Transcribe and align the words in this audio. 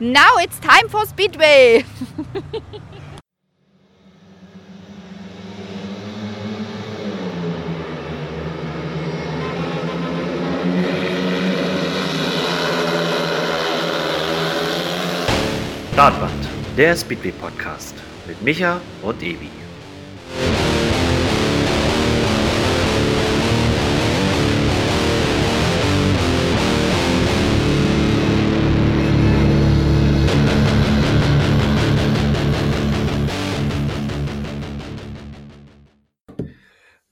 Now 0.00 0.36
it's 0.36 0.60
time 0.60 0.88
for 0.88 1.04
Speedway. 1.06 1.84
Startband, 15.94 16.30
der 16.76 16.94
Speedway 16.96 17.32
Podcast 17.32 17.96
mit 18.28 18.40
Micha 18.40 18.80
und 19.02 19.20
Evi. 19.20 19.57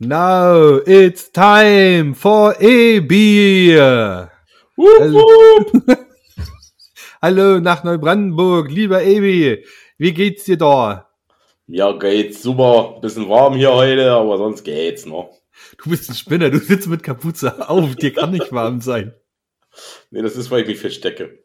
Now 0.07 0.77
it's 0.87 1.33
time 1.33 2.15
for 2.15 2.55
a 2.61 3.01
beer. 3.01 4.31
Hallo. 4.79 5.27
Hallo 7.23 7.59
nach 7.59 7.83
Neubrandenburg, 7.83 8.71
lieber 8.71 9.03
Ebi. 9.03 9.65
Wie 9.99 10.13
geht's 10.15 10.45
dir 10.45 10.59
da? 10.59 11.09
Ja, 11.67 11.91
geht's 11.91 12.41
super. 12.41 13.01
Bisschen 13.03 13.29
warm 13.29 13.55
hier 13.55 13.73
heute, 13.73 14.13
aber 14.13 14.39
sonst 14.39 14.63
geht's 14.63 15.07
noch. 15.07 15.31
Du 15.83 15.91
bist 15.91 16.09
ein 16.09 16.15
Spinner, 16.15 16.51
du 16.51 16.59
sitzt 16.59 16.87
mit 16.87 17.03
Kapuze 17.03 17.69
auf, 17.69 17.97
dir 17.97 18.13
kann 18.13 18.31
nicht 18.31 18.53
warm 18.53 18.81
sein. 18.81 19.13
Nee, 20.13 20.23
das 20.23 20.37
ist, 20.37 20.53
weil 20.53 20.61
ich 20.63 20.69
mich 20.69 20.79
verstecke. 20.79 21.41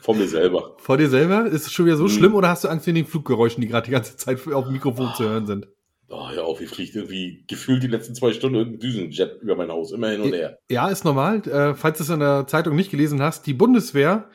Vor 0.00 0.16
mir 0.16 0.26
selber. 0.26 0.74
Vor 0.78 0.96
dir 0.96 1.08
selber? 1.10 1.46
Ist 1.46 1.66
es 1.68 1.72
schon 1.72 1.86
wieder 1.86 1.96
so 1.96 2.04
Mhm. 2.04 2.08
schlimm 2.08 2.34
oder 2.34 2.48
hast 2.48 2.64
du 2.64 2.68
Angst 2.68 2.88
wegen 2.88 2.96
den 2.96 3.06
Fluggeräuschen, 3.06 3.60
die 3.60 3.68
gerade 3.68 3.84
die 3.84 3.92
ganze 3.92 4.16
Zeit 4.16 4.40
auf 4.52 4.64
dem 4.64 4.72
Mikrofon 4.72 5.12
zu 5.16 5.22
hören 5.28 5.46
sind? 5.46 5.68
Oh, 6.08 6.28
ja, 6.34 6.42
auf, 6.42 6.60
wie 6.60 6.66
fliegt 6.66 6.94
irgendwie 6.94 7.44
gefühlt 7.46 7.82
die 7.82 7.88
letzten 7.88 8.14
zwei 8.14 8.32
Stunden 8.32 8.56
irgendein 8.56 8.80
Düsenjet 8.80 9.40
über 9.40 9.56
mein 9.56 9.70
Haus. 9.70 9.92
Immer 9.92 10.10
hin 10.10 10.20
und 10.20 10.32
her. 10.32 10.58
Ja, 10.70 10.88
ist 10.88 11.04
normal. 11.04 11.46
Äh, 11.48 11.74
falls 11.74 11.98
du 11.98 12.04
es 12.04 12.10
in 12.10 12.20
der 12.20 12.46
Zeitung 12.46 12.76
nicht 12.76 12.90
gelesen 12.90 13.22
hast, 13.22 13.46
die 13.46 13.54
Bundeswehr 13.54 14.28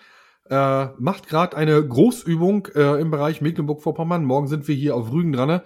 äh, 0.50 0.88
macht 0.98 1.28
gerade 1.28 1.56
eine 1.56 1.86
Großübung 1.88 2.68
äh, 2.74 3.00
im 3.00 3.12
Bereich 3.12 3.42
Mecklenburg-Vorpommern. 3.42 4.26
Morgen 4.26 4.48
sind 4.48 4.68
wir 4.68 4.76
hier 4.76 4.96
auf 4.96 5.12
Rügen 5.12 5.32
dran. 5.32 5.62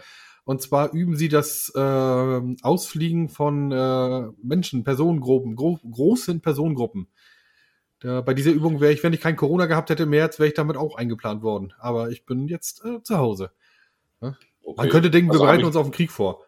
Und 0.46 0.62
zwar 0.62 0.92
üben 0.92 1.16
sie 1.16 1.30
das 1.30 1.72
äh, 1.74 1.80
Ausfliegen 1.80 3.30
von 3.30 3.72
äh, 3.72 4.28
Menschen, 4.44 4.84
Personengruppen, 4.84 5.56
gro 5.56 5.80
großen 5.90 6.42
Personengruppen. 6.42 7.08
Da, 8.02 8.20
bei 8.20 8.34
dieser 8.34 8.52
Übung 8.52 8.82
wäre 8.82 8.92
ich, 8.92 9.04
wenn 9.04 9.14
ich 9.14 9.22
kein 9.22 9.38
Corona 9.38 9.68
gehabt 9.68 9.90
hätte 9.90 10.04
im 10.04 10.10
März, 10.10 10.38
wäre 10.38 10.50
ich 10.50 10.54
damit 10.54 10.76
auch 10.76 10.98
eingeplant 10.98 11.44
worden. 11.44 11.72
Aber 11.80 12.10
ich 12.10 12.26
bin 12.26 12.50
jetzt 12.50 12.84
äh, 12.84 13.02
zu 13.02 13.18
Hause. 13.18 13.52
Okay. 14.64 14.76
Man 14.78 14.90
könnte 14.90 15.12
denken, 15.12 15.28
wir 15.30 15.34
Also 15.34 15.44
hab 15.44 15.48
bereiten 15.50 15.62
ich- 15.62 15.68
uns 15.68 15.76
auf 15.76 15.86
den 15.88 15.92
Krieg 15.94 16.12
vor. 16.12 16.44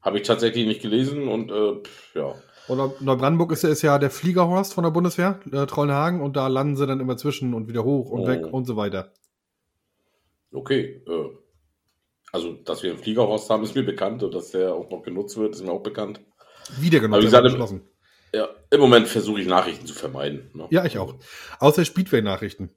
Habe 0.00 0.18
ich 0.18 0.26
tatsächlich 0.26 0.66
nicht 0.66 0.82
gelesen 0.82 1.28
und 1.28 1.50
äh, 1.50 1.80
pff, 1.82 2.14
ja. 2.14 2.34
Oder 2.68 2.92
Neubrandenburg 3.00 3.52
ist, 3.52 3.62
ja- 3.62 3.68
ist 3.70 3.82
ja 3.82 3.98
der 3.98 4.10
Fliegerhorst 4.10 4.72
von 4.74 4.84
der 4.84 4.90
Bundeswehr, 4.90 5.40
äh, 5.52 5.66
Trollenhagen, 5.66 6.20
und 6.20 6.36
da 6.36 6.46
landen 6.48 6.76
sie 6.76 6.86
dann 6.86 7.00
immer 7.00 7.16
zwischen 7.16 7.54
und 7.54 7.68
wieder 7.68 7.84
hoch 7.84 8.10
und 8.10 8.20
Oh. 8.22 8.26
weg 8.28 8.46
und 8.52 8.64
so 8.66 8.76
weiter. 8.76 9.12
Okay. 10.52 11.02
Äh, 11.06 11.36
also, 12.32 12.52
dass 12.64 12.82
wir 12.82 12.90
einen 12.92 12.98
Fliegerhorst 13.00 13.50
haben, 13.50 13.62
ist 13.62 13.74
mir 13.74 13.84
bekannt 13.84 14.22
und 14.22 14.34
dass 14.34 14.50
der 14.52 14.74
auch 14.74 14.90
noch 14.90 15.02
genutzt 15.02 15.36
wird, 15.36 15.54
ist 15.54 15.64
mir 15.64 15.72
auch 15.72 15.82
bekannt. 15.82 16.20
Wieder 16.78 17.02
wie 17.02 17.20
gesagt, 17.20 17.46
im-. 17.46 17.82
Ja, 18.34 18.48
im 18.70 18.80
Moment 18.80 19.08
versuche 19.08 19.40
ich 19.40 19.46
Nachrichten 19.46 19.86
zu 19.86 19.94
vermeiden. 19.94 20.50
Ne? 20.54 20.66
Ja, 20.70 20.84
ich 20.84 20.98
auch. 20.98 21.14
Außer 21.58 21.84
Speedway-Nachrichten. 21.84 22.70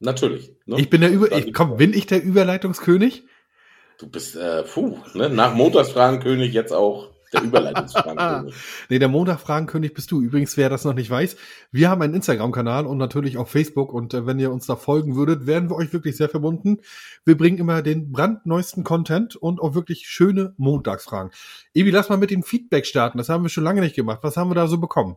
Natürlich. 0.00 0.52
Ne? 0.66 0.78
Ich 0.78 0.90
bin 0.90 1.00
der 1.00 1.10
Über 1.10 1.32
ich, 1.32 1.52
komm, 1.52 1.76
bin 1.76 1.92
ich 1.92 2.06
der 2.06 2.22
Überleitungskönig? 2.22 3.24
Du 3.98 4.08
bist, 4.08 4.36
äh, 4.36 4.62
puh, 4.62 4.98
ne? 5.14 5.28
nach 5.28 5.54
Montagsfragenkönig 5.54 6.52
jetzt 6.52 6.72
auch 6.72 7.10
der 7.32 7.42
Überleitungsfragenkönig. 7.42 8.54
Nee, 8.88 8.98
der 8.98 9.08
Montag-Fragenkönig 9.08 9.92
bist 9.92 10.10
du. 10.10 10.22
Übrigens, 10.22 10.56
wer 10.56 10.70
das 10.70 10.84
noch 10.84 10.94
nicht 10.94 11.10
weiß, 11.10 11.36
wir 11.72 11.90
haben 11.90 12.02
einen 12.02 12.14
Instagram-Kanal 12.14 12.86
und 12.86 12.98
natürlich 12.98 13.36
auch 13.38 13.48
Facebook. 13.48 13.92
Und 13.92 14.14
äh, 14.14 14.26
wenn 14.26 14.38
ihr 14.38 14.50
uns 14.50 14.66
da 14.66 14.76
folgen 14.76 15.16
würdet, 15.16 15.46
wären 15.46 15.68
wir 15.68 15.76
euch 15.76 15.92
wirklich 15.92 16.16
sehr 16.16 16.28
verbunden. 16.28 16.78
Wir 17.24 17.36
bringen 17.36 17.58
immer 17.58 17.82
den 17.82 18.12
brandneuesten 18.12 18.84
Content 18.84 19.36
und 19.36 19.60
auch 19.60 19.74
wirklich 19.74 20.06
schöne 20.06 20.54
Montagsfragen. 20.56 21.32
Ebi, 21.74 21.90
lass 21.90 22.08
mal 22.08 22.16
mit 22.16 22.30
dem 22.30 22.42
Feedback 22.42 22.86
starten. 22.86 23.18
Das 23.18 23.28
haben 23.28 23.42
wir 23.42 23.50
schon 23.50 23.64
lange 23.64 23.80
nicht 23.80 23.96
gemacht. 23.96 24.20
Was 24.22 24.36
haben 24.36 24.50
wir 24.50 24.54
da 24.54 24.66
so 24.66 24.78
bekommen? 24.78 25.16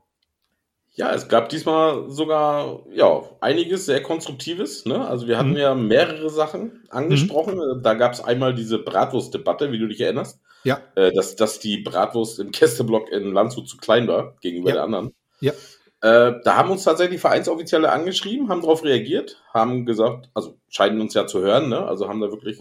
Ja, 0.94 1.13
es 1.13 1.29
gab 1.29 1.47
diesmal 1.50 2.09
sogar 2.09 2.81
ja 2.94 3.22
einiges 3.40 3.85
sehr 3.85 4.03
Konstruktives. 4.03 4.85
Ne? 4.85 5.07
Also 5.07 5.25
wir 5.28 5.38
hatten 5.38 5.52
Mhm. 5.52 5.57
ja 5.57 5.74
mehrere 5.74 6.29
Sachen 6.29 6.84
angesprochen. 6.90 7.59
Da 7.81 7.94
gab 7.94 8.12
es 8.13 8.22
einmal 8.22 8.53
diese 8.53 8.78
Bratwurst-Debatte, 8.79 9.72
wie 9.72 9.79
du 9.79 9.88
dich 9.88 10.02
erinnerst, 10.02 10.40
Ja. 10.66 10.81
äh, 10.96 11.13
dass, 11.13 11.35
dass 11.38 11.59
die 11.59 11.78
Bratwurst 11.78 12.40
im 12.40 12.52
Kästeblock 12.52 13.09
in 13.09 13.31
Landshut 13.31 13.69
zu 13.69 13.78
klein 13.78 14.07
war 14.07 14.35
gegenüber 14.41 14.69
Ja. 14.69 14.75
der 14.75 14.84
anderen. 14.84 15.13
Ja. 15.40 15.53
Äh, 16.02 16.41
da 16.44 16.57
haben 16.57 16.72
uns 16.72 16.84
tatsächlich 16.84 17.22
Vereinsoffizielle 17.22 17.90
angeschrieben, 17.91 18.50
haben 18.50 18.62
darauf 18.62 18.84
reagiert, 18.84 19.41
haben 19.53 19.85
gesagt, 19.85 20.29
also 20.34 20.58
scheinen 20.68 21.00
uns 21.00 21.13
ja 21.13 21.25
zu 21.28 21.40
hören, 21.41 21.69
ne? 21.69 21.85
also 21.85 22.09
haben 22.09 22.19
da 22.22 22.31
wirklich, 22.31 22.59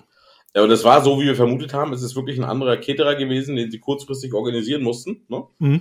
ja, 0.55 0.63
und 0.63 0.71
es 0.71 0.85
war 0.85 1.03
so, 1.03 1.19
wie 1.21 1.25
wir 1.27 1.37
vermutet 1.37 1.73
haben, 1.73 1.93
es 1.95 2.03
ist 2.03 2.15
wirklich 2.15 2.39
ein 2.39 2.45
anderer 2.45 2.77
Caterer 2.77 3.15
gewesen, 3.17 3.57
den 3.57 3.71
sie 3.71 3.81
kurzfristig 3.81 4.35
organisieren 4.35 4.83
mussten. 4.83 5.25
Ne? 5.29 5.45
Mhm. 5.59 5.81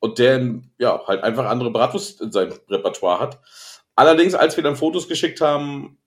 Und 0.00 0.18
der 0.18 0.60
ja 0.78 1.02
halt 1.06 1.22
einfach 1.22 1.46
andere 1.46 1.70
Bratwurst 1.70 2.20
in 2.20 2.32
seinem 2.32 2.54
Repertoire 2.68 3.20
hat. 3.20 3.40
Allerdings, 3.96 4.34
als 4.34 4.56
wir 4.56 4.64
dann 4.64 4.76
Fotos 4.76 5.08
geschickt 5.08 5.40
haben, 5.40 5.98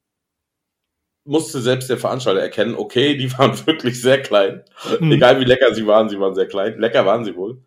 musste 1.24 1.62
selbst 1.62 1.90
der 1.90 1.98
Veranstalter 1.98 2.42
erkennen, 2.42 2.76
okay, 2.76 3.16
die 3.16 3.32
waren 3.38 3.54
wirklich 3.68 4.02
sehr 4.02 4.22
klein. 4.22 4.64
Mhm. 5.00 5.12
Egal 5.14 5.40
wie 5.40 5.46
lecker 5.46 5.74
sie 5.74 5.86
waren, 5.88 6.10
sie 6.10 6.20
waren 6.20 6.36
sehr 6.36 6.48
klein. 6.48 6.80
Lecker 6.80 7.06
waren 7.06 7.26
sie 7.26 7.36
wohl. 7.36 7.62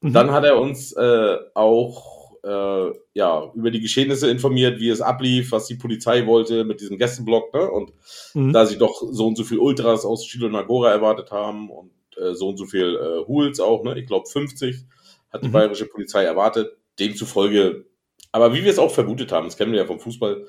Mhm. 0.00 0.12
Dann 0.12 0.30
hat 0.32 0.44
er 0.44 0.58
uns 0.58 0.92
äh, 0.92 1.36
auch 1.54 2.32
äh, 2.42 2.90
ja 3.14 3.50
über 3.54 3.70
die 3.70 3.80
Geschehnisse 3.80 4.30
informiert, 4.30 4.80
wie 4.80 4.88
es 4.88 5.00
ablief, 5.00 5.52
was 5.52 5.66
die 5.66 5.74
Polizei 5.76 6.26
wollte 6.26 6.64
mit 6.64 6.80
diesem 6.80 6.98
Gästeblock, 6.98 7.52
ne? 7.54 7.70
Und 7.70 7.92
Mhm. 8.34 8.52
da 8.52 8.66
sie 8.66 8.78
doch 8.78 9.02
so 9.10 9.26
und 9.26 9.36
so 9.36 9.44
viel 9.44 9.58
Ultras 9.58 10.04
aus 10.04 10.24
Chile 10.24 10.46
und 10.46 10.54
Agora 10.54 10.90
erwartet 10.90 11.30
haben 11.30 11.70
und 11.70 11.90
äh, 12.18 12.34
so 12.34 12.48
und 12.48 12.56
so 12.56 12.66
viel 12.66 12.96
äh, 12.96 13.26
Hools 13.26 13.60
auch, 13.60 13.82
ne? 13.84 13.98
Ich 13.98 14.06
glaube 14.06 14.26
50 14.28 14.84
hat 15.30 15.42
die 15.42 15.48
Mhm. 15.48 15.52
bayerische 15.52 15.86
Polizei 15.86 16.24
erwartet. 16.24 16.76
Demzufolge, 16.98 17.84
aber 18.32 18.54
wie 18.54 18.64
wir 18.64 18.70
es 18.70 18.78
auch 18.78 18.90
vermutet 18.90 19.32
haben, 19.32 19.46
das 19.46 19.56
kennen 19.56 19.72
wir 19.72 19.80
ja 19.80 19.86
vom 19.86 20.00
Fußball, 20.00 20.46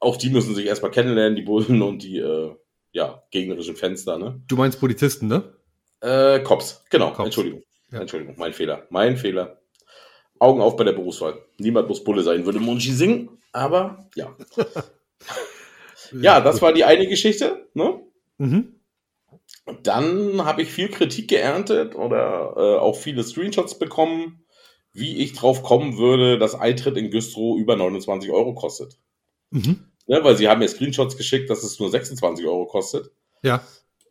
auch 0.00 0.16
die 0.16 0.30
müssen 0.30 0.54
sich 0.54 0.66
erstmal 0.66 0.90
kennenlernen, 0.90 1.36
die 1.36 1.42
Bullen 1.42 1.80
und 1.82 2.02
die 2.02 2.18
äh, 2.18 2.54
ja, 2.92 3.22
gegnerischen 3.30 3.76
Fenster, 3.76 4.18
ne? 4.18 4.40
Du 4.48 4.56
meinst 4.56 4.80
Polizisten, 4.80 5.26
ne? 5.28 5.54
Äh, 6.00 6.40
Cops, 6.40 6.84
genau, 6.90 7.10
Cops. 7.12 7.26
Entschuldigung. 7.26 7.62
Ja. 7.90 8.00
Entschuldigung, 8.00 8.34
mein 8.38 8.52
Fehler. 8.52 8.86
Mein 8.90 9.16
Fehler. 9.16 9.60
Augen 10.40 10.60
auf 10.60 10.76
bei 10.76 10.84
der 10.84 10.92
Berufswahl. 10.92 11.38
Niemand 11.58 11.88
muss 11.88 12.02
Bulle 12.04 12.22
sein, 12.22 12.44
würde 12.44 12.58
Munchi 12.60 12.92
singen, 12.92 13.38
aber 13.52 14.08
ja. 14.16 14.36
Ja, 16.12 16.40
das 16.40 16.60
war 16.62 16.72
die 16.72 16.84
eine 16.84 17.06
Geschichte, 17.08 17.66
ne? 17.74 18.00
Mhm. 18.38 18.74
Und 19.66 19.86
dann 19.86 20.44
habe 20.44 20.62
ich 20.62 20.70
viel 20.70 20.88
Kritik 20.88 21.28
geerntet 21.28 21.94
oder 21.94 22.54
äh, 22.56 22.78
auch 22.78 22.96
viele 22.96 23.22
Screenshots 23.22 23.78
bekommen, 23.78 24.44
wie 24.92 25.18
ich 25.18 25.32
drauf 25.32 25.62
kommen 25.62 25.96
würde, 25.98 26.38
dass 26.38 26.54
Eintritt 26.54 26.96
in 26.96 27.10
Güstrow 27.10 27.58
über 27.58 27.76
29 27.76 28.30
Euro 28.30 28.54
kostet. 28.54 28.98
Mhm. 29.50 29.90
Ne, 30.06 30.22
weil 30.22 30.36
sie 30.36 30.48
haben 30.48 30.58
mir 30.58 30.68
Screenshots 30.68 31.16
geschickt, 31.16 31.48
dass 31.48 31.62
es 31.62 31.78
nur 31.78 31.90
26 31.90 32.44
Euro 32.46 32.66
kostet. 32.66 33.10
Ja. 33.42 33.62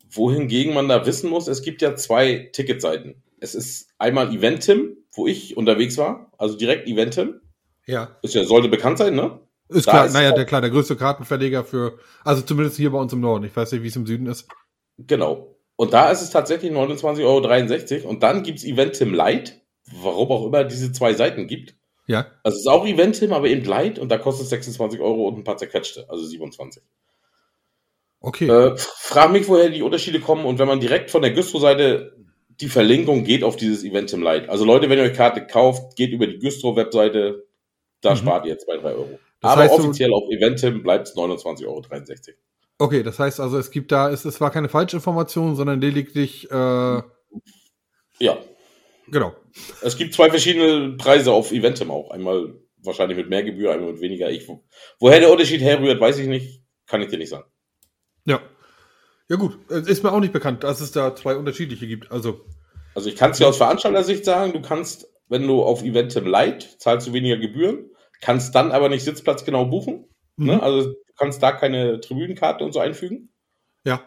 Wohingegen 0.10 0.74
man 0.74 0.90
da 0.90 1.06
wissen 1.06 1.30
muss, 1.30 1.48
es 1.48 1.62
gibt 1.62 1.82
ja 1.82 1.96
zwei 1.96 2.50
Ticketseiten. 2.52 3.24
Es 3.40 3.54
ist 3.54 3.90
einmal 4.00 4.34
Eventim, 4.34 4.98
wo 5.12 5.28
ich 5.28 5.56
unterwegs 5.56 5.98
war, 5.98 6.32
also 6.38 6.58
direkt 6.58 6.88
Eventim. 6.88 7.42
Ja. 7.86 8.18
Ist 8.24 8.34
ja, 8.34 8.44
sollte 8.44 8.70
bekannt 8.70 8.98
sein, 8.98 9.16
ne? 9.16 9.40
Ist 9.70 9.88
Da 9.88 9.92
klar, 9.92 10.06
ist 10.08 10.14
naja, 10.14 10.32
der 10.32 10.46
klar, 10.46 10.62
der 10.62 10.70
größte 10.70 10.96
Kartenverleger 10.96 11.64
für, 11.64 12.00
also 12.24 12.42
zumindest 12.42 12.78
hier 12.78 12.92
bei 12.92 13.00
uns 13.00 13.14
im 13.14 13.22
Norden. 13.22 13.46
Ich 13.46 13.56
weiß 13.56 13.72
nicht, 13.72 13.84
wie 13.84 13.88
es 13.88 13.96
im 13.96 14.06
Süden 14.06 14.28
ist. 14.28 14.48
Genau. 14.98 15.56
Und 15.76 15.94
da 15.94 16.12
ist 16.12 16.22
es 16.22 16.30
tatsächlich 16.30 16.72
29,63 16.72 17.24
Euro. 18.04 18.10
Und 18.10 18.24
dann 18.24 18.44
gibt's 18.44 18.64
Eventim 18.64 19.14
Lite, 19.14 19.54
warum 20.02 20.32
auch 20.32 20.46
immer 20.46 20.64
diese 20.64 20.92
zwei 20.92 21.14
Seiten 21.14 21.48
gibt. 21.48 21.76
Ja. 22.08 22.28
Also 22.44 22.56
es 22.58 22.62
ist 22.64 22.68
auch 22.68 22.86
Eventim, 22.86 23.34
aber 23.34 23.48
eben 23.48 23.64
Lite 23.66 24.02
und 24.02 24.10
da 24.10 24.18
kostet 24.18 24.44
es 24.44 24.50
26 24.50 25.00
Euro 25.00 25.28
und 25.28 25.38
ein 25.38 25.44
paar 25.44 25.58
zerquetschte, 25.58 26.06
also 26.10 26.24
27. 26.26 26.84
Okay. 28.20 28.48
Äh, 28.48 28.76
frag 28.78 29.32
mich, 29.32 29.48
woher 29.48 29.70
die 29.70 29.82
Unterschiede 29.82 30.20
kommen 30.20 30.46
und 30.46 30.60
wenn 30.60 30.68
man 30.68 30.80
direkt 30.80 31.12
von 31.12 31.22
der 31.22 31.32
Güstrow-Seite 31.32 32.16
die 32.62 32.70
Verlinkung 32.70 33.24
geht 33.24 33.44
auf 33.44 33.56
dieses 33.56 33.84
Eventim 33.84 34.22
Lite. 34.22 34.48
Also 34.50 34.64
Leute, 34.64 34.90
wenn 34.90 35.00
ihr 35.00 35.06
euch 35.06 35.14
Karte 35.18 35.46
kauft, 35.48 35.96
geht 35.96 36.12
über 36.12 36.28
die 36.28 36.38
Güstrow-Webseite, 36.40 37.46
da 38.02 38.12
Mhm. 38.12 38.18
spart 38.18 38.46
ihr 38.46 38.52
jetzt 38.52 38.66
2, 38.66 38.78
3 38.78 38.92
Euro. 38.94 39.20
Das 39.42 39.52
aber 39.52 39.62
heißt, 39.64 39.78
du- 39.78 39.80
offiziell 39.82 40.14
auf 40.14 40.24
Eventim 40.30 40.84
bleibt 40.84 41.08
es 41.08 41.16
29,63 41.16 41.66
Euro. 41.68 41.82
Okay, 42.78 43.04
das 43.04 43.20
heißt 43.20 43.40
also, 43.40 43.58
es 43.58 43.72
gibt 43.72 43.92
da, 43.92 44.10
es, 44.10 44.26
es 44.26 44.42
war 44.42 44.52
keine 44.52 44.70
Falschinformation, 44.70 45.56
sondern 45.56 45.80
lediglich, 45.80 46.50
äh, 46.52 46.56
Ja, 48.20 48.38
genau. 49.08 49.36
es 49.82 49.98
gibt 49.98 50.14
zwei 50.14 50.30
verschiedene 50.30 50.98
Preise 50.98 51.32
auf 51.32 51.52
Eventim 51.52 51.92
auch. 51.92 52.12
Einmal 52.12 52.56
wahrscheinlich 52.84 53.18
mit 53.18 53.30
mehr 53.30 53.44
Gebühr, 53.44 53.72
einmal 53.72 53.94
mit 53.94 54.02
weniger. 54.02 54.30
Ich, 54.30 54.48
woher 55.00 55.20
der 55.20 55.32
Unterschied 55.32 55.62
herrührt, 55.62 56.02
weiß 56.02 56.18
ich 56.20 56.28
nicht, 56.28 56.64
kann 56.88 57.02
ich 57.02 57.10
dir 57.10 57.18
nicht 57.18 57.30
sagen. 57.30 57.46
Ja. 58.26 58.42
Ja 59.30 59.38
gut, 59.38 59.58
ist 59.70 60.04
mir 60.04 60.12
auch 60.12 60.20
nicht 60.20 60.34
bekannt, 60.34 60.64
dass 60.64 60.82
es 60.82 60.92
da 60.92 61.16
zwei 61.16 61.38
unterschiedliche 61.38 61.88
gibt. 61.88 62.12
Also, 62.12 62.42
also 62.94 63.10
ich 63.10 63.16
kann 63.16 63.32
es 63.32 63.38
dir 63.38 63.48
aus 63.48 63.58
Veranstalter-Sicht 63.58 64.26
sagen, 64.26 64.52
du 64.52 64.62
kannst, 64.62 65.08
wenn 65.30 65.48
du 65.48 65.64
auf 65.64 65.82
Eventim 65.82 66.26
Light 66.26 66.76
zahlst 66.80 67.08
du 67.08 67.14
weniger 67.14 67.38
Gebühren, 67.38 67.90
kannst 68.20 68.54
dann 68.54 68.72
aber 68.72 68.90
nicht 68.90 69.04
Sitzplatz 69.04 69.46
genau 69.46 69.66
buchen. 69.66 70.06
Mhm. 70.38 70.48
Ne? 70.48 70.64
Also 70.64 70.90
du 70.90 71.14
kannst 71.16 71.42
da 71.44 71.52
keine 71.52 72.00
Tribünenkarte 72.00 72.64
und 72.64 72.74
so 72.74 72.80
einfügen. 72.80 73.34
Ja. 73.86 74.02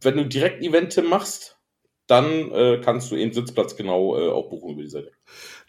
Wenn 0.00 0.16
du 0.16 0.26
direkt 0.26 0.62
Eventim 0.62 1.08
machst, 1.08 1.58
dann 2.06 2.50
äh, 2.52 2.80
kannst 2.82 3.10
du 3.10 3.16
eben 3.16 3.32
Sitzplatz 3.32 3.76
genau 3.76 4.16
äh, 4.16 4.30
auch 4.30 4.50
buchen 4.50 4.72
über 4.72 4.82
die 4.82 4.88
Seite. 4.88 5.12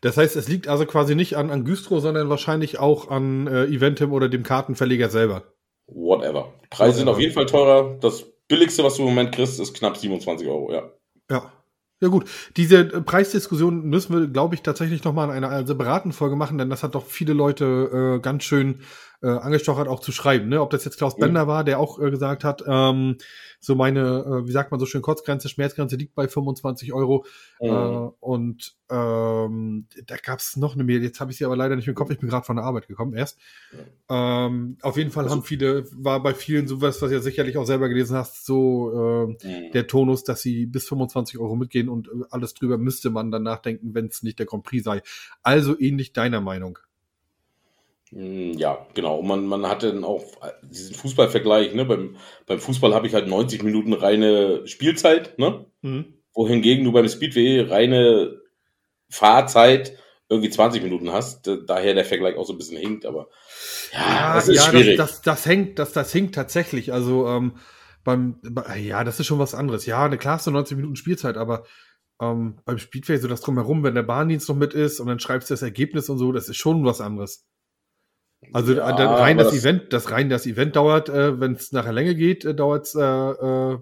Das 0.01 0.17
heißt, 0.17 0.35
es 0.35 0.47
liegt 0.47 0.67
also 0.67 0.85
quasi 0.85 1.15
nicht 1.15 1.37
an, 1.37 1.63
Güstrow, 1.63 2.01
sondern 2.01 2.29
wahrscheinlich 2.29 2.79
auch 2.79 3.09
an 3.09 3.47
äh, 3.47 3.65
Eventim 3.65 4.11
oder 4.11 4.27
dem 4.27 4.43
Kartenverleger 4.43 5.09
selber. 5.09 5.53
Whatever. 5.87 6.53
Preise 6.69 6.79
Whatever. 6.79 6.93
sind 6.93 7.09
auf 7.09 7.19
jeden 7.19 7.33
Fall 7.33 7.45
teurer. 7.45 7.97
Das 7.99 8.25
billigste, 8.47 8.83
was 8.83 8.95
du 8.95 9.03
im 9.03 9.09
Moment 9.09 9.33
kriegst, 9.33 9.59
ist 9.59 9.73
knapp 9.75 9.97
27 9.97 10.47
Euro, 10.47 10.73
ja. 10.73 10.91
Ja. 11.29 11.51
Ja 12.01 12.09
gut, 12.09 12.25
diese 12.57 12.79
äh, 12.79 13.01
Preisdiskussion 13.01 13.85
müssen 13.85 14.13
wir, 14.13 14.27
glaube 14.27 14.53
ich, 14.53 14.61
tatsächlich 14.61 15.05
nochmal 15.05 15.35
in 15.35 15.43
einer 15.43 15.65
separaten 15.65 16.11
Folge 16.11 16.35
machen, 16.35 16.57
denn 16.57 16.69
das 16.69 16.83
hat 16.83 16.93
doch 16.93 17.05
viele 17.05 17.33
Leute 17.33 18.17
äh, 18.17 18.19
ganz 18.19 18.43
schön 18.43 18.81
äh, 19.21 19.27
angestochert, 19.27 19.87
auch 19.87 19.99
zu 19.99 20.11
schreiben. 20.11 20.49
Ne? 20.49 20.61
Ob 20.61 20.69
das 20.69 20.85
jetzt 20.85 20.97
Klaus 20.97 21.15
Bender 21.15 21.47
war, 21.47 21.63
der 21.63 21.79
auch 21.79 21.99
äh, 21.99 22.11
gesagt 22.11 22.43
hat, 22.43 22.63
ähm, 22.67 23.17
so 23.59 23.75
meine, 23.75 23.99
äh, 23.99 24.47
wie 24.47 24.51
sagt 24.51 24.71
man 24.71 24.79
so 24.79 24.85
schön, 24.85 25.01
Kurzgrenze, 25.01 25.49
Schmerzgrenze 25.49 25.95
liegt 25.95 26.15
bei 26.15 26.27
25 26.27 26.93
Euro. 26.93 27.25
Mhm. 27.59 27.67
Äh, 27.67 28.09
und 28.19 28.75
ähm, 28.89 29.87
da 30.05 30.17
gab 30.17 30.39
es 30.39 30.57
noch 30.57 30.75
eine 30.75 30.83
Mail, 30.83 31.01
jetzt 31.01 31.19
habe 31.19 31.31
ich 31.31 31.37
sie 31.37 31.45
aber 31.45 31.55
leider 31.55 31.75
nicht 31.75 31.87
im 31.87 31.95
Kopf, 31.95 32.11
ich 32.11 32.19
bin 32.19 32.29
gerade 32.29 32.45
von 32.45 32.55
der 32.55 32.65
Arbeit 32.65 32.87
gekommen 32.87 33.13
erst. 33.13 33.39
Ähm, 34.09 34.77
auf 34.81 34.97
jeden 34.97 35.09
Fall 35.09 35.23
also, 35.23 35.37
haben 35.37 35.43
viele, 35.43 35.85
war 35.91 36.21
bei 36.21 36.35
vielen 36.35 36.67
sowas, 36.67 37.01
was 37.01 37.11
ja 37.11 37.19
sicherlich 37.19 37.57
auch 37.57 37.65
selber 37.65 37.89
gelesen 37.89 38.15
hast, 38.15 38.45
so 38.45 38.91
äh, 38.91 39.25
mhm. 39.47 39.71
der 39.71 39.87
Tonus, 39.87 40.23
dass 40.23 40.41
sie 40.41 40.67
bis 40.67 40.87
25 40.87 41.39
Euro 41.39 41.55
mitgehen 41.55 41.89
und 41.89 42.07
äh, 42.09 42.25
alles 42.29 42.53
drüber 42.53 42.77
müsste 42.77 43.09
man 43.09 43.31
dann 43.31 43.43
nachdenken, 43.43 43.95
wenn 43.95 44.05
es 44.05 44.21
nicht 44.21 44.37
der 44.37 44.45
Grand 44.45 44.63
Prix 44.63 44.83
sei. 44.83 45.01
Also 45.41 45.79
ähnlich 45.79 46.13
deiner 46.13 46.41
Meinung. 46.41 46.77
Hm, 48.11 48.53
ja, 48.53 48.85
genau. 48.93 49.19
Und 49.19 49.27
man, 49.27 49.45
man 49.45 49.67
hatte 49.67 49.91
dann 49.91 50.03
auch 50.03 50.23
diesen 50.63 50.95
Fußballvergleich. 50.95 51.73
Ne? 51.73 51.85
Beim, 51.85 52.17
beim 52.45 52.59
Fußball 52.59 52.93
habe 52.93 53.07
ich 53.07 53.13
halt 53.13 53.27
90 53.27 53.63
Minuten 53.63 53.93
reine 53.93 54.67
Spielzeit, 54.67 55.37
ne? 55.39 55.65
Mhm. 55.81 56.13
wohingegen 56.33 56.83
du 56.83 56.91
beim 56.91 57.07
Speedway 57.07 57.61
reine 57.61 58.39
Fahrzeit 59.09 59.97
irgendwie 60.29 60.49
20 60.49 60.83
Minuten 60.83 61.11
hast. 61.11 61.49
Daher 61.67 61.93
der 61.93 62.05
Vergleich 62.05 62.35
auch 62.35 62.45
so 62.45 62.53
ein 62.53 62.57
bisschen 62.57 62.77
hinkt, 62.77 63.05
aber 63.05 63.27
ja, 63.93 63.99
ja 63.99 64.33
das 64.35 64.47
ist 64.47 64.55
ja, 64.57 64.71
schwierig. 64.71 64.97
Das, 64.97 65.21
das, 65.21 65.21
das, 65.21 65.45
hängt, 65.45 65.79
das, 65.79 65.93
das 65.93 66.11
hinkt 66.11 66.35
tatsächlich. 66.35 66.91
Also 66.93 67.27
ähm, 67.27 67.57
beim, 68.03 68.39
ja, 68.77 69.03
das 69.03 69.19
ist 69.19 69.27
schon 69.27 69.39
was 69.39 69.55
anderes. 69.55 69.85
Ja, 69.85 70.05
eine 70.05 70.17
Klasse 70.17 70.51
90 70.51 70.77
Minuten 70.77 70.95
Spielzeit, 70.95 71.37
aber 71.37 71.65
ähm, 72.21 72.59
beim 72.65 72.77
Speedway 72.77 73.17
so 73.17 73.27
das 73.27 73.41
drumherum, 73.41 73.83
wenn 73.83 73.95
der 73.95 74.03
Bahndienst 74.03 74.47
noch 74.49 74.55
mit 74.55 74.73
ist 74.73 74.99
und 74.99 75.07
dann 75.07 75.19
schreibst 75.19 75.49
du 75.49 75.53
das 75.53 75.61
Ergebnis 75.61 76.09
und 76.09 76.17
so, 76.17 76.31
das 76.31 76.49
ist 76.49 76.57
schon 76.57 76.85
was 76.85 77.01
anderes. 77.01 77.45
Also 78.53 78.73
ja, 78.73 78.85
rein 78.85 79.37
das, 79.37 79.49
das, 79.49 79.59
Event, 79.59 79.93
das 79.93 80.11
rein 80.11 80.29
das 80.29 80.45
Event 80.45 80.75
dauert, 80.75 81.09
äh, 81.09 81.39
wenn 81.39 81.53
es 81.53 81.71
nachher 81.71 81.93
Länge 81.93 82.15
geht, 82.15 82.45
äh, 82.45 82.55
dauert 82.55 82.85
es 82.85 82.95
äh, 82.95 83.01
äh, 83.01 83.77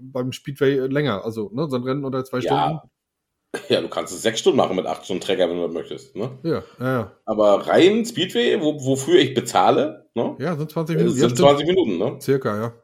beim 0.00 0.32
Speedway 0.32 0.86
länger. 0.86 1.24
Also 1.24 1.50
ne, 1.52 1.68
so 1.68 1.76
ein 1.76 1.82
Rennen 1.82 2.04
unter 2.04 2.24
zwei 2.24 2.38
ja. 2.38 2.64
Stunden. 2.66 2.80
Ja, 3.70 3.80
du 3.80 3.88
kannst 3.88 4.12
es 4.12 4.20
sechs 4.20 4.40
Stunden 4.40 4.58
machen 4.58 4.76
mit 4.76 4.84
acht 4.84 5.06
Stunden 5.06 5.22
Trecker, 5.22 5.48
wenn 5.48 5.56
du 5.56 5.68
möchtest. 5.68 6.14
Ne? 6.14 6.38
Ja, 6.42 6.62
ja, 6.78 6.92
ja. 6.92 7.12
Aber 7.24 7.66
rein 7.66 8.04
Speedway, 8.04 8.60
wo, 8.60 8.84
wofür 8.84 9.18
ich 9.18 9.32
bezahle, 9.32 10.06
ne? 10.14 10.36
Ja, 10.38 10.54
sind 10.54 10.70
20 10.70 10.96
Minuten. 10.96 11.16
Sind 11.16 11.36
20 11.36 11.66
Minuten, 11.66 11.96
ne? 11.96 12.18
Circa, 12.20 12.60
ja. 12.60 12.74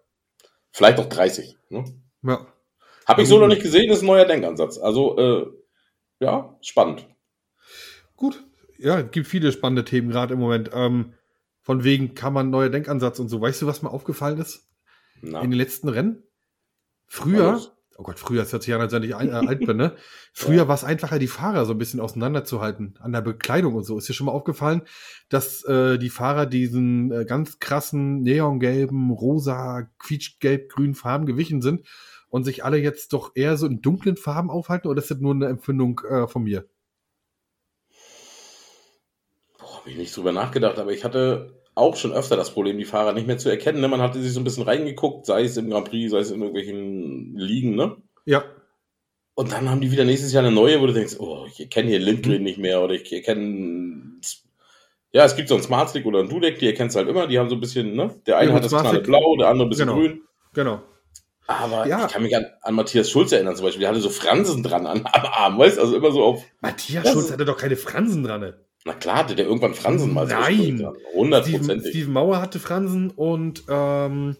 Vielleicht 0.72 0.98
auch 0.98 1.06
30. 1.06 1.56
Ne? 1.68 1.84
Ja. 2.22 2.46
Habe 3.06 3.22
ich 3.22 3.28
so 3.28 3.38
noch 3.38 3.48
nicht 3.48 3.62
gesehen, 3.62 3.88
das 3.88 3.98
ist 3.98 4.04
ein 4.04 4.06
neuer 4.06 4.24
Denkansatz. 4.24 4.78
Also, 4.78 5.18
äh, 5.18 5.46
ja, 6.20 6.56
spannend. 6.62 7.06
Gut. 8.16 8.42
Ja, 8.78 9.00
es 9.00 9.10
gibt 9.10 9.26
viele 9.26 9.52
spannende 9.52 9.84
Themen 9.84 10.10
gerade 10.10 10.34
im 10.34 10.40
Moment. 10.40 10.70
Ähm, 10.72 11.12
von 11.64 11.82
wegen 11.82 12.14
kann 12.14 12.34
man 12.34 12.50
neuer 12.50 12.68
Denkansatz 12.68 13.18
und 13.18 13.28
so. 13.28 13.40
Weißt 13.40 13.62
du, 13.62 13.66
was 13.66 13.82
mir 13.82 13.90
aufgefallen 13.90 14.38
ist? 14.38 14.68
Na. 15.22 15.40
In 15.40 15.50
den 15.50 15.58
letzten 15.58 15.88
Rennen? 15.88 16.22
Früher, 17.06 17.58
oh 17.96 18.02
Gott, 18.02 18.18
früher, 18.18 18.42
das 18.42 18.52
hört 18.52 18.62
sich 18.62 18.74
an, 18.74 18.82
als 18.82 18.92
wenn 18.92 19.02
ich 19.02 19.16
ein, 19.16 19.30
äh, 19.30 19.32
alt 19.48 19.64
bin, 19.64 19.78
ne? 19.78 19.96
Früher 20.34 20.56
ja. 20.56 20.68
war 20.68 20.74
es 20.74 20.84
einfacher, 20.84 21.18
die 21.18 21.26
Fahrer 21.26 21.64
so 21.64 21.72
ein 21.72 21.78
bisschen 21.78 22.00
auseinanderzuhalten, 22.00 22.98
an 23.00 23.12
der 23.12 23.22
Bekleidung 23.22 23.74
und 23.74 23.84
so. 23.84 23.96
Ist 23.96 24.08
dir 24.08 24.12
schon 24.12 24.26
mal 24.26 24.32
aufgefallen, 24.32 24.82
dass 25.30 25.64
äh, 25.64 25.96
die 25.96 26.10
Fahrer 26.10 26.44
diesen 26.44 27.10
äh, 27.10 27.24
ganz 27.24 27.58
krassen 27.60 28.20
neongelben, 28.20 29.10
rosa, 29.10 29.88
quietschgelb, 29.98 30.68
grünen 30.68 30.94
Farben 30.94 31.24
gewichen 31.24 31.62
sind 31.62 31.86
und 32.28 32.44
sich 32.44 32.62
alle 32.62 32.76
jetzt 32.76 33.14
doch 33.14 33.32
eher 33.34 33.56
so 33.56 33.66
in 33.66 33.80
dunklen 33.80 34.18
Farben 34.18 34.50
aufhalten? 34.50 34.88
Oder 34.88 35.00
ist 35.00 35.10
das 35.10 35.18
nur 35.18 35.32
eine 35.32 35.46
Empfindung 35.46 36.02
äh, 36.10 36.26
von 36.26 36.42
mir? 36.42 36.68
Habe 39.84 39.90
ich 39.90 39.98
nicht 39.98 40.16
drüber 40.16 40.32
nachgedacht, 40.32 40.78
aber 40.78 40.92
ich 40.92 41.04
hatte 41.04 41.60
auch 41.74 41.94
schon 41.96 42.14
öfter 42.14 42.36
das 42.36 42.52
Problem, 42.52 42.78
die 42.78 42.86
Fahrer 42.86 43.12
nicht 43.12 43.26
mehr 43.26 43.36
zu 43.36 43.50
erkennen. 43.50 43.82
Ne? 43.82 43.88
Man 43.88 44.00
hatte 44.00 44.18
sich 44.18 44.32
so 44.32 44.40
ein 44.40 44.44
bisschen 44.44 44.62
reingeguckt, 44.62 45.26
sei 45.26 45.42
es 45.42 45.58
im 45.58 45.68
Grand 45.68 45.90
Prix, 45.90 46.10
sei 46.10 46.20
es 46.20 46.30
in 46.30 46.40
irgendwelchen 46.40 47.36
Ligen, 47.36 47.74
ne? 47.74 47.96
Ja. 48.24 48.44
Und 49.34 49.52
dann 49.52 49.68
haben 49.68 49.82
die 49.82 49.90
wieder 49.90 50.04
nächstes 50.04 50.32
Jahr 50.32 50.42
eine 50.42 50.54
neue, 50.54 50.80
wo 50.80 50.86
du 50.86 50.94
denkst, 50.94 51.16
oh, 51.18 51.46
ich 51.46 51.68
kenne 51.68 51.90
hier 51.90 51.98
Lindgren 51.98 52.38
mhm. 52.38 52.44
nicht 52.44 52.58
mehr 52.58 52.80
oder 52.80 52.94
ich 52.94 53.04
kenne. 53.24 54.20
Ja, 55.12 55.26
es 55.26 55.36
gibt 55.36 55.50
so 55.50 55.54
ein 55.54 55.62
Smart 55.62 55.90
Stick 55.90 56.06
oder 56.06 56.20
ein 56.20 56.30
Dudek, 56.30 56.60
die 56.60 56.66
erkennst 56.66 56.96
du 56.96 57.00
halt 57.00 57.08
immer, 57.10 57.26
die 57.26 57.38
haben 57.38 57.50
so 57.50 57.56
ein 57.56 57.60
bisschen, 57.60 57.94
ne? 57.94 58.18
Der 58.26 58.38
eine 58.38 58.52
ja, 58.52 58.56
hat 58.56 58.64
das 58.64 58.72
kleine 58.72 59.00
Blau, 59.00 59.36
der 59.36 59.48
andere 59.48 59.66
ein 59.66 59.70
bisschen 59.70 59.88
genau. 59.88 59.98
grün. 59.98 60.22
Genau. 60.54 60.80
Aber 61.46 61.86
ja. 61.86 62.06
ich 62.06 62.12
kann 62.12 62.22
mich 62.22 62.34
an, 62.34 62.46
an 62.62 62.74
Matthias 62.74 63.10
Schulz 63.10 63.32
erinnern 63.32 63.54
zum 63.54 63.66
Beispiel, 63.66 63.80
der 63.80 63.90
hatte 63.90 64.00
so 64.00 64.08
Fransen 64.08 64.62
dran 64.62 64.86
an, 64.86 65.00
am 65.12 65.26
Arm, 65.26 65.58
weißt 65.58 65.76
du? 65.76 65.82
Also 65.82 65.96
immer 65.96 66.10
so 66.10 66.22
auf. 66.24 66.42
Matthias 66.62 67.12
Schulz 67.12 67.30
hatte 67.30 67.44
doch 67.44 67.58
keine 67.58 67.76
Fransen 67.76 68.22
dran. 68.22 68.40
Ne? 68.40 68.63
Na 68.84 68.92
klar, 68.92 69.16
hatte 69.16 69.34
der 69.34 69.46
irgendwann 69.46 69.74
Fransen 69.74 70.12
mal. 70.12 70.26
Nein! 70.26 70.86
Hundertprozentig. 71.14 71.90
Steven, 71.90 72.12
Mauer 72.12 72.40
hatte 72.40 72.58
Fransen 72.58 73.10
und, 73.10 73.64
ähm, 73.68 74.36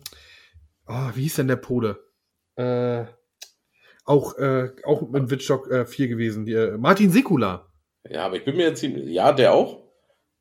oh, 0.87 1.11
wie 1.15 1.23
hieß 1.23 1.37
denn 1.37 1.49
der 1.49 1.57
Pole? 1.57 1.99
Äh, 2.57 3.05
auch, 4.05 4.37
äh, 4.37 4.71
auch 4.85 5.09
mit 5.09 5.31
Wittstock 5.31 5.71
äh, 5.71 5.87
4 5.87 6.09
gewesen. 6.09 6.45
Die, 6.45 6.53
äh, 6.53 6.77
Martin 6.77 7.11
Sekula. 7.11 7.73
Ja, 8.09 8.27
aber 8.27 8.37
ich 8.37 8.45
bin 8.45 8.57
mir 8.57 8.69
jetzt 8.69 8.81
ziemlich, 8.81 9.07
ja, 9.07 9.33
der 9.33 9.55
auch. 9.55 9.83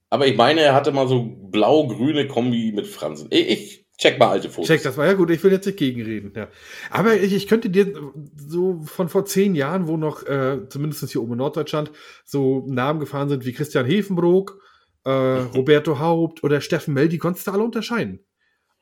Aber 0.09 0.27
ich 0.27 0.35
meine, 0.35 0.61
er 0.61 0.75
hatte 0.75 0.91
mal 0.91 1.07
so 1.07 1.23
blau-grüne 1.23 2.27
Kombi 2.27 2.73
mit 2.75 2.87
Fransen. 2.87 3.29
Ich, 3.31 3.49
ich 3.49 3.82
Check 3.97 4.17
mal 4.17 4.29
alte 4.29 4.49
Fotos. 4.49 4.67
Check, 4.67 4.83
das 4.83 4.97
war 4.97 5.05
ja 5.05 5.13
gut. 5.13 5.29
Ich 5.29 5.43
will 5.43 5.51
jetzt 5.51 5.65
nicht 5.65 5.77
gegenreden. 5.77 6.33
Ja. 6.35 6.47
Aber 6.89 7.15
ich, 7.15 7.33
ich 7.33 7.47
könnte 7.47 7.69
dir 7.69 7.93
so 8.35 8.81
von 8.85 9.07
vor 9.07 9.25
zehn 9.25 9.53
Jahren, 9.53 9.87
wo 9.87 9.97
noch, 9.97 10.25
äh, 10.25 10.67
zumindest 10.67 11.07
hier 11.11 11.21
oben 11.21 11.33
in 11.33 11.37
Norddeutschland, 11.37 11.91
so 12.25 12.65
Namen 12.67 12.99
gefahren 12.99 13.29
sind 13.29 13.45
wie 13.45 13.53
Christian 13.53 13.85
Hefenbrook, 13.85 14.59
äh, 15.05 15.09
Roberto 15.09 15.99
Haupt 15.99 16.43
oder 16.43 16.59
Steffen 16.59 16.93
Mell, 16.93 17.09
die 17.09 17.19
konntest 17.19 17.45
du 17.47 17.51
alle 17.51 17.63
unterscheiden. 17.63 18.25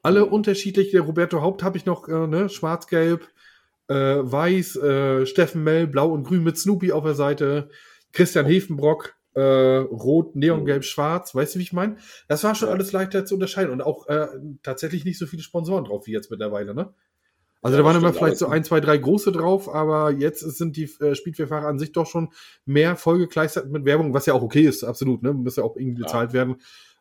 Alle 0.02 0.26
mhm. 0.26 0.32
unterschiedlich. 0.32 0.92
Der 0.92 1.02
Roberto 1.02 1.42
Haupt 1.42 1.62
habe 1.62 1.78
ich 1.78 1.86
noch, 1.86 2.08
äh, 2.08 2.28
ne, 2.28 2.48
schwarz-gelb, 2.48 3.28
äh, 3.90 3.94
weiß, 3.96 4.78
äh, 4.78 5.26
Steffen 5.26 5.64
Mell, 5.64 5.88
blau 5.88 6.10
und 6.12 6.24
grün 6.24 6.44
mit 6.44 6.58
Snoopy 6.58 6.94
auf 6.94 7.04
der 7.04 7.16
Seite, 7.16 7.70
Christian 8.14 8.46
Hefenbrock, 8.46 9.14
äh, 9.34 9.42
rot, 9.42 10.36
neongelb, 10.36 10.84
schwarz, 10.84 11.34
weißt 11.34 11.56
du, 11.56 11.60
wie 11.60 11.64
ich 11.64 11.74
meine? 11.74 11.98
Das 12.28 12.44
war 12.44 12.56
schon 12.56 12.68
ja. 12.68 12.74
alles 12.74 12.92
leichter 12.92 13.26
zu 13.26 13.36
unterscheiden 13.36 13.72
und 13.72 13.82
auch 13.82 14.08
äh, 14.08 14.28
tatsächlich 14.64 15.06
nicht 15.06 15.18
so 15.18 15.26
viele 15.26 15.44
Sponsoren 15.44 15.86
drauf 15.86 16.08
wie 16.08 16.12
jetzt 16.12 16.32
mittlerweile, 16.32 16.74
ne? 16.74 16.94
Also 17.64 17.78
ja, 17.78 17.84
da 17.84 17.88
waren 17.88 17.98
immer 17.98 18.14
vielleicht 18.14 18.38
so 18.38 18.48
ein, 18.48 18.64
zwei, 18.64 18.80
drei 18.80 18.98
große 18.98 19.32
drauf, 19.32 19.70
aber 19.74 20.12
jetzt 20.12 20.40
sind 20.40 20.78
die 20.78 20.90
äh, 21.00 21.14
Speedway-Fahrer 21.14 21.68
an 21.68 21.78
sich 21.78 21.92
doch 21.92 22.08
schon 22.08 22.30
mehr 22.66 22.96
vollgekleistert 22.96 23.70
mit 23.70 23.86
Werbung, 23.86 24.16
was 24.16 24.26
ja 24.26 24.34
auch 24.34 24.42
okay 24.42 24.64
ist, 24.64 24.84
absolut, 24.84 25.22
ne? 25.22 25.32
Muss 25.34 25.58
ja 25.58 25.64
auch 25.64 25.76
irgendwie 25.76 26.02
bezahlt 26.02 26.32
ja. 26.32 26.34
werden, 26.34 26.56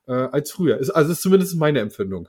äh, 0.07 0.13
als 0.13 0.51
früher. 0.51 0.77
Ist, 0.79 0.91
also 0.91 1.13
ist 1.13 1.23
zumindest 1.23 1.57
meine 1.57 1.81
Empfindung. 1.81 2.29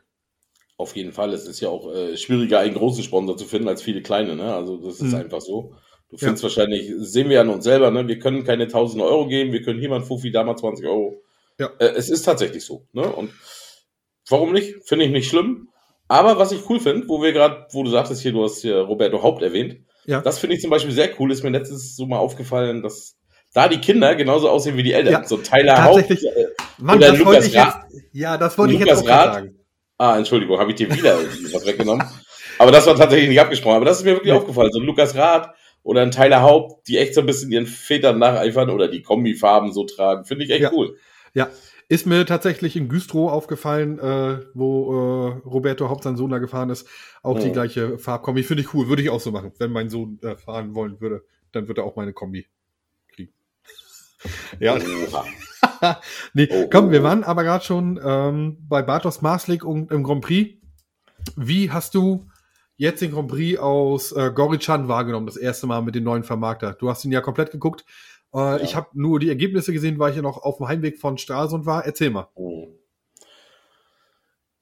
Auf 0.77 0.95
jeden 0.95 1.11
Fall. 1.11 1.33
Es 1.33 1.45
ist 1.45 1.59
ja 1.59 1.69
auch 1.69 1.93
äh, 1.93 2.17
schwieriger, 2.17 2.59
einen 2.59 2.73
großen 2.73 3.03
Sponsor 3.03 3.37
zu 3.37 3.45
finden 3.45 3.67
als 3.67 3.81
viele 3.81 4.01
kleine, 4.01 4.35
ne? 4.35 4.55
Also 4.55 4.77
das 4.77 4.95
ist 4.95 5.11
mhm. 5.11 5.15
einfach 5.15 5.41
so. 5.41 5.75
Du 6.11 6.17
findest 6.17 6.43
ja. 6.43 6.49
wahrscheinlich, 6.49 6.91
sehen 6.97 7.29
wir 7.29 7.39
an 7.39 7.49
uns 7.49 7.63
selber, 7.63 7.89
ne? 7.89 8.07
wir 8.07 8.19
können 8.19 8.43
keine 8.43 8.63
1000 8.63 9.01
Euro 9.01 9.27
geben, 9.27 9.53
wir 9.53 9.61
können 9.61 9.79
hier 9.79 9.89
mal 9.89 9.95
einen 9.95 10.05
Fuffi, 10.05 10.31
da 10.31 10.43
mal 10.43 10.57
20 10.57 10.85
Euro. 10.85 11.21
Ja. 11.57 11.69
Äh, 11.79 11.93
es 11.95 12.09
ist 12.09 12.23
tatsächlich 12.23 12.65
so. 12.65 12.85
Ne? 12.91 13.03
Und 13.03 13.31
warum 14.29 14.51
nicht? 14.51 14.75
Finde 14.83 15.05
ich 15.05 15.11
nicht 15.11 15.29
schlimm. 15.29 15.69
Aber 16.09 16.37
was 16.37 16.51
ich 16.51 16.69
cool 16.69 16.81
finde, 16.81 17.07
wo 17.07 17.21
wir 17.21 17.31
gerade, 17.31 17.67
wo 17.71 17.83
du 17.83 17.89
sagtest 17.89 18.21
hier, 18.21 18.33
du 18.33 18.43
hast 18.43 18.61
hier 18.61 18.79
Roberto 18.79 19.23
Haupt 19.23 19.41
erwähnt, 19.41 19.77
ja. 20.05 20.19
das 20.19 20.39
finde 20.39 20.57
ich 20.57 20.61
zum 20.61 20.69
Beispiel 20.69 20.91
sehr 20.91 21.09
cool, 21.17 21.31
ist 21.31 21.43
mir 21.43 21.51
letztens 21.51 21.95
so 21.95 22.05
mal 22.05 22.17
aufgefallen, 22.17 22.81
dass 22.81 23.15
da 23.53 23.69
die 23.69 23.79
Kinder 23.79 24.15
genauso 24.15 24.49
aussehen 24.49 24.75
wie 24.75 24.83
die 24.83 24.91
Eltern. 24.91 25.13
Ja, 25.13 25.23
so 25.23 25.37
Tyler 25.37 25.83
Haupt 25.83 26.09
äh, 26.09 26.47
Mann, 26.77 26.97
oder 26.97 27.13
Lukas 27.13 27.55
Rath. 27.55 27.85
Ja, 28.11 28.37
das 28.37 28.57
wollte 28.57 28.73
ich 28.73 28.79
jetzt 28.81 29.03
auch 29.03 29.07
Rath. 29.07 29.33
sagen. 29.35 29.55
Ah, 29.97 30.17
Entschuldigung, 30.17 30.59
habe 30.59 30.71
ich 30.71 30.75
dir 30.75 30.93
wieder 30.93 31.17
was 31.53 31.65
weggenommen. 31.65 32.05
Aber 32.57 32.71
das 32.71 32.85
war 32.87 32.95
tatsächlich 32.95 33.29
nicht 33.29 33.39
abgesprochen. 33.39 33.75
Aber 33.75 33.85
das 33.85 33.99
ist 33.99 34.03
mir 34.03 34.13
wirklich 34.13 34.33
ja. 34.33 34.37
aufgefallen. 34.37 34.71
So 34.71 34.79
Lukas 34.79 35.15
Rath, 35.15 35.53
oder 35.83 36.01
ein 36.01 36.11
Tyler 36.11 36.41
Haupt, 36.41 36.87
die 36.87 36.97
echt 36.97 37.13
so 37.15 37.21
ein 37.21 37.25
bisschen 37.27 37.51
ihren 37.51 37.65
Vätern 37.65 38.19
nacheifern 38.19 38.69
oder 38.69 38.87
die 38.87 39.01
Kombifarben 39.01 39.71
so 39.71 39.83
tragen. 39.85 40.25
Finde 40.25 40.45
ich 40.45 40.51
echt 40.51 40.61
ja. 40.61 40.71
cool. 40.73 40.97
Ja, 41.33 41.49
Ist 41.87 42.05
mir 42.07 42.25
tatsächlich 42.25 42.75
in 42.75 42.87
Güstrow 42.87 43.31
aufgefallen, 43.31 43.99
äh, 43.99 44.39
wo 44.53 44.93
äh, 45.43 45.47
Roberto 45.47 45.89
Haupt 45.89 46.03
sein 46.03 46.15
Sohn 46.17 46.29
da 46.29 46.37
gefahren 46.37 46.69
ist. 46.69 46.87
Auch 47.23 47.37
die 47.39 47.47
Mhm. 47.49 47.53
gleiche 47.53 47.97
Farbkombi. 47.99 48.43
Finde 48.43 48.63
ich 48.63 48.73
cool. 48.73 48.87
Würde 48.87 49.01
ich 49.01 49.09
auch 49.09 49.19
so 49.19 49.31
machen. 49.31 49.51
Wenn 49.57 49.71
mein 49.71 49.89
Sohn 49.89 50.19
äh, 50.23 50.35
fahren 50.37 50.73
wollen 50.75 51.01
würde, 51.01 51.23
dann 51.51 51.67
würde 51.67 51.81
er 51.81 51.85
auch 51.85 51.95
meine 51.97 52.13
Kombi 52.13 52.47
kriegen. 53.13 53.33
ja, 54.59 54.77
nee, 56.33 56.47
Oh, 56.51 56.67
komm, 56.71 56.91
wir 56.91 57.03
waren 57.03 57.23
aber 57.23 57.43
gerade 57.43 57.63
schon 57.65 57.99
ähm, 58.03 58.57
bei 58.69 58.81
Bartos 58.81 59.21
Marslik 59.21 59.63
und 59.65 59.91
im 59.91 60.03
Grand 60.03 60.21
Prix. 60.23 60.57
Wie 61.35 61.71
hast 61.71 61.93
du 61.95 62.27
jetzt 62.81 63.01
den 63.01 63.11
Grand 63.11 63.27
Prix 63.29 63.59
aus 63.59 64.11
äh, 64.11 64.31
Gorichan 64.33 64.87
wahrgenommen, 64.87 65.27
das 65.27 65.37
erste 65.37 65.67
Mal 65.67 65.81
mit 65.81 65.93
dem 65.95 66.03
neuen 66.03 66.23
Vermarkter? 66.23 66.73
Du 66.73 66.89
hast 66.89 67.05
ihn 67.05 67.11
ja 67.11 67.21
komplett 67.21 67.51
geguckt. 67.51 67.85
Äh, 68.33 68.63
Ich 68.63 68.75
habe 68.75 68.87
nur 68.93 69.19
die 69.19 69.29
Ergebnisse 69.29 69.71
gesehen, 69.71 69.99
weil 69.99 70.09
ich 70.09 70.15
ja 70.15 70.21
noch 70.23 70.39
auf 70.41 70.57
dem 70.57 70.67
Heimweg 70.67 70.97
von 70.97 71.17
Stralsund 71.17 71.65
war. 71.65 71.85
Erzähl 71.85 72.09
mal. 72.09 72.27
Mhm. 72.35 72.67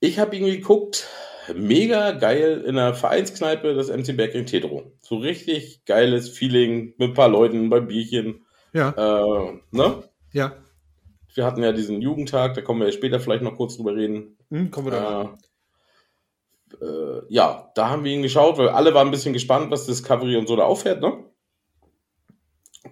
Ich 0.01 0.19
habe 0.19 0.35
ihn 0.35 0.45
geguckt, 0.45 1.07
mega 1.55 2.11
geil 2.11 2.63
in 2.65 2.75
der 2.75 2.93
Vereinskneipe 2.93 3.73
des 3.73 3.89
MC 3.89 4.15
Bergring 4.15 4.45
Tetro. 4.45 4.91
So 4.99 5.17
richtig 5.17 5.83
geiles 5.85 6.29
Feeling 6.29 6.93
mit 6.97 7.09
ein 7.11 7.13
paar 7.13 7.29
Leuten 7.29 7.69
beim 7.69 7.87
Bierchen. 7.87 8.45
Ja, 8.73 8.89
Äh, 8.91 9.59
ne? 9.71 10.03
ja. 10.31 10.53
Wir 11.35 11.45
hatten 11.45 11.61
ja 11.63 11.71
diesen 11.71 12.01
Jugendtag, 12.01 12.55
da 12.55 12.61
kommen 12.61 12.79
wir 12.81 12.87
ja 12.87 12.91
später 12.93 13.19
vielleicht 13.19 13.43
noch 13.43 13.55
kurz 13.55 13.77
drüber 13.77 13.95
reden. 13.95 14.37
Hm, 14.49 14.71
kommen 14.71 14.87
wir 14.87 14.91
da. 14.91 15.21
Äh, 15.21 15.27
äh, 16.81 17.21
ja, 17.29 17.71
da 17.75 17.89
haben 17.89 18.03
wir 18.03 18.11
ihn 18.13 18.21
geschaut, 18.21 18.57
weil 18.57 18.69
alle 18.69 18.93
waren 18.93 19.07
ein 19.07 19.11
bisschen 19.11 19.33
gespannt, 19.33 19.71
was 19.71 19.85
Discovery 19.85 20.35
und 20.37 20.47
so 20.47 20.55
da 20.55 20.63
auffährt, 20.63 21.01
ne? 21.01 21.23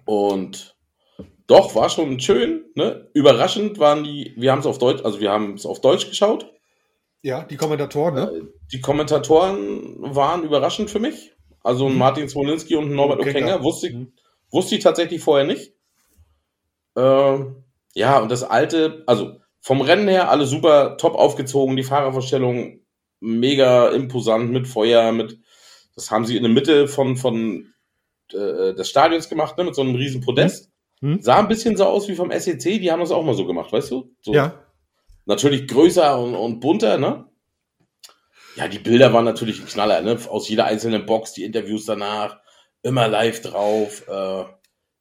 Und 0.04 0.76
doch, 1.46 1.74
war 1.74 1.88
schon 1.88 2.20
schön, 2.20 2.66
ne? 2.74 3.08
Überraschend 3.14 3.78
waren 3.78 4.04
die, 4.04 4.34
wir 4.36 4.52
haben 4.52 4.60
es 4.60 4.66
auf 4.66 4.78
Deutsch, 4.78 5.04
also 5.04 5.20
wir 5.20 5.30
haben 5.30 5.54
es 5.54 5.64
auf 5.66 5.80
Deutsch 5.80 6.08
geschaut. 6.08 6.52
Ja, 7.22 7.44
die 7.44 7.56
Kommentatoren, 7.56 8.14
ne? 8.14 8.48
Die 8.72 8.80
Kommentatoren 8.80 9.96
waren 10.14 10.44
überraschend 10.44 10.90
für 10.90 11.00
mich. 11.00 11.34
Also 11.62 11.88
Mhm. 11.88 11.98
Martin 11.98 12.28
Zwolinski 12.28 12.76
und 12.76 12.92
Norbert 12.92 13.20
Okay, 13.20 13.30
Okenger 13.30 13.46
klar. 13.46 13.62
wusste, 13.64 13.88
ich- 13.88 13.94
Mhm. 13.94 14.12
wusste 14.50 14.74
ich 14.76 14.82
tatsächlich 14.84 15.20
vorher 15.22 15.46
nicht. 15.46 15.72
Ähm, 16.96 17.64
ja, 17.94 18.18
und 18.20 18.30
das 18.30 18.44
alte, 18.44 19.02
also 19.06 19.36
vom 19.60 19.80
Rennen 19.80 20.08
her 20.08 20.30
alle 20.30 20.46
super 20.46 20.96
top 20.96 21.14
aufgezogen, 21.14 21.76
die 21.76 21.82
Fahrervorstellung 21.82 22.80
mega 23.20 23.88
imposant 23.90 24.50
mit 24.50 24.66
Feuer, 24.66 25.12
mit 25.12 25.38
das 25.94 26.10
haben 26.10 26.26
sie 26.26 26.36
in 26.36 26.44
der 26.44 26.52
Mitte 26.52 26.86
von, 26.86 27.16
von 27.16 27.72
äh, 28.32 28.74
des 28.74 28.88
Stadions 28.88 29.28
gemacht, 29.28 29.58
ne, 29.58 29.64
mit 29.64 29.74
so 29.74 29.82
einem 29.82 29.96
riesen 29.96 30.20
Podest. 30.20 30.70
Mhm. 31.00 31.20
Sah 31.20 31.38
ein 31.38 31.48
bisschen 31.48 31.76
so 31.76 31.84
aus 31.84 32.08
wie 32.08 32.14
vom 32.14 32.30
SEC, 32.30 32.80
die 32.80 32.90
haben 32.90 33.00
das 33.00 33.10
auch 33.10 33.24
mal 33.24 33.34
so 33.34 33.46
gemacht, 33.46 33.72
weißt 33.72 33.90
du? 33.90 34.14
So, 34.20 34.32
Ja, 34.32 34.64
Natürlich 35.26 35.68
größer 35.68 36.18
und, 36.18 36.34
und 36.34 36.60
bunter, 36.60 36.96
ne? 36.96 37.26
Ja, 38.56 38.66
die 38.66 38.78
Bilder 38.78 39.12
waren 39.12 39.26
natürlich 39.26 39.60
ein 39.60 39.66
Knaller, 39.66 40.00
ne? 40.00 40.18
Aus 40.28 40.48
jeder 40.48 40.64
einzelnen 40.64 41.04
Box, 41.04 41.32
die 41.32 41.44
Interviews 41.44 41.84
danach, 41.84 42.38
immer 42.82 43.08
live 43.08 43.42
drauf. 43.42 44.06
Äh, 44.08 44.44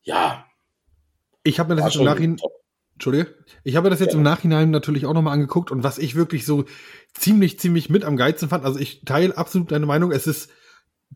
ja, 0.04 0.46
ich 1.44 1.60
habe 1.60 1.70
mir 1.70 1.76
das 1.76 1.86
jetzt 1.86 1.96
im 1.96 2.00
schon 2.00 2.06
Nachhinein. 2.06 2.38
Entschuldige. 2.98 3.36
Ich 3.64 3.76
habe 3.76 3.92
das 3.92 4.00
jetzt 4.00 4.14
Ja. 4.14 4.18
im 4.18 4.24
Nachhinein 4.24 4.72
natürlich 4.72 5.06
auch 5.06 5.14
nochmal 5.14 5.34
angeguckt 5.34 5.70
und 5.70 5.84
was 5.84 6.00
ich 6.00 6.16
wirklich 6.16 6.48
so 6.48 6.66
ziemlich, 7.14 7.60
ziemlich 7.60 7.92
mit 7.92 8.04
am 8.04 8.18
geilsten 8.18 8.50
fand, 8.50 8.66
also 8.66 8.80
ich 8.80 9.02
teile 9.06 9.38
absolut 9.38 9.72
deine 9.72 9.86
Meinung, 9.86 10.12
es 10.12 10.26
ist, 10.26 10.50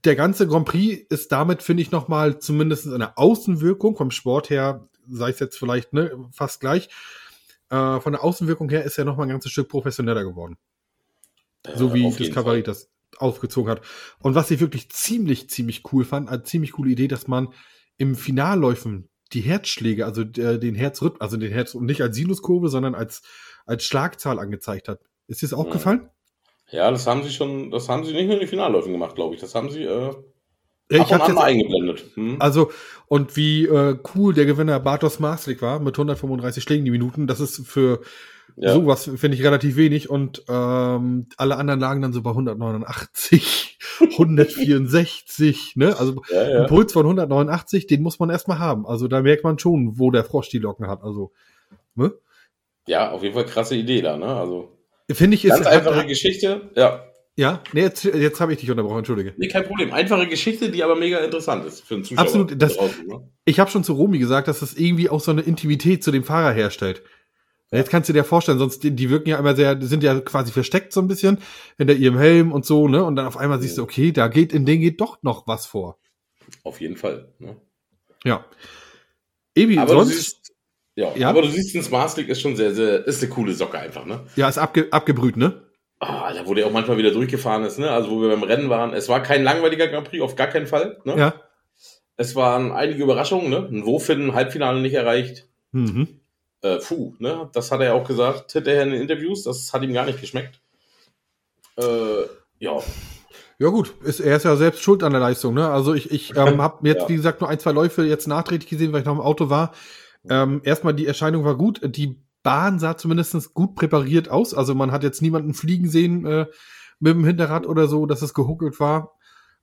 der 0.06 0.16
ganze 0.16 0.48
Grand 0.48 0.68
Prix 0.68 1.04
ist 1.10 1.32
damit, 1.32 1.64
finde 1.64 1.82
ich, 1.82 1.90
nochmal 1.90 2.38
zumindest 2.38 2.88
eine 2.88 3.18
Außenwirkung 3.18 3.98
vom 3.98 4.12
Sport 4.12 4.52
her, 4.52 4.88
sei 5.10 5.32
es 5.32 5.40
jetzt 5.40 5.58
vielleicht 5.58 5.92
ne, 5.92 6.12
fast 6.32 6.60
gleich, 6.60 6.90
äh, 7.72 8.00
von 8.00 8.14
der 8.14 8.24
Außenwirkung 8.24 8.70
her 8.70 8.84
ist 8.84 9.00
er 9.00 9.06
nochmal 9.06 9.26
ein 9.26 9.32
ganzes 9.32 9.52
Stück 9.52 9.68
professioneller 9.68 10.24
geworden. 10.24 10.58
So 11.76 11.90
Äh, 11.90 11.94
wie 11.96 12.12
Discovery 12.12 12.62
das 12.62 12.92
aufgezogen 13.18 13.72
hat. 13.72 13.82
Und 14.20 14.36
was 14.36 14.52
ich 14.52 14.60
wirklich 14.60 14.92
ziemlich, 14.92 15.50
ziemlich 15.50 15.82
cool 15.92 16.06
fand, 16.06 16.30
eine 16.30 16.44
ziemlich 16.44 16.74
coole 16.74 16.92
Idee, 16.92 17.08
dass 17.08 17.28
man 17.28 17.50
im 17.98 18.16
Finalläufen 18.16 19.10
die 19.34 19.42
Herzschläge, 19.42 20.06
also 20.06 20.22
äh, 20.22 20.60
den 20.60 20.76
Herzrhythmus, 20.76 21.22
also 21.22 21.38
den 21.38 21.52
Herz, 21.52 21.74
und 21.76 21.86
nicht 21.86 22.02
als 22.02 22.16
Sinuskurve, 22.16 22.70
sondern 22.70 22.96
als, 22.96 23.22
als 23.66 23.84
Schlagzahl 23.84 24.40
angezeigt 24.40 24.88
hat. 24.88 25.00
Ist 25.28 25.42
dir 25.42 25.48
das 25.48 25.58
Mhm. 25.58 25.66
aufgefallen? 25.66 26.10
Ja, 26.72 26.90
das 26.90 27.06
haben 27.08 27.24
sie 27.24 27.32
schon, 27.32 27.70
das 27.72 27.90
haben 27.90 28.06
sie 28.06 28.14
nicht 28.14 28.26
nur 28.26 28.36
in 28.36 28.40
den 28.40 28.48
Finalläufen 28.48 28.92
gemacht, 28.94 29.16
glaube 29.16 29.36
ich. 29.36 29.42
Das 29.42 29.56
haben 29.56 29.70
sie 29.70 29.84
äh, 29.84 30.14
Ja, 30.92 31.02
ab 31.02 31.12
und 31.12 31.22
an 31.22 31.36
mal 31.36 31.44
eingeblendet. 31.46 32.06
Hm? 32.16 32.38
also, 32.40 32.72
und 33.08 33.36
wie 33.36 33.66
äh, 33.66 33.98
cool 34.16 34.34
der 34.34 34.46
Gewinner 34.46 34.80
Bartos 34.80 35.20
Marslik 35.20 35.62
war, 35.62 35.80
mit 35.80 35.96
135 35.96 36.64
Schlägen 36.64 36.86
die 36.86 36.92
Minuten, 36.92 37.28
das 37.28 37.40
ist 37.40 37.68
für 37.68 38.02
ja. 38.58 38.74
sowas, 38.74 39.10
finde 39.16 39.38
ich, 39.38 39.44
relativ 39.44 39.76
wenig. 39.76 40.10
Und 40.10 40.44
ähm, 40.48 41.28
alle 41.38 41.58
anderen 41.58 41.80
lagen 41.80 42.02
dann 42.02 42.14
so 42.14 42.22
bei 42.22 42.32
189, 42.32 43.80
164, 44.12 45.74
ne? 45.76 45.98
Also 45.98 46.22
ja, 46.32 46.42
Ein 46.42 46.52
ja. 46.52 46.68
Puls 46.68 46.94
von 46.94 47.06
189, 47.06 47.88
den 47.88 48.02
muss 48.02 48.20
man 48.20 48.30
erstmal 48.30 48.60
haben. 48.60 48.86
Also 48.86 49.08
da 49.08 49.22
merkt 49.22 49.44
man 49.44 49.60
schon, 49.60 49.98
wo 50.00 50.12
der 50.12 50.24
Frosch 50.24 50.50
die 50.50 50.60
Locken 50.60 50.88
hat. 50.88 51.04
Also, 51.04 51.32
ne? 51.96 52.14
ja, 52.88 53.12
auf 53.12 53.24
jeden 53.24 53.34
Fall 53.34 53.46
krasse 53.46 53.76
Idee 53.76 54.02
da, 54.02 54.18
ne? 54.18 54.26
Also 54.26 54.70
Finde 55.12 55.36
ich, 55.36 55.46
ist. 55.46 55.52
ganz 55.52 55.66
einfache 55.66 55.98
hat, 55.98 56.08
Geschichte, 56.08 56.72
ja. 56.76 57.04
ja, 57.36 57.62
nee, 57.74 57.82
jetzt, 57.82 58.04
jetzt 58.04 58.40
habe 58.40 58.54
ich 58.54 58.60
dich 58.60 58.72
unterbrochen, 58.72 59.00
entschuldige. 59.00 59.34
Nee, 59.38 59.48
kein 59.50 59.66
Problem. 59.66 59.92
Einfache 59.94 60.28
Geschichte, 60.28 60.70
die 60.72 60.84
aber 60.84 60.96
mega 60.96 61.18
interessant 61.20 61.66
ist 61.66 61.82
für 61.82 61.96
den 61.96 62.04
Zuschauer. 62.04 62.24
Absolut, 62.26 62.62
das- 62.62 62.78
draußen, 62.78 63.08
ne? 63.08 63.30
Ich 63.44 63.60
habe 63.60 63.70
schon 63.72 63.84
zu 63.84 63.94
Romy 63.94 64.20
gesagt, 64.20 64.48
dass 64.48 64.60
das 64.60 64.74
irgendwie 64.76 65.10
auch 65.10 65.20
so 65.20 65.32
eine 65.32 65.42
Intimität 65.42 66.04
zu 66.04 66.12
dem 66.12 66.24
Fahrer 66.24 66.54
herstellt. 66.54 67.04
Jetzt 67.72 67.90
kannst 67.90 68.10
du 68.10 68.14
dir 68.14 68.26
vorstellen, 68.26 68.60
sonst 68.60 68.84
die, 68.84 68.92
die 68.92 69.10
wirken 69.10 69.30
ja 69.30 69.38
immer 69.38 69.56
sehr, 69.56 69.76
die 69.76 69.86
sind 69.86 70.04
ja 70.04 70.20
quasi 70.20 70.52
versteckt 70.52 70.92
so 70.92 71.00
ein 71.02 71.08
bisschen 71.08 71.40
hinter 71.78 71.94
ihrem 71.94 72.18
Helm 72.18 72.52
und 72.52 72.66
so, 72.66 72.90
ne? 72.90 73.04
Und 73.04 73.16
dann 73.16 73.26
auf 73.26 73.38
einmal 73.38 73.62
siehst 73.62 73.78
du, 73.78 73.84
okay, 73.84 74.12
da 74.12 74.28
geht 74.28 74.52
in 74.52 74.66
denen 74.66 74.82
geht 74.82 75.00
doch 75.00 75.24
noch 75.24 75.48
was 75.48 75.66
vor. 75.66 75.98
Auf 76.64 76.82
jeden 76.82 76.98
Fall. 76.98 77.30
Ne? 77.40 77.56
Ja. 78.26 78.46
Ebi, 79.56 79.78
Aber 79.78 79.94
du 79.94 80.00
sonst, 80.02 80.16
siehst, 80.16 80.54
ja, 80.96 81.16
Ja? 81.16 81.30
aber 81.30 81.44
du 81.44 81.48
siehst, 81.48 81.74
ein 81.76 81.84
Smart 81.84 82.18
ist 82.18 82.42
schon 82.42 82.58
sehr, 82.58 82.74
sehr, 82.76 83.08
ist 83.08 83.24
eine 83.24 83.32
coole 83.32 83.54
Socke 83.54 83.80
einfach, 83.80 84.06
ne? 84.06 84.20
ja, 84.36 84.50
ist 84.50 84.58
abge, 84.58 84.88
abgebrüht, 84.92 85.38
ne? 85.38 85.62
Ah, 86.00 86.24
Alter, 86.24 86.48
wo 86.48 86.54
der 86.56 86.66
auch 86.66 86.72
manchmal 86.72 86.98
wieder 86.98 87.12
durchgefahren 87.12 87.64
ist, 87.64 87.78
ne? 87.80 87.90
Also 87.92 88.10
wo 88.10 88.22
wir 88.22 88.30
beim 88.30 88.44
Rennen 88.44 88.70
waren. 88.70 88.94
Es 88.94 89.08
war 89.08 89.22
kein 89.22 89.44
langweiliger 89.44 89.88
Grand 89.88 90.10
Prix, 90.10 90.24
auf 90.24 90.36
gar 90.36 90.48
keinen 90.48 90.66
Fall. 90.68 91.00
Ne? 91.06 91.16
Ja. 91.16 91.34
Es 92.18 92.36
waren 92.36 92.72
einige 92.72 93.04
Überraschungen, 93.04 93.50
ne? 93.50 93.70
Ein 93.72 93.86
Wofin, 93.86 94.34
Halbfinale 94.34 94.82
nicht 94.82 94.96
erreicht. 94.96 95.48
Mhm. 95.72 96.21
Äh, 96.62 96.78
puh, 96.78 97.14
ne? 97.20 97.50
Das 97.54 97.72
hat 97.72 97.80
er 97.80 97.88
ja 97.88 97.94
auch 97.94 98.08
gesagt 98.08 98.52
hinterher 98.52 98.84
in 98.84 98.92
den 98.92 99.02
Interviews. 99.02 99.44
Das 99.44 99.74
hat 99.74 99.82
ihm 99.84 99.94
gar 99.94 100.06
nicht 100.06 100.22
geschmeckt. 100.22 100.62
Äh, 101.78 102.24
ja, 102.60 102.78
Ja 103.58 103.70
gut, 103.70 103.96
ist, 104.04 104.20
er 104.20 104.38
ist 104.38 104.44
ja 104.46 104.56
selbst 104.56 104.82
schuld 104.84 105.04
an 105.04 105.12
der 105.12 105.22
Leistung. 105.22 105.54
Ne? 105.54 105.68
Also 105.68 105.94
ich, 105.94 106.12
ich 106.12 106.36
ähm, 106.36 106.62
habe 106.62 106.80
jetzt, 106.88 107.04
Ja. 107.04 107.10
wie 107.10 107.16
gesagt, 107.16 107.42
nur 107.42 107.50
ein, 107.50 107.60
zwei 107.60 107.72
Läufe 107.72 108.04
jetzt 108.04 108.28
nachträglich 108.28 108.70
gesehen, 108.70 108.92
weil 108.92 109.02
ich 109.02 109.06
noch 109.06 109.14
im 109.14 109.22
Auto 109.22 109.50
war. 109.50 109.74
Ähm, 110.30 110.62
erstmal, 110.64 110.94
die 110.94 111.08
Erscheinung 111.08 111.44
war 111.46 111.58
gut. 111.58 111.82
Die 111.84 112.22
Bahn 112.44 112.80
sah 112.80 112.98
zumindest 112.98 113.54
gut 113.54 113.76
präpariert 113.76 114.30
aus. 114.30 114.54
Also 114.54 114.76
man 114.76 114.92
hat 114.92 115.04
jetzt 115.04 115.22
niemanden 115.22 115.54
fliegen 115.54 115.90
sehen 115.90 116.26
äh, 116.26 116.46
mit 117.00 117.14
dem 117.14 117.26
Hinterrad 117.26 117.66
oder 117.66 117.88
so, 117.88 118.06
dass 118.06 118.22
es 118.22 118.34
gehuckelt 118.34 118.80
war. 118.80 119.14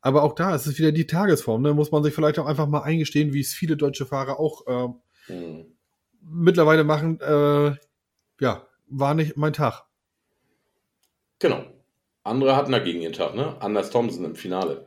Aber 0.01 0.23
auch 0.23 0.35
da 0.35 0.55
ist 0.55 0.67
es 0.67 0.79
wieder 0.79 0.93
die 0.93 1.07
Tagesform. 1.07 1.63
Ne? 1.63 1.75
Muss 1.75 1.93
man 1.93 2.03
sich 2.03 2.15
vielleicht 2.15 2.39
auch 2.39 2.47
einfach 2.47 2.67
mal 2.67 2.83
eingestehen, 2.83 3.33
wie 3.33 3.41
es 3.41 3.53
viele 3.53 3.77
deutsche 3.77 4.07
Fahrer 4.07 4.41
auch 4.41 4.67
äh, 4.67 4.89
hm. 5.33 5.67
Mittlerweile 6.23 6.85
machen. 6.85 7.21
Äh, 7.21 7.77
ja, 8.41 8.63
war 8.89 9.15
nicht 9.15 9.37
mein 9.37 9.53
Tag. 9.53 9.85
genau. 11.39 11.65
Andere 12.25 12.57
hatten 12.57 12.73
dagegen 12.73 13.01
ihren 13.01 13.15
Tag, 13.15 13.35
ne? 13.35 13.57
Anders 13.61 13.89
Thompson 13.91 14.25
im 14.27 14.35
Finale. 14.35 14.87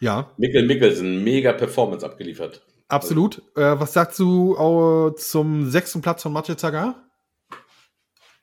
Ja, 0.00 0.30
Mikkel 0.38 0.64
Mikkelsen, 0.64 1.22
mega 1.22 1.52
Performance 1.52 2.06
abgeliefert. 2.06 2.62
absolut. 2.88 3.42
Äh, 3.56 3.78
was 3.78 3.92
sagst 3.92 4.18
du 4.18 4.54
äh, 4.56 5.14
zum 5.16 5.68
sechsten 5.68 6.00
Platz 6.00 6.22
von 6.22 6.32
Mathieu 6.32 6.54
Zagar? 6.54 6.94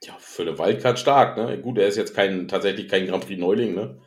Ja, 0.03 0.13
für 0.19 0.43
eine 0.43 0.59
Wildcard 0.59 0.99
stark, 0.99 1.37
ne? 1.37 1.57
Gut, 1.59 1.79
er 1.79 1.87
ist 1.87 1.95
jetzt 1.97 2.13
kein, 2.13 2.47
tatsächlich 2.47 2.87
kein 2.87 3.07
Grand 3.07 3.25
Prix 3.25 3.39
Neuling, 3.39 3.73
ne? 3.73 3.97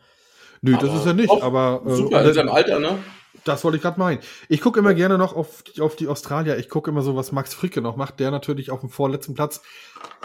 Nö, 0.60 0.72
das 0.74 0.90
Aber 0.90 0.98
ist 1.00 1.06
er 1.06 1.14
nicht, 1.14 1.42
aber 1.42 1.82
äh, 1.84 1.90
Super, 1.96 2.24
in 2.24 2.34
seinem 2.34 2.50
Alter, 2.50 2.78
ne? 2.78 2.98
Das 3.48 3.64
wollte 3.64 3.76
ich 3.76 3.82
gerade 3.82 3.98
meinen. 3.98 4.20
Ich 4.48 4.60
gucke 4.60 4.78
immer 4.78 4.94
gerne 4.94 5.18
noch 5.18 5.34
auf 5.34 5.62
die, 5.62 5.80
auf 5.80 5.96
die 5.96 6.06
Australier. 6.06 6.58
Ich 6.58 6.68
gucke 6.68 6.90
immer 6.90 7.02
so, 7.02 7.16
was 7.16 7.32
Max 7.32 7.54
Fricke 7.54 7.80
noch 7.80 7.96
macht. 7.96 8.20
Der 8.20 8.30
natürlich 8.30 8.70
auf 8.70 8.80
dem 8.80 8.90
vorletzten 8.90 9.34
Platz 9.34 9.62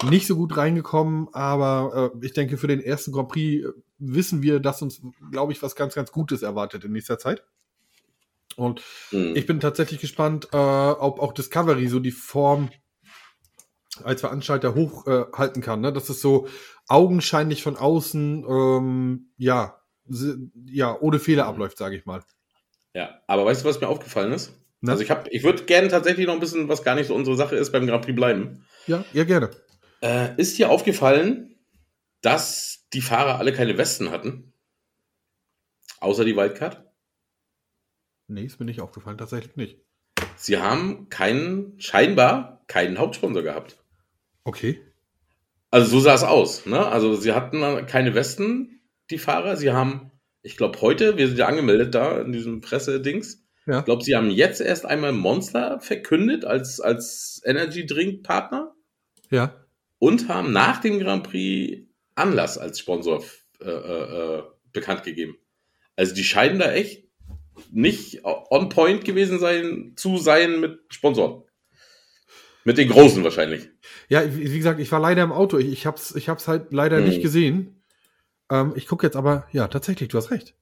nicht 0.09 0.27
so 0.27 0.35
gut 0.35 0.55
reingekommen, 0.57 1.29
aber 1.33 2.11
äh, 2.13 2.25
ich 2.25 2.33
denke, 2.33 2.57
für 2.57 2.67
den 2.67 2.81
ersten 2.81 3.11
Grand 3.11 3.29
Prix 3.29 3.65
äh, 3.65 3.71
wissen 3.97 4.41
wir, 4.41 4.59
dass 4.59 4.81
uns, 4.81 5.01
glaube 5.31 5.53
ich, 5.53 5.61
was 5.63 5.75
ganz, 5.75 5.95
ganz 5.95 6.11
Gutes 6.11 6.41
erwartet 6.41 6.83
in 6.83 6.91
nächster 6.91 7.17
Zeit. 7.17 7.43
Und 8.55 8.81
Hm. 9.09 9.35
ich 9.35 9.45
bin 9.45 9.59
tatsächlich 9.59 9.99
gespannt, 9.99 10.49
äh, 10.51 10.57
ob 10.57 11.19
auch 11.19 11.33
Discovery 11.33 11.87
so 11.87 11.99
die 11.99 12.11
Form 12.11 12.69
als 14.03 14.21
Veranstalter 14.21 14.75
hochhalten 14.75 15.61
äh, 15.61 15.65
kann. 15.65 15.81
Ne? 15.81 15.93
Dass 15.93 16.09
es 16.09 16.21
so 16.21 16.47
augenscheinlich 16.87 17.63
von 17.63 17.77
außen, 17.77 18.45
ähm, 18.47 19.31
ja, 19.37 19.79
ja, 20.65 20.97
ohne 20.99 21.19
Fehler 21.19 21.45
abläuft, 21.45 21.77
sage 21.77 21.95
ich 21.95 22.05
mal. 22.05 22.23
Ja, 22.93 23.21
aber 23.27 23.45
weißt 23.45 23.63
du, 23.63 23.69
was 23.69 23.81
mir 23.81 23.87
aufgefallen 23.87 24.31
ist? 24.31 24.53
Na? 24.81 24.91
Also 24.91 25.03
ich 25.03 25.09
habe, 25.09 25.29
ich 25.29 25.43
würde 25.43 25.63
gerne 25.63 25.87
tatsächlich 25.87 26.27
noch 26.27 26.33
ein 26.33 26.39
bisschen, 26.39 26.69
was 26.69 26.83
gar 26.83 26.95
nicht 26.95 27.07
so 27.07 27.15
unsere 27.15 27.35
Sache 27.35 27.55
ist, 27.55 27.71
beim 27.71 27.87
Grand 27.87 28.03
Prix 28.05 28.15
bleiben. 28.15 28.65
Ja, 28.85 29.03
ja, 29.13 29.23
gerne. 29.23 29.49
Äh, 30.01 30.35
ist 30.37 30.57
dir 30.57 30.69
aufgefallen, 30.69 31.55
dass 32.21 32.87
die 32.93 33.01
Fahrer 33.01 33.39
alle 33.39 33.53
keine 33.53 33.77
Westen 33.77 34.11
hatten? 34.11 34.53
Außer 35.99 36.25
die 36.25 36.35
Wildcard? 36.35 36.83
Nee, 38.27 38.43
ist 38.43 38.59
mir 38.59 38.65
nicht 38.65 38.81
aufgefallen, 38.81 39.17
tatsächlich 39.17 39.55
nicht. 39.55 39.79
Sie 40.35 40.57
haben 40.57 41.09
keinen, 41.09 41.79
scheinbar 41.79 42.63
keinen 42.67 42.97
Hauptsponsor 42.97 43.43
gehabt. 43.43 43.77
Okay. 44.43 44.81
Also 45.71 45.87
so 45.87 45.99
sah 45.99 46.13
es 46.13 46.23
aus. 46.23 46.65
Ne? 46.65 46.85
Also 46.85 47.15
sie 47.15 47.33
hatten 47.33 47.85
keine 47.85 48.15
Westen, 48.15 48.81
die 49.09 49.17
Fahrer. 49.17 49.57
Sie 49.57 49.71
haben, 49.71 50.11
ich 50.43 50.57
glaube 50.57 50.79
heute, 50.81 51.17
wir 51.17 51.27
sind 51.27 51.37
ja 51.39 51.47
angemeldet 51.47 51.95
da 51.95 52.21
in 52.21 52.31
diesem 52.31 52.61
Pressedings. 52.61 53.43
Ja. 53.65 53.79
Ich 53.79 53.85
glaube, 53.85 54.03
sie 54.03 54.15
haben 54.15 54.29
jetzt 54.29 54.59
erst 54.61 54.85
einmal 54.85 55.13
Monster 55.13 55.79
verkündet 55.79 56.43
als, 56.45 56.79
als 56.81 57.41
Energy 57.45 57.85
Drink 57.85 58.21
Partner 58.23 58.73
Ja. 59.31 59.65
und 59.99 60.27
haben 60.27 60.51
nach 60.51 60.81
dem 60.81 60.99
Grand 60.99 61.23
Prix 61.23 61.87
Anlass 62.15 62.57
als 62.57 62.79
Sponsor 62.79 63.23
äh, 63.61 63.69
äh, 63.69 64.37
äh, 64.39 64.43
bekannt 64.73 65.03
gegeben. 65.03 65.37
Also 65.95 66.13
die 66.13 66.23
scheinen 66.23 66.59
da 66.59 66.71
echt 66.73 67.07
nicht 67.71 68.21
on 68.25 68.69
point 68.69 69.05
gewesen 69.05 69.39
sein, 69.39 69.93
zu 69.95 70.17
sein 70.17 70.59
mit 70.59 70.79
Sponsoren. 70.89 71.43
Mit 72.65 72.77
den 72.77 72.89
Großen 72.89 73.23
wahrscheinlich. 73.23 73.69
Ja, 74.09 74.23
wie 74.35 74.51
wie 74.51 74.57
gesagt, 74.57 74.79
ich 74.79 74.91
war 74.91 74.99
leider 74.99 75.21
im 75.23 75.31
Auto. 75.31 75.57
Ich, 75.57 75.71
ich 75.71 75.85
hab's, 75.85 76.15
ich 76.15 76.29
hab's 76.29 76.47
halt 76.47 76.71
leider 76.73 76.97
Hm. 76.97 77.05
nicht 77.05 77.21
gesehen. 77.21 77.82
Ähm, 78.49 78.73
ich 78.75 78.87
gucke 78.87 79.05
jetzt 79.05 79.15
aber, 79.15 79.45
ja, 79.51 79.67
tatsächlich, 79.67 80.09
du 80.09 80.17
hast 80.17 80.31
recht. 80.31 80.55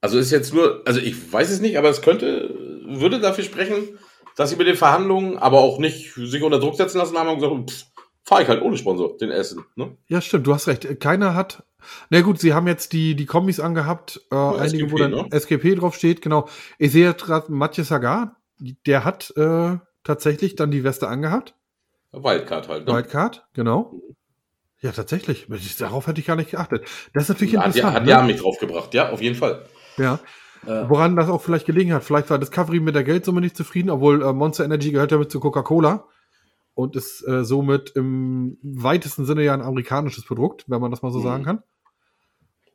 Also 0.00 0.18
ist 0.18 0.30
jetzt 0.30 0.52
nur, 0.52 0.82
also 0.84 1.00
ich 1.00 1.32
weiß 1.32 1.50
es 1.50 1.60
nicht, 1.60 1.78
aber 1.78 1.88
es 1.88 2.02
könnte, 2.02 2.54
würde 2.86 3.20
dafür 3.20 3.44
sprechen, 3.44 3.98
dass 4.36 4.50
sie 4.50 4.56
mit 4.56 4.66
den 4.66 4.76
Verhandlungen 4.76 5.38
aber 5.38 5.60
auch 5.60 5.78
nicht 5.78 6.12
sich 6.14 6.42
unter 6.42 6.60
Druck 6.60 6.76
setzen 6.76 6.98
lassen 6.98 7.16
haben 7.16 7.28
und 7.28 7.36
gesagt, 7.36 7.70
pff, 7.70 7.86
fahr 8.24 8.42
ich 8.42 8.48
halt 8.48 8.62
ohne 8.62 8.76
Sponsor, 8.76 9.16
den 9.16 9.30
Essen. 9.30 9.64
Ne? 9.76 9.96
Ja, 10.08 10.20
stimmt, 10.20 10.46
du 10.46 10.54
hast 10.54 10.66
recht. 10.66 11.00
Keiner 11.00 11.34
hat. 11.34 11.62
Na 12.10 12.22
gut, 12.22 12.40
sie 12.40 12.54
haben 12.54 12.66
jetzt 12.66 12.92
die, 12.92 13.14
die 13.14 13.26
Kombis 13.26 13.60
angehabt, 13.60 14.20
äh, 14.30 14.34
einige, 14.36 14.90
wo 14.90 14.96
SGP, 14.96 14.98
dann 14.98 15.10
ne? 15.10 15.26
SGP 15.30 15.74
drauf 15.76 15.94
steht, 15.94 16.22
genau. 16.22 16.48
Ich 16.78 16.92
sehe 16.92 17.06
jetzt 17.06 17.24
gerade 17.24 17.52
Mathieu 17.52 17.84
Sagar, 17.84 18.36
der 18.86 19.04
hat 19.04 19.32
äh, 19.36 19.76
tatsächlich 20.02 20.56
dann 20.56 20.70
die 20.70 20.84
Weste 20.84 21.08
angehabt. 21.08 21.54
Wildcard 22.12 22.68
halt. 22.68 22.86
Ne? 22.86 22.94
Wildcard, 22.94 23.46
genau. 23.52 24.00
Ja, 24.84 24.92
tatsächlich. 24.92 25.46
Darauf 25.78 26.06
hätte 26.06 26.20
ich 26.20 26.26
gar 26.26 26.36
nicht 26.36 26.50
geachtet. 26.50 26.86
Das 27.14 27.22
ist 27.22 27.28
natürlich 27.30 27.56
Hat, 27.56 27.62
ja, 27.62 27.66
interessant. 27.68 27.94
hat 27.96 28.04
ne? 28.04 28.10
ja 28.10 28.22
mich 28.22 28.36
draufgebracht, 28.40 28.92
ja, 28.92 29.08
auf 29.10 29.22
jeden 29.22 29.34
Fall. 29.34 29.64
ja. 29.96 30.20
Äh, 30.66 30.88
Woran 30.90 31.16
das 31.16 31.28
auch 31.30 31.40
vielleicht 31.42 31.64
gelegen 31.66 31.92
hat. 31.94 32.04
Vielleicht 32.04 32.28
war 32.28 32.38
Discovery 32.38 32.80
mit 32.80 32.94
der 32.94 33.02
Geldsumme 33.04 33.40
nicht 33.40 33.56
zufrieden, 33.56 33.88
obwohl 33.88 34.22
äh, 34.22 34.32
Monster 34.34 34.64
Energy 34.64 34.90
gehört 34.92 35.10
ja 35.10 35.16
mit 35.18 35.30
zu 35.30 35.40
Coca-Cola 35.40 36.06
und 36.74 36.96
ist 36.96 37.26
äh, 37.26 37.44
somit 37.44 37.92
im 37.96 38.58
weitesten 38.62 39.24
Sinne 39.24 39.42
ja 39.42 39.54
ein 39.54 39.62
amerikanisches 39.62 40.24
Produkt, 40.26 40.64
wenn 40.68 40.80
man 40.82 40.90
das 40.90 41.00
mal 41.02 41.12
so 41.12 41.18
Mhm. 41.20 41.22
sagen 41.24 41.44
kann. 41.44 41.62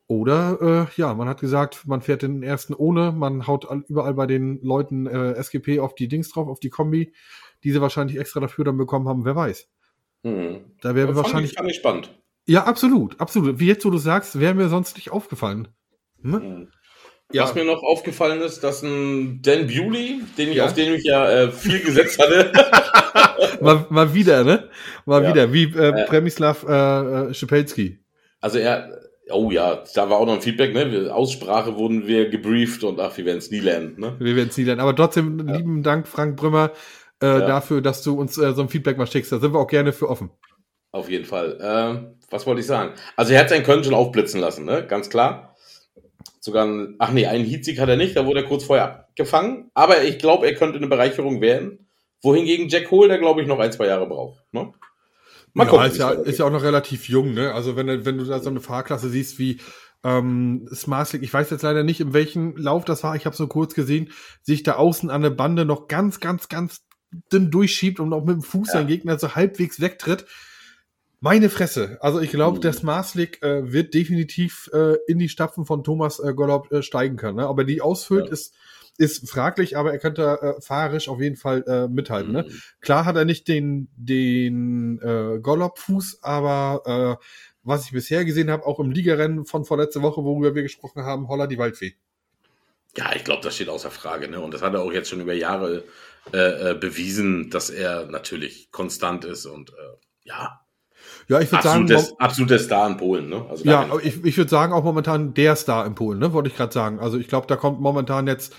Oder 0.08 0.88
äh, 0.90 1.00
ja, 1.00 1.14
man 1.14 1.28
hat 1.30 1.40
gesagt, 1.42 1.86
man 1.86 2.02
fährt 2.02 2.24
den 2.24 2.42
ersten 2.42 2.74
ohne, 2.74 3.12
man 3.12 3.46
haut 3.46 3.70
all, 3.70 3.84
überall 3.88 4.16
bei 4.16 4.26
den 4.26 4.60
Leuten 4.64 5.06
äh, 5.06 5.34
SGP 5.34 5.80
auf 5.80 5.94
die 5.94 6.08
Dings 6.08 6.30
drauf, 6.32 6.48
auf 6.48 6.60
die 6.60 6.70
Kombi, 6.72 7.14
die 7.64 7.72
sie 7.72 7.82
wahrscheinlich 7.82 8.18
extra 8.20 8.40
dafür 8.40 8.66
dann 8.66 8.78
bekommen 8.78 9.08
haben, 9.08 9.26
wer 9.26 9.36
weiß. 9.36 9.68
Hm. 10.24 10.60
Da 10.82 10.96
wäre 10.96 11.08
Fand 11.08 11.18
wahrscheinlich. 11.18 11.52
Ich, 11.52 11.58
fand 11.58 11.70
ich 11.70 11.78
spannend. 11.78 12.10
Ja, 12.46 12.64
absolut, 12.64 13.20
absolut. 13.20 13.60
Wie 13.60 13.68
jetzt, 13.68 13.86
wo 13.86 13.90
du 13.90 13.98
sagst, 13.98 14.40
wäre 14.40 14.54
mir 14.56 14.70
sonst 14.70 14.96
nicht 14.96 15.12
aufgefallen. 15.12 15.68
Hm? 16.22 16.34
Hm. 16.42 16.68
Was 17.32 17.54
mir 17.54 17.64
noch 17.64 17.84
aufgefallen 17.84 18.42
ist, 18.42 18.62
dass 18.64 18.82
ein 18.82 19.42
Dan 19.44 19.68
Bewley, 19.68 20.22
den 20.38 20.50
ich, 20.50 20.56
Ja. 20.56 20.66
auf 20.66 20.74
den 20.74 20.96
ich 20.96 21.04
ja 21.04 21.30
äh, 21.30 21.52
viel 21.52 21.80
gesetzt 21.80 22.18
hatte, 22.20 22.52
Mal, 23.62 23.86
mal 23.90 24.14
wieder, 24.16 24.44
ne? 24.44 24.68
Mal 25.06 25.24
Ja. 25.24 25.30
wieder, 25.30 25.54
wie 25.54 25.64
äh. 25.66 26.06
Premislav 26.08 26.66
äh, 26.68 27.30
äh, 27.30 27.34
Schepelski. 27.34 28.00
also 28.42 28.58
er, 28.58 28.90
oh 29.32 29.52
ja, 29.52 29.84
da 29.94 30.10
war 30.10 30.18
auch 30.18 30.26
noch 30.26 30.34
ein 30.34 30.42
Feedback, 30.42 30.74
ne? 30.74 31.14
Aussprache 31.14 31.76
wurden 31.78 32.08
wir 32.08 32.30
gebrieft 32.30 32.84
und 32.84 33.00
ach, 33.00 33.16
wir 33.18 33.26
werden 33.26 33.38
es 33.38 33.52
nie 33.52 33.60
lernen, 33.60 33.94
ne? 34.00 34.16
Wir 34.20 34.36
werden 34.36 34.50
es 34.50 34.58
nie 34.58 34.64
lernen. 34.64 34.82
Aber 34.82 34.96
trotzdem 34.96 35.38
lieben 35.48 35.84
Dank, 35.84 36.08
Frank 36.08 36.36
Brümmer, 36.36 36.72
äh, 37.22 37.26
Ja. 37.28 37.40
dafür, 37.48 37.82
dass 37.82 38.02
du 38.04 38.16
uns 38.20 38.38
äh, 38.38 38.54
so 38.54 38.62
ein 38.62 38.70
Feedback 38.70 38.98
mal 38.98 39.08
schickst. 39.08 39.32
Da 39.32 39.40
sind 39.40 39.54
wir 39.54 39.60
auch 39.60 39.68
gerne 39.68 39.94
für 39.94 40.10
offen. 40.10 40.32
Auf 40.92 41.10
jeden 41.10 41.26
Fall. 41.26 41.60
Ähm, 41.62 42.20
was 42.32 42.46
wollte 42.48 42.62
ich 42.62 42.68
sagen? 42.68 42.94
Also 43.16 43.34
er 43.34 43.42
hat 43.42 43.50
sein 43.50 43.64
Können 43.64 43.84
schon 43.84 43.94
aufblitzen 43.94 44.40
lassen, 44.40 44.66
ne? 44.66 44.86
Ganz 44.88 45.10
klar. 45.10 45.56
Sogar 46.40 46.66
ein, 46.66 46.96
ach 47.00 47.12
nee, 47.12 47.28
einen 47.28 47.46
Heatsieg 47.46 47.80
hat 47.80 47.90
er 47.90 47.98
nicht, 47.98 48.16
da 48.16 48.26
wurde 48.26 48.42
er 48.42 48.48
kurz 48.48 48.64
vorher 48.64 48.86
abgefangen. 48.86 49.70
Aber 49.74 50.04
ich 50.04 50.20
glaube, 50.20 50.46
er 50.48 50.56
könnte 50.56 50.78
eine 50.78 50.88
Bereicherung 50.88 51.42
werden. 51.42 51.88
Wohingegen 52.22 52.70
Jack 52.70 52.92
Hole, 52.92 53.08
der 53.08 53.18
glaube 53.20 53.42
ich 53.42 53.48
noch 53.48 53.60
ein, 53.60 53.72
zwei 53.72 53.88
Jahre 53.88 54.08
braucht. 54.08 54.44
Ne? 54.52 54.72
Mal 55.54 55.66
ja, 55.66 55.70
gucken. 55.70 55.86
ist, 55.88 55.98
ja, 55.98 56.12
ist 56.12 56.40
ja 56.40 56.46
auch 56.46 56.52
noch 56.52 56.64
relativ 56.64 57.10
jung, 57.10 57.34
ne? 57.34 57.54
Also 57.54 57.76
wenn, 57.76 57.88
du- 57.88 58.06
wenn 58.06 58.18
du 58.18 58.26
da 58.26 58.40
so 58.40 58.50
eine 58.50 58.60
Fahrklasse 58.62 59.10
siehst 59.10 59.38
wie 59.40 59.60
ähm, 60.04 60.70
Smart 60.74 61.12
League, 61.12 61.24
ich 61.24 61.34
weiß 61.34 61.50
jetzt 61.50 61.62
leider 61.64 61.84
nicht, 61.84 62.00
in 62.00 62.14
welchem 62.14 62.56
Lauf 62.56 62.86
das 62.86 63.04
war, 63.04 63.16
ich 63.16 63.26
habe 63.26 63.34
es 63.34 63.40
nur 63.40 63.50
kurz 63.50 63.74
gesehen, 63.74 64.12
sich 64.42 64.64
da 64.64 64.74
außen 64.76 65.10
an 65.10 65.22
der 65.22 65.30
Bande 65.32 65.66
noch 65.66 65.88
ganz, 65.88 66.20
ganz, 66.20 66.48
ganz 66.50 66.82
dünn 67.32 67.52
durchschiebt 67.52 68.00
und 68.00 68.14
auch 68.14 68.24
mit 68.26 68.36
dem 68.36 68.42
Fuß 68.44 68.68
Ja. 68.70 68.74
seinen 68.74 68.88
Gegner 68.88 69.18
so 69.20 69.36
halbwegs 69.36 69.80
wegtritt. 69.82 70.26
Meine 71.22 71.50
Fresse. 71.50 71.98
Also 72.02 72.20
ich 72.22 72.32
glaube, 72.32 72.58
Mhm. 72.58 72.62
der 72.62 72.74
Smart 72.74 73.14
League 73.16 73.42
äh, 73.44 73.72
wird 73.74 73.94
definitiv 73.94 74.70
äh, 74.74 74.96
in 75.08 75.20
die 75.20 75.28
Stapfen 75.28 75.66
von 75.66 75.84
Thomas 75.84 76.20
äh, 76.20 76.34
Gollob 76.34 76.72
äh, 76.72 76.82
steigen 76.82 77.18
können. 77.18 77.38
Ne? 77.38 77.48
Aber 77.48 77.66
die 77.66 77.82
ausfüllt 77.82 78.28
Ja. 78.28 78.32
ist, 78.32 78.54
ist 78.98 79.30
fraglich, 79.30 79.76
aber 79.78 79.92
er 79.92 80.00
könnte 80.00 80.24
äh, 80.58 80.62
fahrerisch 80.62 81.10
auf 81.10 81.20
jeden 81.20 81.36
Fall 81.36 81.64
äh, 81.68 81.88
mithalten. 81.90 82.32
Ne? 82.32 82.44
Mhm. 82.48 82.62
Klar 82.80 83.04
hat 83.06 83.16
er 83.18 83.26
nicht 83.26 83.48
den, 83.50 83.90
den 83.98 85.00
äh, 85.02 85.40
Gollop-Fuß, 85.42 86.20
aber 86.22 87.18
äh, 87.20 87.26
was 87.64 87.86
ich 87.86 87.92
bisher 87.92 88.24
gesehen 88.24 88.50
habe, 88.50 88.66
auch 88.66 88.80
im 88.80 88.92
Ligarennen 88.92 89.46
von 89.46 89.66
vorletzte 89.66 90.02
Woche, 90.02 90.24
worüber 90.24 90.56
wir 90.56 90.64
gesprochen 90.64 91.04
haben, 91.04 91.28
Holla 91.28 91.48
die 91.48 91.58
Waldfee. 91.58 91.96
Ja, 92.98 93.14
ich 93.16 93.24
glaube, 93.24 93.44
das 93.44 93.56
steht 93.56 93.70
außer 93.70 93.92
Frage. 93.92 94.30
Ne? 94.30 94.40
Und 94.40 94.54
das 94.54 94.62
hat 94.62 94.74
er 94.74 94.82
auch 94.82 94.92
jetzt 94.92 95.10
schon 95.10 95.20
über 95.22 95.34
Jahre 95.34 95.84
äh, 96.34 96.72
äh, 96.72 96.74
bewiesen, 96.76 97.50
dass 97.50 97.70
er 97.70 98.06
natürlich 98.08 98.72
konstant 98.72 99.26
ist 99.26 99.46
und 99.46 99.72
äh, 99.72 99.74
ja, 100.24 100.62
Ja, 101.28 101.40
ich 101.40 101.52
würde 101.52 101.64
sagen, 101.64 101.92
absoluter 102.20 102.60
Star 102.60 102.88
in 102.88 102.98
Polen. 102.98 103.30
Ne? 103.30 103.46
Also 103.50 103.66
ja, 103.66 103.90
ich, 104.04 104.24
ich 104.24 104.38
würde 104.38 104.50
sagen, 104.50 104.74
auch 104.74 104.84
momentan 104.84 105.34
der 105.34 105.56
Star 105.56 105.86
in 105.86 105.96
Polen, 105.96 106.20
ne, 106.20 106.34
wollte 106.34 106.50
ich 106.50 106.56
gerade 106.56 106.74
sagen. 106.74 107.00
Also 107.00 107.18
ich 107.18 107.28
glaube, 107.28 107.48
da 107.48 107.56
kommt 107.56 107.80
momentan 107.80 108.28
jetzt 108.28 108.56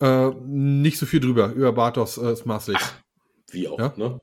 äh, 0.00 0.30
nicht 0.44 0.98
so 0.98 1.06
viel 1.06 1.20
drüber, 1.20 1.52
über 1.52 1.72
Bartos 1.72 2.18
äh, 2.18 2.34
League. 2.44 2.78
Wie 3.50 3.68
auch, 3.68 3.78
Ja. 3.78 3.92
ne? 3.96 4.20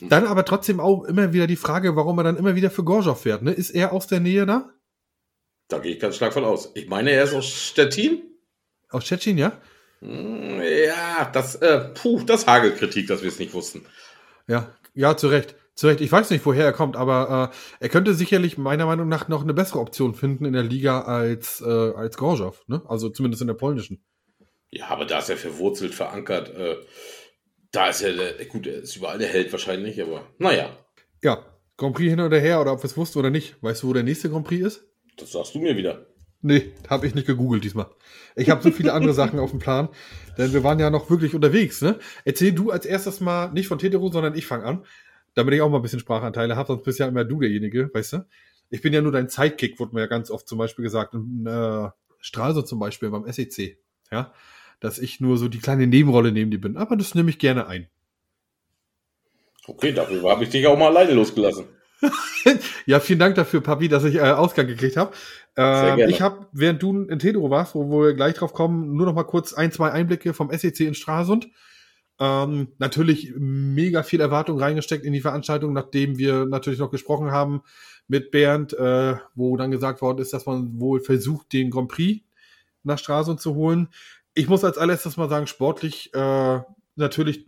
Dann 0.00 0.26
aber 0.26 0.44
trotzdem 0.44 0.80
auch 0.80 1.04
immer 1.04 1.32
wieder 1.32 1.46
die 1.46 1.56
Frage, 1.56 1.94
warum 1.96 2.18
er 2.18 2.24
dann 2.24 2.36
immer 2.36 2.54
wieder 2.54 2.70
für 2.70 2.82
Gorzow 2.82 3.18
fährt. 3.20 3.42
Ne? 3.42 3.52
Ist 3.52 3.70
er 3.70 3.92
aus 3.92 4.06
der 4.06 4.20
Nähe 4.20 4.46
da? 4.46 4.70
Da 5.68 5.78
gehe 5.78 5.92
ich 5.92 6.00
ganz 6.00 6.16
stark 6.16 6.32
von 6.32 6.44
aus. 6.44 6.70
Ich 6.74 6.88
meine, 6.88 7.10
er 7.10 7.24
ist 7.24 7.34
aus 7.34 7.46
Stettin. 7.46 8.22
Aus 8.90 9.04
Tschetschen, 9.04 9.38
ja? 9.38 9.52
Ja, 10.02 11.30
das, 11.32 11.56
äh, 11.56 11.78
puh, 11.94 12.22
das 12.24 12.46
Hagelkritik, 12.46 13.06
dass 13.06 13.22
wir 13.22 13.28
es 13.28 13.38
nicht 13.38 13.54
wussten. 13.54 13.86
Ja, 14.48 14.74
ja, 14.94 15.16
zu 15.16 15.28
Recht. 15.28 15.54
Zu 15.74 15.86
Recht. 15.86 16.00
Ich 16.00 16.10
weiß 16.10 16.30
nicht, 16.30 16.44
woher 16.44 16.64
er 16.64 16.72
kommt, 16.72 16.96
aber 16.96 17.52
äh, 17.52 17.84
er 17.84 17.88
könnte 17.88 18.14
sicherlich 18.14 18.58
meiner 18.58 18.86
Meinung 18.86 19.08
nach 19.08 19.28
noch 19.28 19.42
eine 19.42 19.54
bessere 19.54 19.78
Option 19.78 20.14
finden 20.14 20.44
in 20.44 20.52
der 20.52 20.64
Liga 20.64 21.02
als, 21.02 21.60
äh, 21.60 21.64
als 21.70 22.16
Gorzow, 22.16 22.60
ne? 22.66 22.82
Also 22.88 23.08
zumindest 23.08 23.42
in 23.42 23.46
der 23.46 23.54
polnischen. 23.54 24.04
Ja, 24.70 24.88
aber 24.88 25.04
da 25.04 25.20
ist 25.20 25.30
er 25.30 25.36
verwurzelt, 25.36 25.94
verankert. 25.94 26.54
Äh, 26.54 26.76
da 27.70 27.88
ist 27.88 28.02
er, 28.02 28.12
der, 28.12 28.44
gut, 28.46 28.66
er 28.66 28.82
ist 28.82 28.96
überall 28.96 29.18
der 29.18 29.28
Held 29.28 29.52
wahrscheinlich, 29.52 30.02
aber 30.02 30.26
naja, 30.38 30.76
Ja, 31.22 31.46
Grand 31.76 31.94
Prix 31.94 32.10
hin 32.10 32.20
oder 32.20 32.38
her, 32.38 32.60
oder 32.60 32.72
ob 32.72 32.80
wir 32.80 32.86
es 32.86 32.96
wussten 32.96 33.18
oder 33.18 33.30
nicht. 33.30 33.56
Weißt 33.62 33.82
du, 33.82 33.88
wo 33.88 33.92
der 33.92 34.02
nächste 34.02 34.30
Grand 34.30 34.46
Prix 34.46 34.66
ist? 34.66 34.84
das 35.16 35.32
sagst 35.32 35.54
du 35.54 35.58
mir 35.58 35.76
wieder. 35.76 36.06
Nee, 36.44 36.72
habe 36.90 37.06
ich 37.06 37.14
nicht 37.14 37.28
gegoogelt 37.28 37.62
diesmal. 37.62 37.86
Ich 38.34 38.50
habe 38.50 38.62
so 38.62 38.72
viele 38.72 38.92
andere 38.92 39.14
Sachen 39.14 39.38
auf 39.38 39.50
dem 39.50 39.60
Plan, 39.60 39.88
denn 40.36 40.52
wir 40.52 40.64
waren 40.64 40.80
ja 40.80 40.90
noch 40.90 41.08
wirklich 41.08 41.34
unterwegs, 41.34 41.80
ne? 41.80 41.98
Erzähl 42.24 42.52
du 42.52 42.72
als 42.72 42.84
erstes 42.84 43.20
mal 43.20 43.52
nicht 43.52 43.68
von 43.68 43.78
Tetero, 43.78 44.10
sondern 44.10 44.34
ich 44.34 44.44
fange 44.46 44.64
an, 44.64 44.84
damit 45.34 45.54
ich 45.54 45.60
auch 45.60 45.70
mal 45.70 45.78
ein 45.78 45.82
bisschen 45.82 46.00
Sprachanteile 46.00 46.56
habe, 46.56 46.66
sonst 46.66 46.82
bist 46.82 46.98
ja 46.98 47.06
immer 47.06 47.24
du 47.24 47.40
derjenige, 47.40 47.90
weißt 47.94 48.14
du? 48.14 48.26
Ich 48.70 48.82
bin 48.82 48.92
ja 48.92 49.00
nur 49.00 49.12
dein 49.12 49.28
Sidekick, 49.28 49.78
wurde 49.78 49.94
mir 49.94 50.00
ja 50.00 50.06
ganz 50.06 50.30
oft 50.30 50.48
zum 50.48 50.58
Beispiel 50.58 50.82
gesagt, 50.82 51.14
in 51.14 51.46
äh, 51.46 51.90
Stralsund 52.20 52.66
zum 52.66 52.80
Beispiel 52.80 53.10
beim 53.10 53.30
SEC, 53.30 53.78
ja? 54.10 54.32
Dass 54.80 54.98
ich 54.98 55.20
nur 55.20 55.38
so 55.38 55.46
die 55.46 55.60
kleine 55.60 55.86
Nebenrolle 55.86 56.32
neben 56.32 56.50
dir 56.50 56.60
bin, 56.60 56.76
aber 56.76 56.96
das 56.96 57.14
nehme 57.14 57.30
ich 57.30 57.38
gerne 57.38 57.68
ein. 57.68 57.86
Okay, 59.68 59.92
dafür 59.92 60.28
habe 60.28 60.42
ich 60.42 60.50
dich 60.50 60.66
auch 60.66 60.76
mal 60.76 60.88
alleine 60.88 61.12
losgelassen. 61.12 61.66
Ja, 62.86 63.00
vielen 63.00 63.18
Dank 63.18 63.34
dafür, 63.36 63.60
Papi, 63.60 63.88
dass 63.88 64.04
ich 64.04 64.16
äh, 64.16 64.20
Ausgang 64.20 64.66
gekriegt 64.66 64.96
habe. 64.96 65.12
Äh, 65.56 66.10
ich 66.10 66.20
habe, 66.20 66.46
während 66.52 66.82
du 66.82 67.02
in 67.04 67.18
Tedro 67.18 67.50
warst, 67.50 67.74
wo 67.74 67.88
wir 67.90 68.14
gleich 68.14 68.34
drauf 68.34 68.52
kommen, 68.52 68.96
nur 68.96 69.06
noch 69.06 69.14
mal 69.14 69.24
kurz 69.24 69.52
ein, 69.52 69.72
zwei 69.72 69.90
Einblicke 69.90 70.34
vom 70.34 70.50
SEC 70.50 70.80
in 70.80 70.94
Stralsund. 70.94 71.48
Ähm, 72.18 72.68
natürlich 72.78 73.32
mega 73.36 74.02
viel 74.02 74.20
Erwartung 74.20 74.58
reingesteckt 74.58 75.04
in 75.04 75.12
die 75.12 75.20
Veranstaltung, 75.20 75.72
nachdem 75.72 76.18
wir 76.18 76.44
natürlich 76.46 76.78
noch 76.78 76.90
gesprochen 76.90 77.30
haben 77.30 77.62
mit 78.08 78.30
Bernd, 78.30 78.72
äh, 78.74 79.16
wo 79.34 79.56
dann 79.56 79.70
gesagt 79.70 80.02
worden 80.02 80.18
ist, 80.18 80.32
dass 80.32 80.46
man 80.46 80.78
wohl 80.80 81.00
versucht, 81.00 81.52
den 81.52 81.70
Grand 81.70 81.88
Prix 81.88 82.22
nach 82.82 82.98
Stralsund 82.98 83.40
zu 83.40 83.54
holen. 83.54 83.88
Ich 84.34 84.48
muss 84.48 84.64
als 84.64 84.78
allererstes 84.78 85.16
mal 85.16 85.28
sagen, 85.28 85.46
sportlich 85.46 86.12
äh, 86.14 86.60
natürlich 86.96 87.46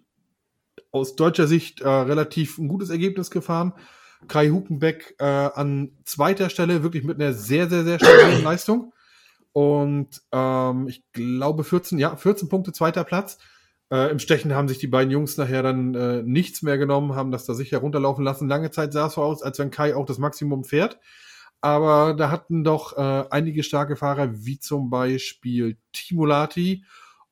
aus 0.90 1.16
deutscher 1.16 1.46
Sicht 1.46 1.80
äh, 1.80 1.88
relativ 1.88 2.58
ein 2.58 2.68
gutes 2.68 2.90
Ergebnis 2.90 3.30
gefahren. 3.30 3.74
Kai 4.28 4.50
Hukenbeck 4.50 5.16
äh, 5.18 5.24
an 5.24 5.92
zweiter 6.04 6.50
Stelle, 6.50 6.82
wirklich 6.82 7.04
mit 7.04 7.20
einer 7.20 7.32
sehr, 7.32 7.68
sehr, 7.68 7.84
sehr 7.84 7.98
stabilen 7.98 8.42
Leistung. 8.44 8.92
Und 9.52 10.22
ähm, 10.32 10.88
ich 10.88 11.04
glaube 11.12 11.64
14, 11.64 11.98
ja, 11.98 12.16
14 12.16 12.48
Punkte, 12.48 12.72
zweiter 12.72 13.04
Platz. 13.04 13.38
Äh, 13.90 14.10
Im 14.10 14.18
Stechen 14.18 14.54
haben 14.54 14.68
sich 14.68 14.78
die 14.78 14.88
beiden 14.88 15.12
Jungs 15.12 15.36
nachher 15.36 15.62
dann 15.62 15.94
äh, 15.94 16.22
nichts 16.22 16.62
mehr 16.62 16.78
genommen, 16.78 17.14
haben 17.14 17.30
das 17.30 17.44
da 17.44 17.54
sicher 17.54 17.78
runterlaufen 17.78 18.24
lassen. 18.24 18.48
Lange 18.48 18.70
Zeit 18.70 18.92
sah 18.92 19.06
es 19.06 19.14
so 19.14 19.22
aus, 19.22 19.42
als 19.42 19.58
wenn 19.58 19.70
Kai 19.70 19.94
auch 19.94 20.06
das 20.06 20.18
Maximum 20.18 20.64
fährt. 20.64 20.98
Aber 21.60 22.14
da 22.14 22.30
hatten 22.30 22.64
doch 22.64 22.96
äh, 22.96 23.24
einige 23.30 23.62
starke 23.62 23.96
Fahrer, 23.96 24.44
wie 24.44 24.58
zum 24.58 24.90
Beispiel 24.90 25.78
Timolati 25.92 26.84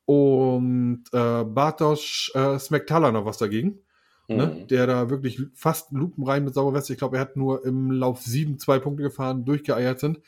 und 0.05 1.03
äh, 1.11 1.43
Bartosz 1.43 2.31
äh, 2.33 2.57
Smektala 2.57 3.11
noch 3.11 3.25
was 3.25 3.37
dagegen. 3.37 3.79
Mhm. 4.27 4.35
Ne? 4.35 4.65
Der 4.69 4.87
da 4.87 5.09
wirklich 5.09 5.41
fast 5.53 5.91
lupenrein 5.91 6.43
mit 6.43 6.53
Sauberweste. 6.53 6.93
Ich 6.93 6.99
glaube, 6.99 7.17
er 7.17 7.21
hat 7.21 7.35
nur 7.35 7.65
im 7.65 7.91
Lauf 7.91 8.21
sieben 8.21 8.59
zwei 8.59 8.79
Punkte 8.79 9.03
gefahren, 9.03 9.45
durchgeeiert 9.45 9.99
sind. 9.99 10.19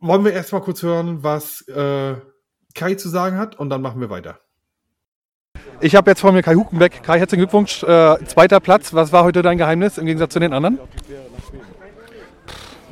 Wollen 0.00 0.24
wir 0.24 0.32
erstmal 0.32 0.60
kurz 0.60 0.82
hören, 0.82 1.22
was 1.22 1.66
äh, 1.68 2.16
Kai 2.74 2.94
zu 2.94 3.08
sagen 3.08 3.38
hat 3.38 3.58
und 3.58 3.70
dann 3.70 3.82
machen 3.82 4.00
wir 4.00 4.10
weiter. 4.10 4.40
Ich 5.80 5.96
habe 5.96 6.10
jetzt 6.10 6.20
vor 6.20 6.32
mir 6.32 6.42
Kai 6.42 6.54
Hukenbeck. 6.54 7.02
Kai, 7.02 7.18
herzlichen 7.18 7.42
Glückwunsch. 7.42 7.82
Äh, 7.82 8.16
zweiter 8.26 8.60
Platz. 8.60 8.92
Was 8.94 9.12
war 9.12 9.24
heute 9.24 9.42
dein 9.42 9.58
Geheimnis 9.58 9.98
im 9.98 10.06
Gegensatz 10.06 10.32
zu 10.32 10.40
den 10.40 10.52
anderen? 10.52 10.78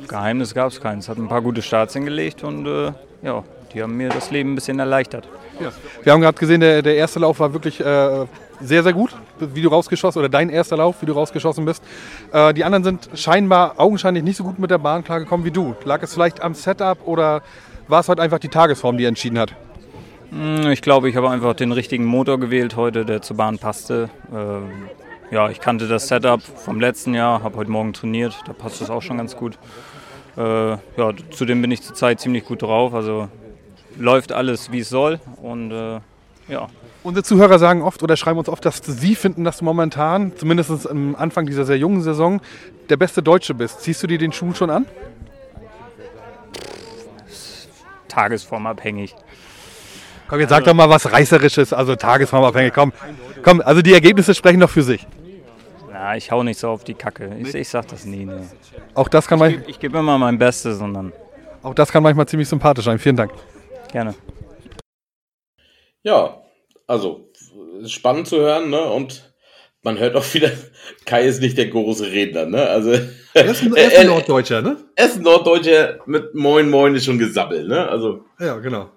Geheimnis 0.07 0.53
gab 0.53 0.69
es 0.69 0.81
keins. 0.81 1.09
Hat 1.09 1.17
ein 1.17 1.27
paar 1.27 1.41
gute 1.41 1.61
Starts 1.61 1.93
hingelegt 1.93 2.43
und 2.43 2.65
äh, 2.65 2.93
ja, 3.21 3.43
die 3.73 3.81
haben 3.81 3.95
mir 3.95 4.09
das 4.09 4.31
Leben 4.31 4.51
ein 4.53 4.55
bisschen 4.55 4.79
erleichtert. 4.79 5.27
Wir 6.03 6.13
haben 6.13 6.21
gerade 6.21 6.37
gesehen, 6.37 6.61
der, 6.61 6.81
der 6.81 6.95
erste 6.95 7.19
Lauf 7.19 7.39
war 7.39 7.53
wirklich 7.53 7.79
äh, 7.79 8.25
sehr, 8.59 8.83
sehr 8.83 8.93
gut, 8.93 9.15
wie 9.39 9.61
du 9.61 9.69
rausgeschossen 9.69 10.19
oder 10.19 10.29
dein 10.29 10.49
erster 10.49 10.77
Lauf, 10.77 11.01
wie 11.01 11.05
du 11.05 11.13
rausgeschossen 11.13 11.65
bist. 11.65 11.83
Äh, 12.31 12.53
die 12.53 12.63
anderen 12.63 12.83
sind 12.83 13.09
scheinbar 13.15 13.75
augenscheinlich 13.77 14.23
nicht 14.23 14.37
so 14.37 14.43
gut 14.43 14.59
mit 14.59 14.71
der 14.71 14.77
Bahn 14.77 15.03
klargekommen 15.03 15.45
wie 15.45 15.51
du. 15.51 15.75
Lag 15.85 16.01
es 16.01 16.13
vielleicht 16.13 16.41
am 16.41 16.53
Setup 16.53 16.97
oder 17.05 17.41
war 17.87 17.99
es 17.99 18.07
heute 18.07 18.21
einfach 18.21 18.39
die 18.39 18.49
Tagesform, 18.49 18.97
die 18.97 19.05
entschieden 19.05 19.39
hat? 19.39 19.53
Hm, 20.31 20.71
Ich 20.71 20.81
glaube, 20.81 21.09
ich 21.09 21.15
habe 21.15 21.29
einfach 21.29 21.53
den 21.53 21.71
richtigen 21.71 22.05
Motor 22.05 22.39
gewählt 22.39 22.75
heute, 22.75 23.05
der 23.05 23.21
zur 23.21 23.37
Bahn 23.37 23.59
passte. 23.59 24.09
Ähm, 24.33 24.71
ja, 25.31 25.49
ich 25.49 25.59
kannte 25.59 25.87
das 25.87 26.07
Setup 26.07 26.41
vom 26.41 26.79
letzten 26.79 27.13
Jahr, 27.13 27.43
habe 27.43 27.57
heute 27.57 27.71
Morgen 27.71 27.93
trainiert, 27.93 28.35
da 28.45 28.53
passt 28.53 28.81
das 28.81 28.89
auch 28.89 29.01
schon 29.01 29.17
ganz 29.17 29.35
gut. 29.35 29.57
Äh, 30.37 30.71
ja, 30.71 30.79
zudem 31.31 31.61
bin 31.61 31.71
ich 31.71 31.81
zurzeit 31.81 32.19
ziemlich 32.19 32.45
gut 32.45 32.61
drauf, 32.63 32.93
also 32.93 33.29
läuft 33.97 34.31
alles 34.31 34.71
wie 34.71 34.79
es 34.79 34.89
soll 34.89 35.19
und 35.41 35.71
äh, 35.71 35.99
ja. 36.47 36.67
Unsere 37.03 37.23
Zuhörer 37.23 37.59
sagen 37.59 37.81
oft 37.81 38.01
oder 38.01 38.15
schreiben 38.15 38.39
uns 38.39 38.47
oft, 38.47 38.63
dass 38.65 38.81
sie 38.85 39.15
finden, 39.15 39.43
dass 39.43 39.57
du 39.57 39.65
momentan, 39.65 40.31
zumindest 40.37 40.89
am 40.89 41.15
Anfang 41.15 41.45
dieser 41.45 41.65
sehr 41.65 41.77
jungen 41.77 42.01
Saison, 42.01 42.41
der 42.89 42.97
beste 42.97 43.21
Deutsche 43.21 43.53
bist. 43.53 43.81
Ziehst 43.81 44.01
du 44.03 44.07
dir 44.07 44.17
den 44.17 44.31
Schuh 44.31 44.53
schon 44.53 44.69
an? 44.69 44.85
tagesformabhängig. 48.13 49.15
Komm, 50.27 50.39
jetzt 50.39 50.49
sag 50.49 50.63
doch 50.63 50.73
mal 50.73 50.89
was 50.89 51.11
Reißerisches, 51.11 51.73
also 51.73 51.95
tagesformabhängig. 51.95 52.73
Komm, 52.73 52.93
komm, 53.41 53.61
also 53.61 53.81
die 53.81 53.93
Ergebnisse 53.93 54.33
sprechen 54.33 54.59
doch 54.59 54.69
für 54.69 54.83
sich. 54.83 55.05
Ja, 55.91 56.15
ich 56.15 56.31
hau 56.31 56.43
nicht 56.43 56.59
so 56.59 56.69
auf 56.69 56.83
die 56.83 56.93
Kacke. 56.93 57.35
Ich, 57.39 57.53
ich 57.53 57.69
sag 57.69 57.87
das 57.87 58.05
nie. 58.05 58.25
Nee. 58.25 58.33
Auch 58.93 59.07
das 59.07 59.27
kann, 59.27 59.39
man, 59.39 59.63
Ich 59.67 59.79
gebe 59.79 59.97
immer 59.97 60.17
mein 60.17 60.37
Bestes 60.37 60.79
dann 60.79 61.11
auch 61.61 61.73
das 61.73 61.93
kann 61.93 62.03
manchmal 62.03 62.27
ziemlich 62.27 62.49
sympathisch 62.49 62.83
sein. 62.83 62.99
Vielen 62.99 63.15
Dank. 63.15 63.31
Gerne. 63.93 64.13
Ja, 66.03 66.41
also 66.87 67.29
spannend 67.87 68.27
zu 68.27 68.37
hören, 68.37 68.69
ne? 68.69 68.81
Und 68.81 69.33
man 69.83 69.97
hört 69.99 70.15
auch 70.15 70.33
wieder, 70.33 70.51
Kai 71.05 71.25
ist 71.25 71.41
nicht 71.41 71.57
der 71.57 71.67
große 71.67 72.11
Redner, 72.11 72.45
ne? 72.45 72.67
Also 72.67 72.91
Er 73.33 73.45
ist 73.45 73.61
ein, 73.61 73.73
er 73.75 73.87
ist 73.87 73.97
ein 73.97 74.07
Norddeutscher, 74.13 74.61
ne? 74.61 74.77
er 74.95 75.05
ist 75.05 75.17
ein 75.17 75.23
Norddeutscher 75.23 75.99
mit 76.05 76.33
Moin 76.35 76.69
Moin 76.69 76.95
ist 76.95 77.05
schon 77.05 77.19
gesabbelt, 77.19 77.67
ne? 77.67 77.87
Also 77.87 78.25
Ja, 78.39 78.57
genau. 78.57 78.89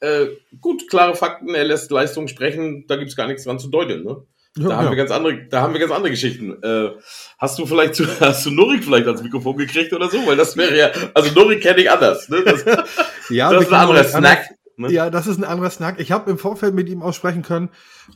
äh, 0.00 0.26
gut, 0.60 0.88
klare 0.88 1.14
Fakten, 1.16 1.54
er 1.54 1.64
lässt 1.64 1.90
Leistung 1.90 2.28
sprechen, 2.28 2.86
da 2.86 2.96
gibt's 2.96 3.16
gar 3.16 3.26
nichts 3.26 3.44
dran 3.44 3.58
zu 3.58 3.68
deuten, 3.68 4.04
ne? 4.04 4.22
Ja, 4.58 4.68
Da 4.68 4.76
haben 4.76 4.84
ja. 4.86 4.90
wir 4.90 4.96
ganz 4.96 5.10
andere, 5.10 5.44
da 5.48 5.60
haben 5.62 5.72
wir 5.72 5.80
ganz 5.80 5.92
andere 5.92 6.10
Geschichten. 6.10 6.62
Äh, 6.62 6.90
hast 7.38 7.58
du 7.58 7.66
vielleicht 7.66 7.94
zu, 7.94 8.04
hast 8.20 8.46
du 8.46 8.50
Norik 8.50 8.84
vielleicht 8.84 9.06
ans 9.06 9.22
Mikrofon 9.22 9.56
gekriegt 9.56 9.92
oder 9.92 10.08
so? 10.08 10.26
Weil 10.26 10.36
das 10.36 10.56
wäre 10.56 10.76
ja, 10.76 10.90
also 11.14 11.32
Norik 11.34 11.62
kenne 11.62 11.80
ich 11.82 11.90
anders, 11.90 12.28
ne? 12.28 12.42
Das, 12.44 12.64
Ja, 13.30 13.52
das 13.52 13.64
ist 13.64 13.72
ein 13.72 13.80
anderer 13.80 14.04
Snack. 14.04 14.48
Ne? 14.78 14.92
Ja, 14.92 15.08
das 15.08 15.26
ist 15.26 15.38
ein 15.38 15.44
anderer 15.44 15.70
Snack. 15.70 15.98
Ich 16.00 16.12
habe 16.12 16.30
im 16.30 16.36
Vorfeld 16.38 16.74
mit 16.74 16.88
ihm 16.90 17.00
aussprechen 17.00 17.40
können. 17.42 17.70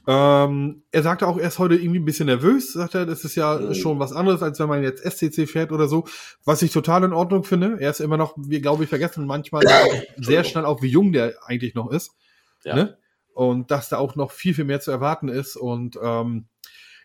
Ähm, 0.07 0.83
er 0.93 1.03
sagte 1.03 1.27
auch, 1.27 1.39
er 1.39 1.49
ist 1.49 1.59
heute 1.59 1.75
irgendwie 1.75 2.01
ein 2.01 2.05
bisschen 2.05 2.27
nervös. 2.27 2.75
Sagt 2.75 2.95
er, 2.95 3.07
das 3.07 3.25
ist 3.25 3.35
ja 3.35 3.59
Mhm. 3.59 3.75
schon 3.75 3.99
was 3.99 4.13
anderes, 4.13 4.43
als 4.43 4.61
wenn 4.61 4.69
man 4.69 4.83
jetzt 4.83 5.03
SCC 5.03 5.47
fährt 5.47 5.73
oder 5.73 5.89
so. 5.89 6.05
Was 6.45 6.61
ich 6.61 6.71
total 6.71 7.05
in 7.05 7.15
Ordnung 7.15 7.45
finde. 7.45 7.79
Er 7.81 7.91
ist 7.91 8.01
immer 8.01 8.19
noch, 8.19 8.35
wir 8.37 8.61
glaube 8.61 8.85
ich 8.85 8.91
vergessen 8.91 9.27
manchmal 9.27 9.63
sehr 10.19 10.45
schnell 10.45 10.67
auch, 10.67 10.83
wie 10.83 10.89
jung 10.89 11.13
der 11.13 11.33
eigentlich 11.47 11.75
noch 11.75 11.91
ist. 11.91 12.11
Ja. 12.63 12.75
Ne? 12.75 12.99
Und 13.35 13.71
dass 13.71 13.89
da 13.89 13.99
auch 13.99 14.17
noch 14.17 14.31
viel, 14.33 14.55
viel 14.55 14.65
mehr 14.65 14.81
zu 14.81 14.91
erwarten 14.91 15.29
ist. 15.29 15.57
Und 15.57 15.99
ähm, 16.03 16.47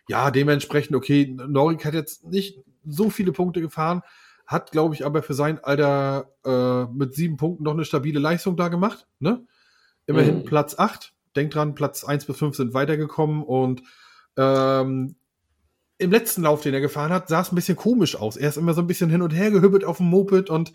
ja, 0.08 0.30
dementsprechend, 0.30 0.96
okay, 0.96 1.36
Norik 1.36 1.84
hat 1.84 1.94
jetzt 1.94 2.24
nicht 2.24 2.60
so 2.84 3.10
viele 3.10 3.32
Punkte 3.32 3.60
gefahren, 3.60 4.02
hat, 4.46 4.70
glaube 4.70 4.94
ich, 4.94 5.04
aber 5.04 5.22
für 5.22 5.34
sein 5.34 5.58
Alter 5.62 6.30
äh, 6.44 6.84
mit 6.92 7.14
sieben 7.14 7.36
Punkten 7.36 7.64
noch 7.64 7.72
eine 7.72 7.84
stabile 7.84 8.20
Leistung 8.20 8.56
da 8.56 8.68
gemacht. 8.68 9.08
Ne? 9.18 9.44
Immerhin 10.06 10.38
Mhm. 10.38 10.44
Platz 10.44 10.78
acht. 10.78 11.14
Denkt 11.34 11.54
dran, 11.54 11.74
Platz 11.74 12.04
eins 12.04 12.24
bis 12.24 12.38
fünf 12.38 12.56
sind 12.56 12.72
weitergekommen 12.72 13.42
und 13.42 13.82
ähm, 14.38 15.16
im 15.98 16.10
letzten 16.10 16.42
Lauf, 16.42 16.62
den 16.62 16.74
er 16.74 16.80
gefahren 16.80 17.12
hat, 17.12 17.28
sah 17.28 17.40
es 17.40 17.52
ein 17.52 17.56
bisschen 17.56 17.76
komisch 17.76 18.16
aus. 18.16 18.36
Er 18.36 18.48
ist 18.48 18.56
immer 18.56 18.74
so 18.74 18.82
ein 18.82 18.86
bisschen 18.86 19.10
hin 19.10 19.22
und 19.22 19.32
her 19.34 19.50
gehübbelt 19.50 19.84
auf 19.84 19.96
dem 19.98 20.06
Moped 20.06 20.48
und 20.48 20.72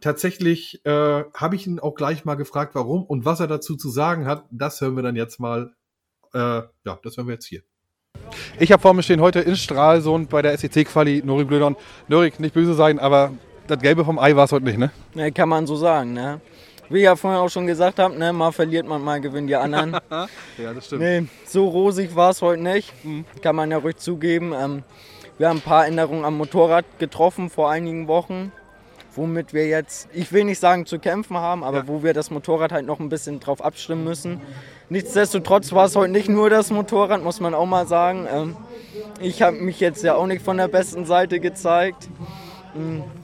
tatsächlich 0.00 0.84
äh, 0.84 1.24
habe 1.34 1.56
ich 1.56 1.66
ihn 1.66 1.78
auch 1.78 1.94
gleich 1.94 2.24
mal 2.24 2.34
gefragt, 2.34 2.74
warum 2.74 3.04
und 3.04 3.24
was 3.24 3.40
er 3.40 3.46
dazu 3.46 3.76
zu 3.76 3.90
sagen 3.90 4.26
hat. 4.26 4.44
Das 4.50 4.80
hören 4.80 4.96
wir 4.96 5.02
dann 5.02 5.16
jetzt 5.16 5.40
mal. 5.40 5.74
Äh, 6.32 6.38
ja, 6.38 6.98
das 7.02 7.16
hören 7.16 7.26
wir 7.26 7.34
jetzt 7.34 7.46
hier. 7.46 7.62
Ich 8.58 8.72
habe 8.72 8.82
vor 8.82 8.94
mir 8.94 9.02
stehen 9.02 9.20
heute 9.20 9.40
in 9.40 9.56
Stralsund 9.56 10.30
bei 10.30 10.42
der 10.42 10.56
SEC-Quali 10.56 11.22
Norik 11.24 11.48
Blödon. 11.48 11.76
Norik, 12.08 12.38
nicht 12.40 12.54
böse 12.54 12.74
sein, 12.74 12.98
aber 12.98 13.32
das 13.66 13.78
Gelbe 13.80 14.04
vom 14.04 14.18
Ei 14.18 14.34
war 14.36 14.44
es 14.44 14.52
heute 14.52 14.64
nicht, 14.64 14.78
ne? 14.78 14.90
Ne, 15.14 15.32
kann 15.32 15.48
man 15.48 15.66
so 15.66 15.76
sagen, 15.76 16.12
ne? 16.12 16.40
Wie 16.88 16.98
ich 16.98 17.04
ja 17.04 17.14
vorhin 17.14 17.38
auch 17.38 17.48
schon 17.48 17.68
gesagt 17.68 18.00
habe, 18.00 18.18
ne, 18.18 18.32
mal 18.32 18.50
verliert 18.50 18.86
man, 18.86 19.00
mal 19.02 19.20
gewinnen 19.20 19.46
die 19.46 19.54
anderen. 19.54 19.96
Ja, 20.58 20.74
das 20.74 20.86
stimmt. 20.86 21.02
nee, 21.02 21.26
so 21.46 21.68
rosig 21.68 22.16
war 22.16 22.30
es 22.30 22.42
heute 22.42 22.62
nicht. 22.62 22.92
Kann 23.42 23.54
man 23.56 23.70
ja 23.70 23.78
ruhig 23.78 23.96
zugeben. 23.96 24.52
Ähm, 24.52 24.82
wir 25.38 25.48
haben 25.48 25.58
ein 25.58 25.62
paar 25.62 25.86
Änderungen 25.86 26.24
am 26.24 26.36
Motorrad 26.36 26.84
getroffen 26.98 27.48
vor 27.48 27.70
einigen 27.70 28.08
Wochen, 28.08 28.52
womit 29.20 29.52
wir 29.52 29.66
jetzt, 29.66 30.08
ich 30.14 30.32
will 30.32 30.44
nicht 30.44 30.58
sagen 30.58 30.86
zu 30.86 30.98
kämpfen 30.98 31.36
haben, 31.36 31.62
aber 31.62 31.86
wo 31.88 32.02
wir 32.02 32.14
das 32.14 32.30
Motorrad 32.30 32.72
halt 32.72 32.86
noch 32.86 33.00
ein 33.00 33.10
bisschen 33.10 33.38
drauf 33.38 33.62
abstimmen 33.62 34.02
müssen. 34.02 34.40
Nichtsdestotrotz 34.88 35.72
war 35.72 35.84
es 35.84 35.94
heute 35.94 36.10
nicht 36.10 36.30
nur 36.30 36.48
das 36.48 36.70
Motorrad, 36.70 37.22
muss 37.22 37.38
man 37.38 37.52
auch 37.52 37.66
mal 37.66 37.86
sagen. 37.86 38.26
Ähm, 38.32 38.56
ich 39.20 39.42
habe 39.42 39.58
mich 39.58 39.78
jetzt 39.78 40.02
ja 40.02 40.14
auch 40.14 40.26
nicht 40.26 40.42
von 40.42 40.56
der 40.56 40.68
besten 40.68 41.04
Seite 41.04 41.38
gezeigt. 41.38 42.08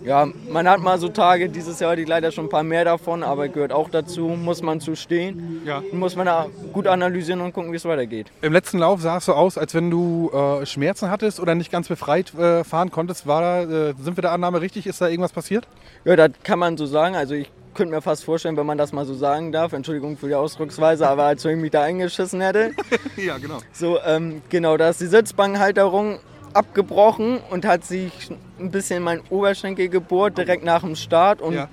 Ja, 0.04 0.28
man 0.50 0.68
hat 0.68 0.80
mal 0.80 0.98
so 0.98 1.08
Tage, 1.08 1.48
dieses 1.48 1.80
Jahr 1.80 1.92
hatte 1.92 2.02
ich 2.02 2.08
leider 2.08 2.32
schon 2.32 2.46
ein 2.46 2.48
paar 2.48 2.62
mehr 2.62 2.84
davon, 2.84 3.22
aber 3.22 3.48
gehört 3.48 3.72
auch 3.72 3.88
dazu, 3.90 4.28
muss 4.28 4.62
man 4.62 4.80
zu 4.80 4.96
stehen. 4.96 5.62
Ja. 5.64 5.82
Muss 5.92 6.16
man 6.16 6.26
da 6.26 6.46
gut 6.72 6.86
analysieren 6.86 7.40
und 7.40 7.52
gucken, 7.52 7.72
wie 7.72 7.76
es 7.76 7.84
weitergeht. 7.84 8.28
Im 8.42 8.52
letzten 8.52 8.78
Lauf 8.78 9.00
sah 9.00 9.18
es 9.18 9.24
so 9.24 9.34
aus, 9.34 9.58
als 9.58 9.74
wenn 9.74 9.90
du 9.90 10.30
äh, 10.32 10.66
Schmerzen 10.66 11.10
hattest 11.10 11.40
oder 11.40 11.54
nicht 11.54 11.70
ganz 11.70 11.88
befreit 11.88 12.34
äh, 12.34 12.64
fahren 12.64 12.90
konntest. 12.90 13.26
War 13.26 13.40
da, 13.40 13.62
äh, 13.62 13.94
sind 14.00 14.16
wir 14.16 14.22
der 14.22 14.32
Annahme 14.32 14.60
richtig? 14.60 14.86
Ist 14.86 15.00
da 15.00 15.08
irgendwas 15.08 15.32
passiert? 15.32 15.66
Ja, 16.04 16.16
das 16.16 16.30
kann 16.42 16.58
man 16.58 16.76
so 16.76 16.86
sagen. 16.86 17.14
Also 17.16 17.34
ich 17.34 17.50
könnte 17.76 17.94
mir 17.94 18.02
fast 18.02 18.24
vorstellen, 18.24 18.56
wenn 18.56 18.66
man 18.66 18.78
das 18.78 18.92
mal 18.92 19.04
so 19.04 19.14
sagen 19.14 19.52
darf, 19.52 19.72
Entschuldigung 19.72 20.16
für 20.16 20.28
die 20.28 20.34
Ausdrucksweise, 20.34 21.06
aber 21.08 21.24
als 21.24 21.44
wenn 21.44 21.56
ich 21.56 21.62
mich 21.62 21.70
da 21.70 21.82
eingeschissen 21.82 22.40
hätte. 22.40 22.72
ja, 23.16 23.38
genau. 23.38 23.58
So, 23.72 23.98
ähm, 24.04 24.42
genau, 24.48 24.76
da 24.76 24.88
ist 24.88 25.00
die 25.00 25.06
Sitzbankhalterung 25.06 26.18
abgebrochen 26.56 27.38
und 27.50 27.64
hat 27.66 27.84
sich 27.84 28.10
ein 28.58 28.70
bisschen 28.70 29.02
mein 29.02 29.20
Oberschenkel 29.30 29.88
gebohrt, 29.88 30.38
direkt 30.38 30.64
nach 30.64 30.80
dem 30.80 30.96
Start. 30.96 31.40
Und 31.42 31.54
Ja. 31.54 31.68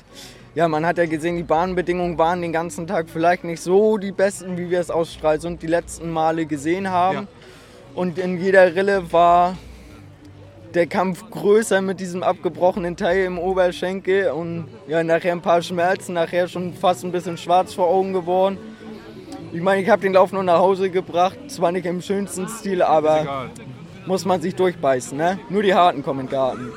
ja. 0.56 0.68
man 0.68 0.86
hat 0.86 0.98
ja 0.98 1.06
gesehen, 1.06 1.38
die 1.38 1.44
Bahnbedingungen 1.44 2.18
waren 2.18 2.42
den 2.42 2.52
ganzen 2.54 2.86
Tag 2.88 3.10
vielleicht 3.10 3.44
nicht 3.44 3.62
so 3.62 3.98
die 3.98 4.12
besten, 4.12 4.58
wie 4.58 4.70
wir 4.70 4.80
es 4.80 4.92
aus 4.92 5.14
Stralsund 5.14 5.62
die 5.62 5.68
letzten 5.68 6.12
Male 6.12 6.46
gesehen 6.46 6.90
haben. 6.90 7.18
Ja. 7.18 7.28
Und 7.96 8.18
in 8.18 8.40
jeder 8.42 8.76
Rille 8.76 9.12
war 9.12 9.56
der 10.74 10.88
Kampf 10.88 11.30
größer 11.30 11.82
mit 11.82 12.00
diesem 12.00 12.24
abgebrochenen 12.24 12.98
Teil 12.98 13.26
im 13.26 13.38
Oberschenkel 13.38 14.32
und 14.32 14.66
ja, 14.88 15.04
nachher 15.04 15.32
ein 15.32 15.42
paar 15.42 15.62
Schmerzen, 15.62 16.14
nachher 16.14 16.48
schon 16.48 16.74
fast 16.74 17.04
ein 17.04 17.12
bisschen 17.12 17.38
schwarz 17.38 17.76
vor 17.76 17.88
Augen 17.88 18.12
geworden. 18.14 18.58
Ich 19.52 19.62
meine, 19.62 19.84
ich 19.84 19.90
habe 19.90 20.02
den 20.02 20.14
Lauf 20.14 20.32
nur 20.32 20.42
nach 20.42 20.58
Hause 20.58 20.90
gebracht, 20.90 21.38
zwar 21.48 21.72
nicht 21.72 21.86
im 21.86 22.02
schönsten 22.02 22.48
Stil, 22.48 22.82
aber 22.82 23.50
muss 24.06 24.26
man 24.26 24.42
sich 24.42 24.56
durchbeißen, 24.56 25.18
ne? 25.18 25.40
Nur 25.50 25.64
die 25.64 25.74
Harten 25.74 26.04
kommen 26.04 26.22
in 26.22 26.26
den 26.28 26.32
Garten. 26.32 26.70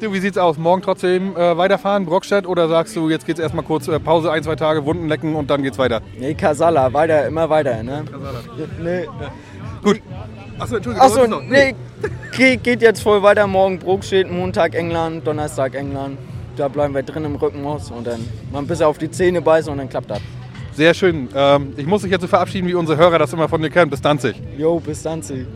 Du, 0.00 0.12
wie 0.12 0.18
sieht's 0.18 0.36
aus? 0.38 0.58
Morgen 0.58 0.82
trotzdem 0.82 1.36
äh, 1.36 1.56
weiterfahren, 1.56 2.06
Brockstedt? 2.06 2.46
Oder 2.46 2.68
sagst 2.68 2.96
du, 2.96 3.08
jetzt 3.08 3.24
geht's 3.24 3.38
erstmal 3.38 3.64
kurz 3.64 3.86
äh, 3.86 4.00
Pause, 4.00 4.32
ein, 4.32 4.42
zwei 4.42 4.56
Tage, 4.56 4.84
Wunden 4.84 5.08
lecken 5.08 5.36
und 5.36 5.48
dann 5.48 5.62
geht's 5.62 5.78
weiter? 5.78 6.00
Nee, 6.18 6.34
Kasala, 6.34 6.92
weiter, 6.92 7.26
immer 7.26 7.48
weiter, 7.48 7.82
ne? 7.82 8.04
Nee, 8.82 9.06
Achso, 10.58 10.76
Entschuldigung. 10.76 11.06
Achso, 11.06 11.26
noch? 11.26 11.42
nee, 11.42 11.74
geht, 12.36 12.62
geht 12.62 12.82
jetzt 12.82 13.00
voll 13.02 13.22
weiter. 13.22 13.46
Morgen 13.46 13.78
Bruck 13.78 14.04
steht, 14.04 14.30
Montag 14.30 14.74
England, 14.74 15.26
Donnerstag 15.26 15.74
England. 15.74 16.18
Da 16.56 16.68
bleiben 16.68 16.94
wir 16.94 17.02
drin 17.02 17.24
im 17.24 17.36
Rückenhaus 17.36 17.90
und 17.90 18.06
dann 18.06 18.20
mal 18.52 18.58
ein 18.58 18.66
bisschen 18.66 18.86
auf 18.86 18.98
die 18.98 19.10
Zähne 19.10 19.40
beißen 19.40 19.72
und 19.72 19.78
dann 19.78 19.88
klappt 19.88 20.10
das. 20.10 20.20
Sehr 20.74 20.94
schön. 20.94 21.28
Ähm, 21.34 21.74
ich 21.76 21.86
muss 21.86 22.02
dich 22.02 22.10
jetzt 22.10 22.22
so 22.22 22.26
verabschieden, 22.28 22.66
wie 22.68 22.74
unsere 22.74 22.98
Hörer 22.98 23.18
das 23.18 23.32
immer 23.32 23.48
von 23.48 23.60
dir 23.60 23.70
kennen. 23.70 23.90
Bis 23.90 24.00
Danzig. 24.00 24.36
Jo, 24.56 24.80
bis 24.80 25.02
dann, 25.02 25.22
Sie. 25.22 25.46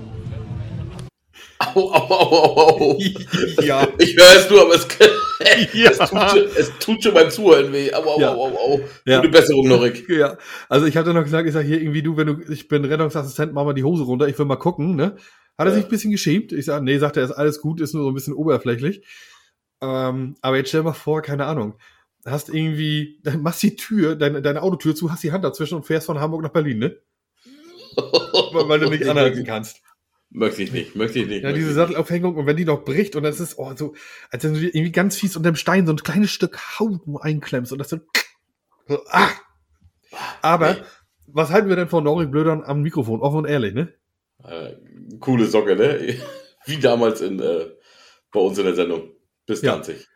Au, 1.58 1.80
au, 1.80 1.90
au, 1.90 2.56
au, 2.56 2.80
au. 2.92 2.98
Ja. 3.62 3.88
Ich 3.98 4.16
höre 4.16 4.36
es 4.36 4.50
nur, 4.50 4.60
aber 4.62 4.74
es, 4.74 4.86
Ja. 5.74 5.90
es, 5.90 5.98
tut, 5.98 6.08
schon, 6.30 6.44
es 6.56 6.72
tut 6.80 7.02
schon 7.02 7.14
beim 7.14 7.30
Zuhören 7.30 7.72
weh. 7.72 7.92
Au, 7.92 8.02
au, 8.02 8.20
Ja. 8.20 8.34
au, 8.34 8.46
au, 8.48 8.56
au. 8.74 8.80
Ja. 9.06 9.20
Gute 9.20 9.30
Besserung, 9.30 9.68
Norik. 9.68 10.06
Ja, 10.08 10.36
also 10.68 10.86
ich 10.86 10.96
hatte 10.96 11.14
noch 11.14 11.24
gesagt, 11.24 11.46
ich 11.46 11.54
sag 11.54 11.64
hier 11.64 11.80
irgendwie 11.80 12.02
du, 12.02 12.16
wenn 12.16 12.26
du, 12.26 12.52
ich 12.52 12.68
bin 12.68 12.84
Rettungsassistent, 12.84 13.52
mach 13.54 13.64
mal 13.64 13.72
die 13.74 13.84
Hose 13.84 14.02
runter, 14.04 14.28
ich 14.28 14.38
will 14.38 14.46
mal 14.46 14.56
gucken, 14.56 14.96
ne? 14.96 15.16
Hat 15.58 15.66
er 15.66 15.72
sich 15.72 15.84
ein 15.84 15.90
bisschen 15.90 16.10
geschämt? 16.10 16.52
Ich 16.52 16.66
sag, 16.66 16.82
nee, 16.82 16.98
sagt 16.98 17.16
er, 17.16 17.24
ist 17.24 17.30
alles 17.30 17.60
gut, 17.62 17.80
ist 17.80 17.94
nur 17.94 18.02
so 18.02 18.10
ein 18.10 18.14
bisschen 18.14 18.34
oberflächlich. 18.34 19.02
Ähm, 19.80 20.36
aber 20.42 20.56
jetzt 20.58 20.68
stell 20.68 20.82
mal 20.82 20.92
vor, 20.92 21.22
keine 21.22 21.46
Ahnung, 21.46 21.78
hast 22.26 22.50
irgendwie, 22.50 23.20
machst 23.38 23.62
die 23.62 23.76
Tür, 23.76 24.16
deine, 24.16 24.42
deine 24.42 24.62
Autotür 24.62 24.94
zu, 24.94 25.10
hast 25.10 25.22
die 25.22 25.32
Hand 25.32 25.44
dazwischen 25.44 25.76
und 25.76 25.84
fährst 25.86 26.06
von 26.06 26.20
Hamburg 26.20 26.42
nach 26.42 26.52
Berlin, 26.52 26.78
ne? 26.78 26.96
Weil, 28.52 28.68
weil 28.68 28.80
du 28.80 28.90
nicht 28.90 29.08
anhalten 29.08 29.44
kannst. 29.44 29.80
Möchte 30.30 30.62
ich 30.62 30.72
nicht, 30.72 30.96
möchte 30.96 31.20
ich 31.20 31.26
nicht. 31.28 31.44
Ja, 31.44 31.52
diese 31.52 31.72
Sattelaufhängung 31.72 32.36
und 32.36 32.46
wenn 32.46 32.56
die 32.56 32.64
noch 32.64 32.84
bricht 32.84 33.14
und 33.16 33.22
das 33.22 33.40
ist, 33.40 33.58
oh, 33.58 33.72
so, 33.76 33.94
als 34.30 34.44
wenn 34.44 34.54
du 34.54 34.60
irgendwie 34.60 34.92
ganz 34.92 35.16
fies 35.16 35.36
unter 35.36 35.50
dem 35.50 35.56
Stein 35.56 35.86
so 35.86 35.92
ein 35.92 35.98
kleines 35.98 36.30
Stück 36.30 36.58
Haut 36.78 37.06
nur 37.06 37.24
einklemmst 37.24 37.72
und 37.72 37.78
das 37.78 37.88
so, 37.90 37.98
so 38.88 39.00
ah. 39.08 39.30
Aber, 40.42 40.74
Nee. 40.74 40.80
was 41.28 41.50
halten 41.50 41.68
wir 41.68 41.76
denn 41.76 41.88
von 41.88 42.04
Norik 42.04 42.30
Blödern 42.30 42.62
am 42.64 42.82
Mikrofon? 42.82 43.20
Offen 43.20 43.38
und 43.38 43.44
ehrlich, 43.46 43.74
ne? 43.74 43.92
Äh, 44.44 44.74
coole 45.20 45.46
Socke, 45.46 45.76
ne? 45.76 46.16
Wie 46.66 46.78
damals 46.78 47.20
in, 47.20 47.40
äh, 47.40 47.66
bei 48.32 48.40
uns 48.40 48.58
in 48.58 48.64
der 48.64 48.74
Sendung. 48.74 49.10
Bis 49.46 49.62
Ja. 49.62 49.74
20. 49.74 50.06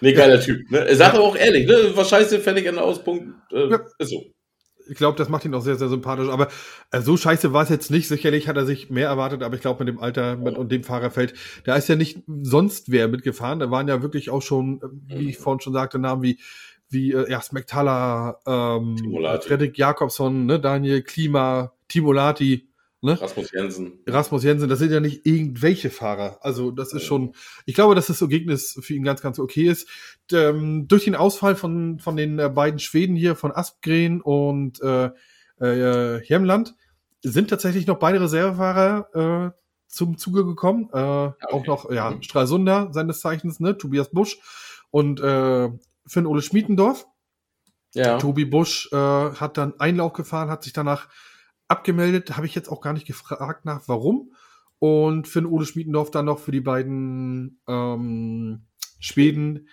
Nee, 0.00 0.12
geiler 0.12 0.40
Typ. 0.40 0.70
Ne? 0.70 0.86
Er 0.86 0.96
sagt 0.96 1.14
aber 1.14 1.24
auch 1.24 1.36
ehrlich, 1.36 1.66
ne? 1.66 1.92
Was 1.94 2.10
scheiße, 2.10 2.40
fertig 2.40 2.66
Ende 2.66 2.82
aus, 2.82 3.02
Punkt. 3.02 3.32
Äh, 3.52 3.70
Ja. 3.70 3.80
Ist 3.98 4.10
so. 4.10 4.22
Ich 4.88 4.96
glaube, 4.96 5.16
das 5.16 5.28
macht 5.28 5.44
ihn 5.44 5.54
auch 5.54 5.62
sehr, 5.62 5.76
sehr 5.76 5.88
sympathisch. 5.88 6.28
Aber 6.28 6.48
äh, 6.90 7.00
so 7.00 7.16
scheiße 7.16 7.52
war 7.52 7.62
es 7.62 7.68
jetzt 7.68 7.90
nicht. 7.90 8.08
Sicherlich 8.08 8.48
hat 8.48 8.56
er 8.56 8.66
sich 8.66 8.90
mehr 8.90 9.08
erwartet, 9.08 9.42
aber 9.42 9.54
ich 9.54 9.60
glaube, 9.60 9.84
mit 9.84 9.94
dem 9.94 10.00
Alter 10.00 10.36
mit, 10.36 10.56
und 10.58 10.70
dem 10.70 10.84
Fahrerfeld, 10.84 11.34
da 11.64 11.74
ist 11.76 11.88
ja 11.88 11.96
nicht 11.96 12.22
sonst 12.42 12.90
wer 12.90 13.08
mitgefahren. 13.08 13.58
Da 13.58 13.70
waren 13.70 13.88
ja 13.88 14.02
wirklich 14.02 14.30
auch 14.30 14.42
schon, 14.42 14.80
äh, 15.08 15.18
wie 15.18 15.30
ich 15.30 15.38
vorhin 15.38 15.60
schon 15.60 15.72
sagte, 15.72 15.98
Namen 15.98 16.22
wie 16.22 16.38
wie 16.90 17.12
äh, 17.12 17.30
ja, 17.30 17.40
Smektala, 17.40 18.40
ähm. 18.46 18.96
Fredrik 19.40 19.76
Jakobsson, 19.76 20.46
ne, 20.46 20.60
Daniel 20.60 21.02
Klima, 21.02 21.72
Timolati, 21.88 22.68
ne? 23.04 23.20
Rasmus 23.20 23.52
Jensen. 23.52 24.00
Rasmus 24.06 24.42
Jensen, 24.44 24.68
das 24.68 24.78
sind 24.78 24.92
ja 24.92 25.00
nicht 25.00 25.26
irgendwelche 25.26 25.90
Fahrer. 25.90 26.38
Also 26.40 26.70
das 26.70 26.92
ist 26.92 27.04
schon, 27.04 27.34
ich 27.66 27.74
glaube, 27.74 27.94
dass 27.94 28.08
das 28.08 28.20
Ergebnis 28.20 28.78
für 28.80 28.94
ihn 28.94 29.04
ganz, 29.04 29.20
ganz 29.20 29.38
okay 29.38 29.68
ist. 29.68 29.88
Ähm, 30.32 30.88
durch 30.88 31.04
den 31.04 31.14
Ausfall 31.14 31.56
von, 31.56 31.98
von 31.98 32.16
den 32.16 32.38
äh, 32.38 32.48
beiden 32.48 32.78
Schweden 32.80 33.16
hier, 33.16 33.36
von 33.36 33.52
Aspgren 33.52 34.20
und 34.20 34.80
äh, 34.82 35.10
äh, 35.60 36.20
Hemland, 36.24 36.74
sind 37.22 37.48
tatsächlich 37.50 37.86
noch 37.86 37.98
beide 37.98 38.20
Reservefahrer 38.20 39.52
äh, 39.54 39.60
zum 39.86 40.18
Zuge 40.18 40.44
gekommen. 40.44 40.88
Äh, 40.92 40.96
Auch 40.98 41.66
noch, 41.66 41.90
ja, 41.90 42.10
Mhm. 42.10 42.22
Stralsunder 42.22 42.88
seines 42.92 43.20
Zeichens, 43.20 43.60
ne, 43.60 43.78
Tobias 43.78 44.10
Busch 44.10 44.38
und 44.90 45.20
äh, 45.20 45.70
Finn 46.06 46.26
Ole 46.26 46.42
Schmiedendorf. 46.42 47.06
Ja. 47.94 48.18
Tobi 48.18 48.44
Busch 48.44 48.88
äh, 48.92 48.96
hat 48.96 49.56
dann 49.56 49.78
Einlauf 49.78 50.12
gefahren, 50.14 50.50
hat 50.50 50.64
sich 50.64 50.72
danach 50.72 51.08
abgemeldet. 51.68 52.36
Habe 52.36 52.46
ich 52.46 52.54
jetzt 52.54 52.68
auch 52.68 52.80
gar 52.80 52.92
nicht 52.92 53.06
gefragt 53.06 53.64
nach, 53.64 53.82
warum. 53.86 54.32
Und 54.78 55.28
Finn 55.28 55.46
Ole 55.46 55.66
Schmiedendorf 55.66 56.10
dann 56.10 56.26
noch 56.26 56.38
für 56.38 56.52
die 56.52 56.60
beiden 56.60 57.60
ähm, 57.66 58.66
Schweden 58.98 59.68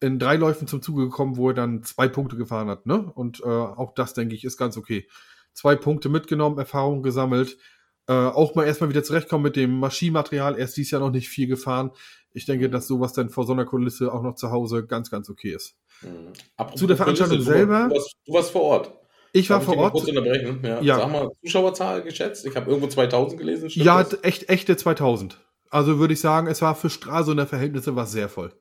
in 0.00 0.18
drei 0.18 0.36
Läufen 0.36 0.66
zum 0.66 0.82
Zuge 0.82 1.04
gekommen, 1.04 1.36
wo 1.36 1.48
er 1.48 1.54
dann 1.54 1.82
zwei 1.82 2.08
Punkte 2.08 2.36
gefahren 2.36 2.68
hat. 2.68 2.86
Ne? 2.86 3.10
Und 3.14 3.40
äh, 3.40 3.46
auch 3.46 3.94
das, 3.94 4.14
denke 4.14 4.34
ich, 4.34 4.44
ist 4.44 4.56
ganz 4.56 4.76
okay. 4.76 5.08
Zwei 5.52 5.76
Punkte 5.76 6.08
mitgenommen, 6.08 6.58
Erfahrung 6.58 7.02
gesammelt. 7.02 7.58
Äh, 8.06 8.12
auch 8.12 8.54
mal 8.54 8.66
erstmal 8.66 8.90
wieder 8.90 9.02
zurechtkommen 9.02 9.44
mit 9.44 9.56
dem 9.56 9.78
Maschinenmaterial. 9.78 10.56
Er 10.58 10.64
ist 10.64 10.76
dies 10.76 10.90
Jahr 10.90 11.00
noch 11.00 11.10
nicht 11.10 11.28
viel 11.28 11.46
gefahren. 11.46 11.90
Ich 12.32 12.46
denke, 12.46 12.70
dass 12.70 12.86
sowas 12.86 13.12
dann 13.12 13.28
vor 13.28 13.44
so 13.44 13.52
einer 13.52 13.64
Kulisse 13.64 14.12
auch 14.12 14.22
noch 14.22 14.36
zu 14.36 14.50
Hause 14.50 14.86
ganz, 14.86 15.10
ganz 15.10 15.28
okay 15.28 15.54
ist. 15.54 15.76
Mhm. 16.02 16.32
Zu 16.76 16.86
der 16.86 16.96
Veranstaltung 16.96 17.38
Kulisse, 17.38 17.52
selber? 17.52 17.88
Du 17.88 17.94
warst, 17.94 18.16
du 18.26 18.32
warst 18.32 18.50
vor 18.52 18.62
Ort. 18.62 18.94
Ich 19.32 19.50
war 19.50 19.58
Darf 19.58 19.66
vor 19.66 19.76
Ort. 19.76 19.92
Kurz 19.92 20.08
unterbrechen? 20.08 20.60
Ja. 20.62 20.80
Ja. 20.80 20.96
Sag 20.96 21.12
mal, 21.12 21.30
Zuschauerzahl 21.44 22.02
geschätzt? 22.02 22.46
Ich 22.46 22.56
habe 22.56 22.68
irgendwo 22.70 22.88
2000 22.88 23.38
gelesen. 23.38 23.68
Ja, 23.72 24.02
das? 24.02 24.22
echt, 24.24 24.48
echte 24.48 24.76
2000. 24.76 25.38
Also 25.70 25.98
würde 25.98 26.14
ich 26.14 26.20
sagen, 26.20 26.48
es 26.48 26.62
war 26.62 26.74
für 26.74 26.90
Stralsunder 26.90 27.46
Verhältnisse 27.46 27.94
was 27.94 28.10
sehr 28.12 28.28
voll. 28.28 28.52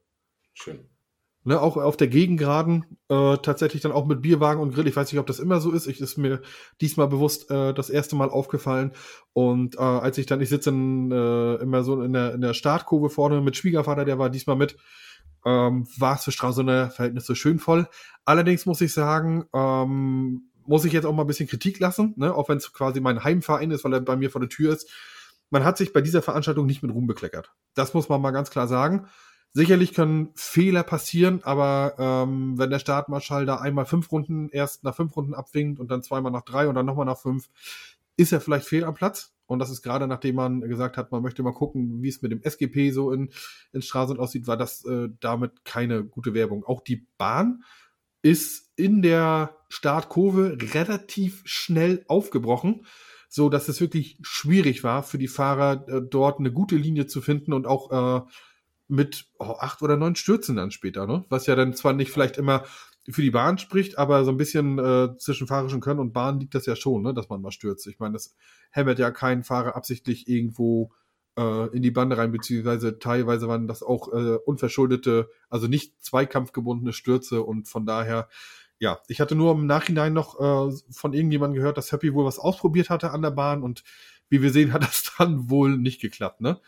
Schön. 0.54 0.88
Ne, 1.46 1.60
auch 1.60 1.78
auf 1.78 1.96
der 1.96 2.10
Gegengraden, 2.10 2.86
äh, 3.08 3.38
tatsächlich 3.38 3.82
dann 3.82 3.94
auch 3.94 4.06
mit 4.06 4.22
Bierwagen 4.22 4.60
und 4.60 4.76
Grill. 4.76 4.88
Ich 4.88 4.96
weiß 4.96 5.10
nicht, 5.12 5.20
ob 5.20 5.26
das 5.26 5.40
immer 5.40 5.62
so 5.62 5.72
ist. 5.72 5.88
Ich 5.88 6.02
ist 6.02 6.18
mir 6.18 6.42
diesmal 6.82 7.08
bewusst 7.08 7.50
äh, 7.50 7.74
das 7.74 7.90
erste 7.90 8.18
Mal 8.18 8.30
aufgefallen. 8.30 8.92
Und 9.32 9.76
äh, 9.76 9.80
als 9.80 10.18
ich 10.18 10.26
dann, 10.26 10.42
ich 10.42 10.50
sitze 10.50 10.70
in, 10.70 11.12
äh, 11.12 11.56
immer 11.56 11.84
so 11.84 12.02
in 12.04 12.12
der, 12.12 12.34
in 12.34 12.42
der 12.42 12.54
Startkurve 12.54 13.10
vorne 13.10 13.40
mit 13.40 13.56
Schwiegervater, 13.56 14.04
der 14.04 14.20
war 14.20 14.30
diesmal 14.30 14.58
mit, 14.58 14.76
ähm, 15.46 15.88
war 15.98 16.16
es 16.16 16.26
für 16.26 16.34
Stralsunder 16.34 16.90
Verhältnisse 16.90 17.36
schön 17.38 17.58
voll. 17.58 17.88
Allerdings 18.26 18.66
muss 18.66 18.82
ich 18.82 18.94
sagen, 18.94 19.46
ähm, 19.54 20.49
muss 20.70 20.86
ich 20.86 20.94
jetzt 20.94 21.06
auch 21.06 21.14
mal 21.14 21.24
ein 21.24 21.28
bisschen 21.28 21.50
Kritik 21.50 21.80
lassen, 21.80 22.14
ne? 22.16 22.34
auch 22.34 22.48
wenn 22.48 22.58
es 22.58 22.72
quasi 22.72 23.02
mein 23.02 23.24
Heimverein 23.24 23.72
ist, 23.72 23.84
weil 23.84 23.94
er 23.94 24.02
bei 24.02 24.16
mir 24.16 24.30
vor 24.30 24.40
der 24.40 24.50
Tür 24.50 24.72
ist. 24.72 24.88
Man 25.50 25.64
hat 25.64 25.78
sich 25.78 25.94
bei 25.94 26.02
dieser 26.02 26.22
Veranstaltung 26.22 26.68
nicht 26.68 26.84
mit 26.84 26.94
Ruhm 26.94 27.08
bekleckert. 27.08 27.52
Das 27.74 27.96
muss 27.96 28.08
man 28.08 28.22
mal 28.22 28.30
ganz 28.30 28.52
klar 28.52 28.68
sagen. 28.68 29.08
Sicherlich 29.52 29.96
können 29.96 30.30
Fehler 30.36 30.84
passieren, 30.84 31.42
aber 31.44 31.96
ähm, 31.98 32.60
wenn 32.60 32.70
der 32.70 32.78
Startmarschall 32.78 33.48
da 33.48 33.56
einmal 33.56 33.88
fünf 33.88 34.12
Runden, 34.12 34.50
erst 34.50 34.84
nach 34.84 34.96
fünf 34.96 35.18
Runden 35.18 35.34
abwinkt 35.34 35.80
und 35.80 35.90
dann 35.90 36.04
zweimal 36.04 36.32
nach 36.32 36.44
drei 36.44 36.68
und 36.68 36.76
dann 36.76 36.86
nochmal 36.86 37.08
nach 37.08 37.18
fünf, 37.18 37.50
ist 38.16 38.32
er 38.32 38.40
vielleicht 38.40 38.68
fehl 38.68 38.84
am 38.84 38.94
Platz. 38.94 39.34
Und 39.48 39.58
das 39.58 39.72
ist 39.72 39.82
gerade 39.82 40.06
nachdem 40.06 40.36
man 40.36 40.62
gesagt 40.62 40.98
hat, 40.98 41.12
man 41.12 41.24
möchte 41.24 41.42
mal 41.42 41.54
gucken, 41.54 42.04
wie 42.04 42.10
es 42.10 42.22
mit 42.22 42.32
dem 42.32 42.44
SGP 42.44 42.92
so 42.92 43.12
in, 43.12 43.32
in 43.74 43.82
Stralsund 43.82 44.20
aussieht, 44.20 44.46
war 44.46 44.58
das 44.58 44.86
äh, 44.86 45.10
damit 45.20 45.66
keine 45.66 46.04
gute 46.04 46.36
Werbung. 46.36 46.64
Auch 46.64 46.82
die 46.82 47.08
Bahn 47.18 47.64
ist 48.22 48.72
in 48.76 49.02
der 49.02 49.56
Startkurve 49.70 50.58
relativ 50.74 51.42
schnell 51.46 52.04
aufgebrochen, 52.08 52.86
so 53.30 53.50
dass 53.50 53.70
es 53.70 53.80
wirklich 53.80 54.18
schwierig 54.22 54.84
war 54.84 55.04
für 55.04 55.18
die 55.18 55.28
Fahrer 55.28 55.88
äh, 55.88 56.02
dort 56.02 56.40
eine 56.40 56.52
gute 56.52 56.76
Linie 56.76 57.08
zu 57.08 57.22
finden 57.22 57.54
und 57.54 57.68
auch 57.68 58.26
äh, 58.26 58.30
mit 58.88 59.28
oh, 59.38 59.56
acht 59.60 59.82
oder 59.82 59.98
neun 59.98 60.16
Stürzen 60.16 60.56
dann 60.56 60.72
später, 60.72 61.06
ne? 61.06 61.24
Was 61.30 61.46
ja 61.46 61.56
dann 61.56 61.74
zwar 61.74 61.94
nicht 61.94 62.12
vielleicht 62.12 62.38
immer 62.38 62.64
für 63.08 63.22
die 63.22 63.32
Bahn 63.32 63.58
spricht, 63.58 63.98
aber 63.98 64.26
so 64.26 64.32
ein 64.32 64.38
bisschen 64.38 64.80
äh, 64.80 65.16
zwischen 65.18 65.48
fahrischen 65.48 65.80
Können 65.80 66.00
und 66.00 66.14
Bahn 66.14 66.40
liegt 66.40 66.56
das 66.56 66.66
ja 66.66 66.76
schon, 66.76 67.04
ne, 67.04 67.14
dass 67.14 67.30
man 67.30 67.42
mal 67.42 67.52
stürzt. 67.52 67.88
Ich 67.88 68.00
meine, 68.00 68.14
das 68.14 68.36
hämmert 68.72 69.00
ja 69.00 69.12
kein 69.12 69.44
Fahrer 69.44 69.76
absichtlich 69.76 70.28
irgendwo 70.28 70.92
äh, 71.40 71.68
in 71.76 71.82
die 71.82 71.92
Bande 71.92 72.18
rein, 72.18 72.32
beziehungsweise 72.32 73.00
teilweise 73.00 73.48
waren 73.48 73.68
das 73.68 73.82
auch 73.82 74.12
äh, 74.12 74.36
unverschuldete, 74.46 75.30
also 75.50 75.68
nicht 75.68 76.04
zweikampfgebundene 76.04 76.92
Stürze 76.92 77.44
und 77.44 77.70
von 77.70 77.86
daher, 77.86 78.28
ja, 78.78 79.00
ich 79.08 79.22
hatte 79.22 79.36
nur 79.36 79.54
im 79.54 79.66
Nachhinein 79.66 80.14
noch 80.14 80.40
äh, 80.40 80.76
von 80.92 81.14
irgendjemandem 81.14 81.56
gehört, 81.56 81.78
dass 81.78 81.92
Happy 81.92 82.14
wohl 82.14 82.26
was 82.26 82.40
ausprobiert 82.40 82.90
hatte 82.90 83.12
an 83.12 83.22
der 83.22 83.32
Bahn 83.32 83.64
und 83.64 83.84
wie 84.30 84.42
wir 84.42 84.52
sehen, 84.52 84.74
hat 84.74 84.84
das 84.84 85.14
dann 85.18 85.50
wohl 85.50 85.78
nicht 85.78 86.02
geklappt, 86.02 86.42
ne? 86.42 86.60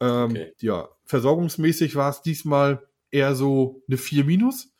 Ähm, 0.00 0.30
Okay. 0.30 0.52
Ja, 0.60 0.88
versorgungsmäßig 1.04 1.96
war 1.96 2.10
es 2.10 2.22
diesmal 2.22 2.86
eher 3.10 3.34
so 3.34 3.82
eine 3.88 3.98
4 3.98 4.24
minus. 4.24 4.72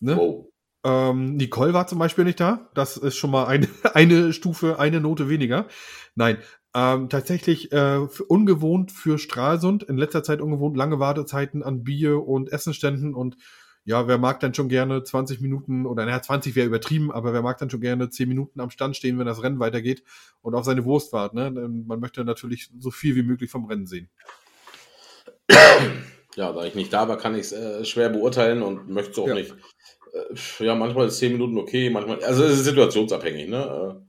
Ne? 0.00 0.16
Wow. 0.16 0.46
Ähm, 0.82 1.36
Nicole 1.36 1.74
war 1.74 1.86
zum 1.86 1.98
Beispiel 1.98 2.24
nicht 2.24 2.40
da. 2.40 2.70
Das 2.74 2.96
ist 2.96 3.16
schon 3.16 3.30
mal 3.30 3.46
eine, 3.46 3.68
eine 3.94 4.32
Stufe, 4.32 4.78
eine 4.78 5.00
Note 5.00 5.28
weniger. 5.28 5.66
Nein, 6.14 6.38
ähm, 6.74 7.08
tatsächlich 7.08 7.72
äh, 7.72 8.06
ungewohnt 8.28 8.92
für 8.92 9.18
Stralsund. 9.18 9.82
In 9.82 9.96
letzter 9.96 10.22
Zeit 10.22 10.40
ungewohnt 10.40 10.76
lange 10.76 10.98
Wartezeiten 11.00 11.62
an 11.62 11.82
Bier- 11.84 12.26
und 12.26 12.52
Essenständen. 12.52 13.14
Und 13.14 13.36
ja, 13.84 14.06
wer 14.06 14.18
mag 14.18 14.40
dann 14.40 14.54
schon 14.54 14.68
gerne 14.68 15.02
20 15.02 15.40
Minuten 15.40 15.86
oder 15.86 16.04
naja, 16.04 16.22
20 16.22 16.54
wäre 16.54 16.66
übertrieben, 16.66 17.10
aber 17.10 17.32
wer 17.32 17.42
mag 17.42 17.58
dann 17.58 17.70
schon 17.70 17.80
gerne 17.80 18.10
10 18.10 18.28
Minuten 18.28 18.60
am 18.60 18.70
Stand 18.70 18.96
stehen, 18.96 19.18
wenn 19.18 19.26
das 19.26 19.42
Rennen 19.42 19.58
weitergeht 19.58 20.04
und 20.42 20.54
auf 20.54 20.64
seine 20.64 20.84
Wurst 20.84 21.12
wartet. 21.12 21.34
Ne? 21.34 21.50
Man 21.50 21.98
möchte 21.98 22.24
natürlich 22.24 22.70
so 22.78 22.90
viel 22.90 23.16
wie 23.16 23.22
möglich 23.22 23.50
vom 23.50 23.64
Rennen 23.64 23.86
sehen. 23.86 24.10
Ja, 26.36 26.52
da 26.52 26.64
ich 26.64 26.74
nicht 26.74 26.92
da 26.92 27.08
war, 27.08 27.18
kann 27.18 27.34
ich 27.34 27.40
es 27.42 27.52
äh, 27.52 27.84
schwer 27.84 28.08
beurteilen 28.10 28.62
und 28.62 28.88
möchte 28.88 29.12
es 29.12 29.18
auch 29.18 29.26
Ja. 29.28 29.34
nicht. 29.34 29.52
Äh, 30.12 30.64
ja, 30.64 30.74
manchmal 30.74 31.08
ist 31.08 31.18
10 31.18 31.32
Minuten 31.32 31.58
okay, 31.58 31.90
manchmal. 31.90 32.22
Also 32.22 32.44
es 32.44 32.60
ist 32.60 32.64
situationsabhängig, 32.66 33.48
ne? 33.48 34.06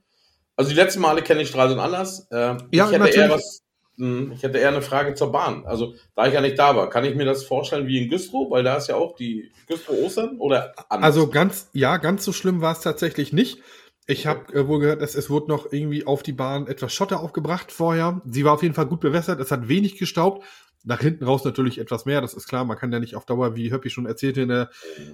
Also 0.55 0.69
die 0.71 0.75
letzten 0.75 1.01
Male 1.01 1.21
kenne 1.21 1.41
ich 1.41 1.49
Stralsund 1.49 1.79
anders. 1.79 2.27
Äh, 2.31 2.35
Ja, 2.35 2.57
ich 2.71 2.81
hätte 2.81 2.99
natürlich. 2.99 3.17
eher 3.17 3.29
was. 3.29 3.61
mh, 3.97 4.33
Ich 4.35 4.43
hätte 4.43 4.57
eher 4.57 4.69
eine 4.69 4.81
Frage 4.81 5.13
zur 5.15 5.31
Bahn. 5.31 5.65
Also, 5.65 5.95
da 6.15 6.27
ich 6.27 6.33
ja 6.33 6.41
nicht 6.41 6.59
da 6.59 6.75
war, 6.75 6.89
kann 6.89 7.05
ich 7.05 7.15
mir 7.15 7.25
das 7.25 7.43
vorstellen 7.43 7.87
wie 7.87 8.03
in 8.03 8.09
Güstrow, 8.09 8.49
weil 8.51 8.63
da 8.63 8.75
ist 8.77 8.87
ja 8.87 8.95
auch 8.95 9.15
die 9.15 9.51
Güstrow 9.67 9.97
Ostern 10.05 10.37
oder 10.37 10.73
anders? 10.89 11.05
Also 11.15 11.27
ganz, 11.29 11.69
ja, 11.73 11.97
ganz 11.97 12.23
so 12.25 12.33
schlimm 12.33 12.61
war 12.61 12.73
es 12.73 12.81
tatsächlich 12.81 13.33
nicht. 13.33 13.59
Ich 14.07 14.27
habe 14.27 14.51
äh, 14.53 14.67
wohl 14.67 14.79
gehört, 14.79 15.01
dass 15.01 15.15
es 15.15 15.29
wurde 15.29 15.47
noch 15.49 15.71
irgendwie 15.71 16.05
auf 16.05 16.23
die 16.23 16.33
Bahn 16.33 16.67
etwas 16.67 16.91
Schotter 16.93 17.19
aufgebracht 17.21 17.71
vorher. 17.71 18.21
Sie 18.25 18.43
war 18.43 18.53
auf 18.53 18.63
jeden 18.63 18.73
Fall 18.75 18.87
gut 18.87 18.99
bewässert. 18.99 19.39
Es 19.39 19.51
hat 19.51 19.67
wenig 19.67 19.97
gestaubt. 19.97 20.43
Nach 20.83 20.99
hinten 20.99 21.23
raus 21.25 21.45
natürlich 21.45 21.77
etwas 21.77 22.05
mehr. 22.05 22.21
Das 22.21 22.33
ist 22.33 22.47
klar. 22.47 22.65
Man 22.65 22.75
kann 22.77 22.91
ja 22.91 22.99
nicht 22.99 23.15
auf 23.15 23.25
Dauer, 23.27 23.55
wie 23.55 23.71
Höppi 23.71 23.91
schon 23.91 24.07
erzählte 24.07 24.41
in 24.41 24.49
der 24.49 24.71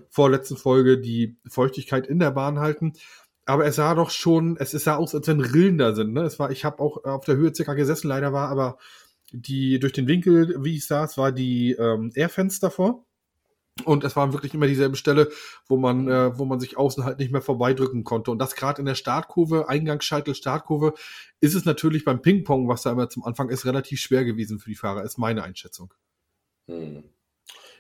vorletzten 0.10 0.56
Folge, 0.56 0.98
die 0.98 1.36
Feuchtigkeit 1.50 2.08
in 2.08 2.20
der 2.20 2.32
Bahn 2.32 2.60
halten. 2.60 2.94
Aber 3.48 3.66
es 3.66 3.78
sah 3.78 3.96
doch 3.96 4.10
schon, 4.10 4.58
es 4.58 4.72
sah 4.72 4.98
aus, 4.98 5.16
als 5.16 5.28
wenn 5.28 5.40
Rillen 5.40 5.78
da 5.78 5.94
sind. 5.96 6.12
Ne? 6.14 6.24
Es 6.24 6.38
war, 6.38 6.52
ich 6.52 6.66
habe 6.66 6.80
auch 6.80 7.06
auf 7.06 7.24
der 7.24 7.38
Höhe 7.38 7.56
circa 7.56 7.76
gesessen, 7.76 8.10
leider 8.10 8.34
war 8.34 8.50
aber 8.50 8.78
die 9.32 9.80
durch 9.80 9.94
den 9.94 10.08
Winkel, 10.08 10.56
wie 10.64 10.76
ich 10.76 10.86
saß, 10.86 11.18
war 11.18 11.32
die 11.32 11.72
ähm, 11.72 12.12
Airfenster 12.14 12.70
vor. 12.70 13.06
Und 13.86 14.04
es 14.04 14.16
waren 14.16 14.34
wirklich 14.34 14.54
immer 14.54 14.68
dieselben 14.68 14.96
Stelle, 14.96 15.30
wo 15.68 15.78
man, 15.78 16.10
äh, 16.10 16.38
wo 16.38 16.46
man 16.46 16.60
sich 16.60 16.78
außen 16.78 17.06
halt 17.06 17.20
nicht 17.20 17.32
mehr 17.32 17.42
vorbeidrücken 17.42 18.04
konnte. 18.04 18.32
Und 18.32 18.40
das 18.40 18.56
gerade 18.56 18.82
in 18.82 18.86
der 18.86 18.96
Startkurve, 18.96 19.70
Eingangsscheitel, 19.70 20.36
Startkurve, 20.36 20.94
ist 21.40 21.56
es 21.56 21.64
natürlich 21.64 22.04
beim 22.04 22.22
Ping-Pong, 22.22 22.68
was 22.68 22.82
da 22.82 22.92
immer 22.92 23.08
zum 23.10 23.24
Anfang 23.24 23.50
ist, 23.50 23.66
relativ 23.66 24.00
schwer 24.00 24.26
gewesen 24.26 24.60
für 24.60 24.70
die 24.70 24.76
Fahrer, 24.76 25.04
ist 25.04 25.18
meine 25.18 25.44
Einschätzung. 25.44 25.94
Hm. 26.68 27.04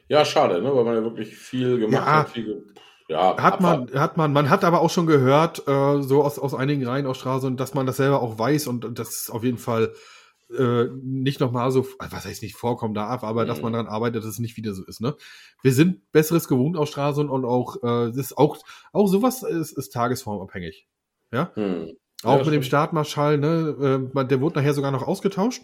Ja, 0.08 0.23
schade, 0.23 0.62
ne? 0.62 0.73
weil 0.73 0.86
man 0.86 0.95
ja 0.95 1.03
wirklich 1.03 1.36
viel 1.36 1.80
gemacht 1.80 2.06
Ja. 2.06 2.19
hat. 2.19 2.30
Viel 2.30 2.45
ge 2.45 2.62
ja, 3.08 3.38
Hat 3.38 3.62
man, 3.62 3.89
hat 3.93 4.17
man, 4.17 4.34
man 4.34 4.50
hat 4.50 4.63
aber 4.63 4.82
auch 4.82 4.89
schon 4.89 5.08
gehört, 5.08 5.67
äh, 5.67 6.02
so 6.02 6.24
aus, 6.24 6.39
aus 6.39 6.54
einigen 6.54 6.86
Reihen 6.86 7.06
aus 7.06 7.17
Stralsund, 7.17 7.60
dass 7.60 7.74
man 7.74 7.86
das 7.86 7.98
selber 7.98 8.22
auch 8.22 8.38
weiß 8.38 8.67
und, 8.67 8.84
und 8.86 9.00
das 9.00 9.10
ist 9.12 9.30
auf 9.30 9.43
jeden 9.43 9.58
Fall 9.58 9.93
äh, 10.58 10.86
nicht 11.02 11.39
nochmal 11.39 11.72
so, 11.72 11.86
was 12.00 12.26
heißt 12.26 12.41
nicht 12.41 12.56
vorkommen 12.56 12.93
darf, 12.93 13.24
aber 13.24 13.46
dass 13.46 13.58
Mhm. 13.58 13.63
man 13.63 13.74
daran 13.74 13.88
arbeitet, 13.88 14.24
dass 14.24 14.30
es 14.30 14.39
nicht 14.39 14.56
wieder 14.58 14.74
so 14.74 14.84
ist. 14.86 15.02
Ne? 15.02 15.15
Wir 15.62 15.74
sind 15.74 16.12
Besseres 16.12 16.48
gewohnt 16.48 16.78
aus 16.78 16.89
Stralsund 16.89 17.30
und 17.30 17.43
auch, 17.46 17.78
äh, 17.78 18.08
das 18.08 18.17
ist 18.17 18.38
auch, 18.38 18.58
auch 18.93 19.08
sowas 19.08 19.43
ist, 19.43 19.72
ist 19.78 19.89
tagesformabhängig. 19.93 20.88
Ja? 21.32 21.52
Hm. 21.56 21.91
Auch 22.24 22.39
Ja, 22.39 22.43
mit 22.46 22.54
dem. 22.54 22.63
Startmarschall, 22.63 23.38
ne? 23.38 24.10
Äh, 24.15 24.26
der 24.26 24.41
wurde 24.41 24.60
nachher 24.60 24.74
sogar 24.74 24.91
noch 24.91 25.04
ausgetauscht. 25.04 25.63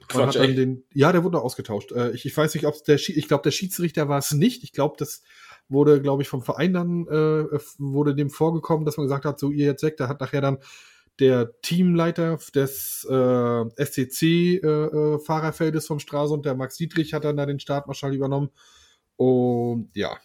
Man 0.00 0.08
Quatsch, 0.08 0.36
hat 0.38 0.44
dann 0.44 0.56
den, 0.56 0.84
ja, 0.94 1.12
der 1.12 1.22
wurde 1.24 1.36
noch 1.36 1.44
ausgetauscht. 1.44 1.92
Äh, 1.92 2.12
ich, 2.12 2.24
ich 2.24 2.36
weiß 2.36 2.54
nicht, 2.54 2.66
ob 2.66 2.82
der, 2.84 2.96
ich 2.96 3.28
glaube, 3.28 3.42
der 3.42 3.50
Schiedsrichter 3.50 4.08
war 4.08 4.18
es 4.18 4.32
nicht. 4.32 4.64
Ich 4.64 4.72
glaube, 4.72 4.94
das 4.98 5.22
wurde, 5.70 6.02
glaube 6.02 6.22
ich, 6.22 6.28
vom 6.28 6.42
Verein 6.42 6.72
dann 6.72 7.06
äh, 7.06 7.58
wurde 7.78 8.14
dem 8.14 8.30
vorgekommen, 8.30 8.84
dass 8.84 8.96
man 8.96 9.06
gesagt 9.06 9.24
hat, 9.24 9.38
so 9.38 9.50
ihr 9.50 9.66
jetzt 9.66 9.82
weg. 9.82 9.96
Da 9.96 10.08
hat 10.08 10.20
nachher 10.20 10.40
dann 10.40 10.58
der 11.18 11.60
Teamleiter 11.60 12.38
des 12.54 13.06
äh, 13.08 13.84
SCC 13.84 14.60
äh, 14.62 14.66
äh, 14.66 15.80
vom 15.80 15.98
Stralsund, 15.98 16.46
der 16.46 16.54
Max 16.54 16.76
Dietrich, 16.76 17.14
hat 17.14 17.24
dann 17.24 17.36
da 17.36 17.46
den 17.46 17.60
Startmarschall 17.60 18.14
übernommen. 18.14 18.50
Und 19.16 19.90
ja. 19.94 20.16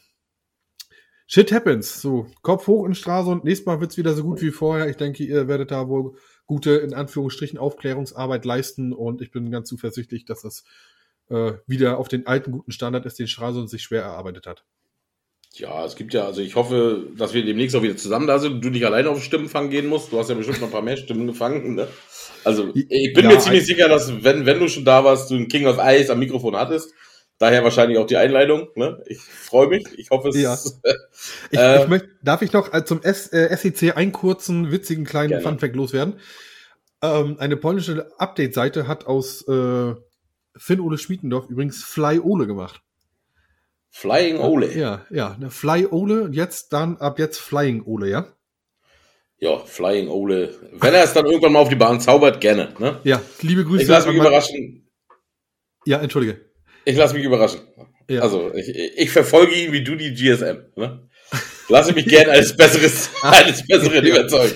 Shit 1.28 1.52
happens. 1.52 2.02
So, 2.02 2.28
Kopf 2.42 2.68
hoch 2.68 2.86
in 2.86 2.96
Stralsund. 2.96 3.44
Nächstes 3.44 3.66
Mal 3.66 3.82
wird's 3.82 3.98
wieder 3.98 4.14
so 4.14 4.24
gut 4.24 4.42
wie 4.42 4.52
vorher. 4.52 4.88
Ich 4.90 4.96
denke, 4.96 5.24
ihr 5.24 5.48
werdet 5.48 5.72
da 5.72 5.90
wohl 5.90 6.16
gute, 6.46 6.72
in 6.72 6.94
Anführungsstrichen, 6.94 7.60
Aufklärungsarbeit 7.60 8.46
leisten. 8.46 8.94
Und 8.94 9.22
ich 9.22 9.32
bin 9.32 9.52
ganz 9.52 9.68
zuversichtlich, 9.68 10.26
dass 10.26 10.44
es 10.44 10.64
äh, 11.30 11.54
wieder 11.66 11.98
auf 11.98 12.08
den 12.08 12.28
alten 12.28 12.52
guten 12.52 12.72
Standard 12.72 13.06
ist, 13.06 13.20
den 13.20 13.28
Stralsund 13.28 13.70
sich 13.70 13.84
schwer 13.84 14.04
erarbeitet 14.04 14.48
hat. 14.48 14.66
Ja, 15.58 15.86
es 15.86 15.96
gibt 15.96 16.14
ja, 16.14 16.26
also 16.26 16.42
ich 16.42 16.56
hoffe, 16.56 17.08
dass 17.18 17.34
wir 17.34 17.46
demnächst 17.46 17.76
auch 17.76 17.82
wieder 17.82 17.96
zusammen 17.96 18.28
da 18.28 18.40
sind 18.40 18.54
und 18.54 18.62
du 18.62 18.70
nicht 18.70 18.86
alleine 18.86 19.10
auf 19.10 19.24
Stimmenfang 19.24 19.70
gehen 19.70 19.88
musst. 19.88 20.12
Du 20.12 20.20
hast 20.20 20.30
ja 20.30 20.36
bestimmt 20.36 20.60
noch 20.60 20.68
ein 20.68 20.72
paar 20.72 20.82
mehr 20.82 20.98
Stimmen 20.98 21.28
gefangen. 21.28 21.76
Ne? 21.76 21.88
Also 22.44 22.72
ich 22.74 23.14
bin 23.14 23.24
Ja, 23.24 23.32
mir 23.32 23.40
ziemlich 23.40 23.62
ein- 23.62 23.66
sicher, 23.66 23.88
dass 23.88 24.24
wenn, 24.24 24.46
wenn 24.46 24.60
du 24.60 24.68
schon 24.68 24.84
da 24.86 25.04
warst, 25.04 25.32
du 25.32 25.36
einen 25.36 25.48
King 25.48 25.66
of 25.68 25.78
Ice 25.82 26.12
am 26.12 26.20
Mikrofon 26.20 26.56
hattest. 26.56 26.92
Daher 27.38 27.64
wahrscheinlich 27.64 27.98
auch 27.98 28.06
die 28.08 28.18
Einleitung. 28.18 28.68
Ne? 28.76 29.02
Ich 29.08 29.20
freue 29.20 29.68
mich. 29.68 29.86
Ich 29.98 30.10
hoffe, 30.10 30.30
es 30.30 30.36
Ja. 30.38 30.58
Ich, 31.52 31.60
Äh, 31.60 31.82
ich 31.84 31.88
möcht, 31.90 32.06
darf 32.22 32.42
ich 32.42 32.52
noch 32.54 32.74
äh, 32.74 32.84
zum 32.86 33.02
S, 33.02 33.28
äh, 33.34 33.56
SEC 33.56 33.96
einen 33.98 34.12
kurzen, 34.12 34.72
witzigen 34.72 35.06
kleinen 35.06 35.30
Gerne. 35.30 35.44
Funfact 35.44 35.76
loswerden? 35.76 36.20
Ähm, 37.02 37.36
eine 37.40 37.58
polnische 37.58 38.10
Update-Seite 38.20 38.88
hat 38.88 39.06
aus 39.06 39.46
äh, 39.48 39.96
Finn-Ole 40.58 40.98
Schmiedendorf 40.98 41.50
übrigens 41.50 41.84
Fly 41.84 42.20
Ole 42.20 42.48
gemacht. 42.48 42.82
Flying 43.98 44.40
Ole. 44.40 44.78
Ja, 44.78 45.06
ja, 45.10 45.38
ne, 45.40 45.50
Fly 45.50 45.88
Ole 45.90 46.24
und 46.24 46.34
jetzt 46.34 46.74
dann 46.74 46.98
ab 46.98 47.18
jetzt 47.18 47.40
Flying 47.40 47.82
Ole, 47.86 48.10
ja? 48.10 48.28
Ja, 49.38 49.58
Flying 49.60 50.10
Ole. 50.10 50.54
Wenn 50.74 50.94
er 50.94 51.06
es 51.06 51.14
dann 51.14 51.26
irgendwann 51.26 51.54
mal 51.54 51.60
auf 51.60 51.70
die 51.70 51.78
Bahn 51.78 52.02
zaubert, 52.02 52.42
gerne. 52.42 52.74
Ne? 52.78 53.00
Ja, 53.06 53.22
liebe 53.40 53.64
Grüße. 53.64 53.84
Ich 53.84 53.88
lasse 53.88 54.10
mich 54.10 54.18
überraschen. 54.18 54.86
Ja, 55.86 56.02
entschuldige. 56.02 56.42
Ich 56.84 56.98
lasse 56.98 57.16
mich 57.16 57.24
überraschen. 57.24 57.62
Ja. 58.10 58.20
Also, 58.20 58.54
ich, 58.54 58.68
ich 58.68 59.12
verfolge 59.12 59.56
ihn 59.56 59.72
wie 59.72 59.86
du 59.86 59.96
die 59.96 60.14
GSM. 60.14 60.58
Ne? 60.76 61.08
Lasse 61.70 61.94
mich 61.94 62.06
gern 62.06 62.30
eines 62.30 62.58
Besseres, 62.58 63.12
eines 63.22 63.66
Besseren 63.66 64.06
überzeugen. 64.06 64.56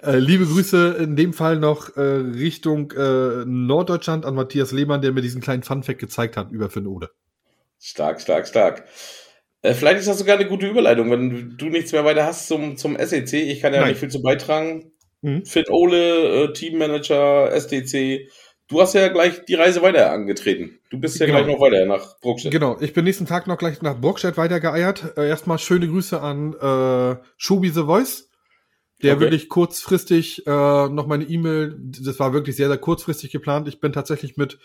Äh, 0.00 0.18
liebe 0.18 0.46
Grüße 0.46 0.96
in 1.00 1.16
dem 1.16 1.32
Fall 1.32 1.56
noch 1.56 1.96
äh, 1.96 2.00
Richtung 2.00 2.92
äh, 2.92 3.44
Norddeutschland 3.44 4.24
an 4.24 4.36
Matthias 4.36 4.70
Lehmann, 4.70 5.02
der 5.02 5.10
mir 5.10 5.22
diesen 5.22 5.40
kleinen 5.40 5.64
Funfact 5.64 5.98
gezeigt 5.98 6.36
hat 6.36 6.52
über 6.52 6.70
Finn 6.70 6.86
Ode. 6.86 7.10
Stark, 7.80 8.20
stark, 8.20 8.46
stark. 8.46 8.84
Äh, 9.62 9.74
vielleicht 9.74 9.98
ist 10.00 10.08
das 10.08 10.18
sogar 10.18 10.36
eine 10.38 10.46
gute 10.48 10.66
Überleitung, 10.68 11.10
wenn 11.10 11.56
du 11.56 11.66
nichts 11.66 11.92
mehr 11.92 12.04
weiter 12.04 12.24
hast 12.26 12.46
zum, 12.46 12.76
zum 12.76 12.96
SEC. 12.98 13.32
Ich 13.34 13.60
kann 13.60 13.74
ja 13.74 13.80
Nein. 13.80 13.90
nicht 13.90 13.98
viel 14.00 14.10
zu 14.10 14.22
beitragen. 14.22 14.92
Mhm. 15.22 15.44
Finn 15.44 15.64
Ole, 15.68 16.44
äh, 16.44 16.52
Teammanager, 16.52 17.50
SDC. 17.52 18.28
Du 18.68 18.80
hast 18.80 18.94
ja 18.94 19.08
gleich 19.08 19.44
die 19.46 19.54
Reise 19.54 19.82
weiter 19.82 20.12
angetreten. 20.12 20.78
Du 20.90 20.98
bist 21.00 21.18
ja 21.18 21.26
Genau. 21.26 21.38
gleich 21.42 21.52
noch 21.52 21.60
weiter 21.60 21.84
nach 21.86 22.20
Bruckstedt. 22.20 22.52
Genau, 22.52 22.78
ich 22.80 22.92
bin 22.92 23.04
nächsten 23.04 23.26
Tag 23.26 23.46
noch 23.46 23.58
gleich 23.58 23.82
nach 23.82 24.00
Brockstedt 24.00 24.36
weitergeeiert. 24.36 25.14
Äh, 25.16 25.28
erstmal 25.28 25.58
schöne 25.58 25.88
Grüße 25.88 26.20
an 26.20 26.54
äh, 26.54 27.16
Schubi 27.36 27.70
The 27.70 27.82
Voice, 27.82 28.30
der 29.02 29.14
Okay. 29.14 29.22
wirklich 29.22 29.48
kurzfristig 29.48 30.46
äh, 30.46 30.50
noch 30.50 31.06
meine 31.06 31.24
E-Mail, 31.24 31.76
das 31.78 32.18
war 32.20 32.32
wirklich 32.32 32.56
sehr, 32.56 32.68
sehr 32.68 32.78
kurzfristig 32.78 33.32
geplant. 33.32 33.66
Ich 33.68 33.80
bin 33.80 33.92
tatsächlich 33.92 34.36
mit 34.36 34.58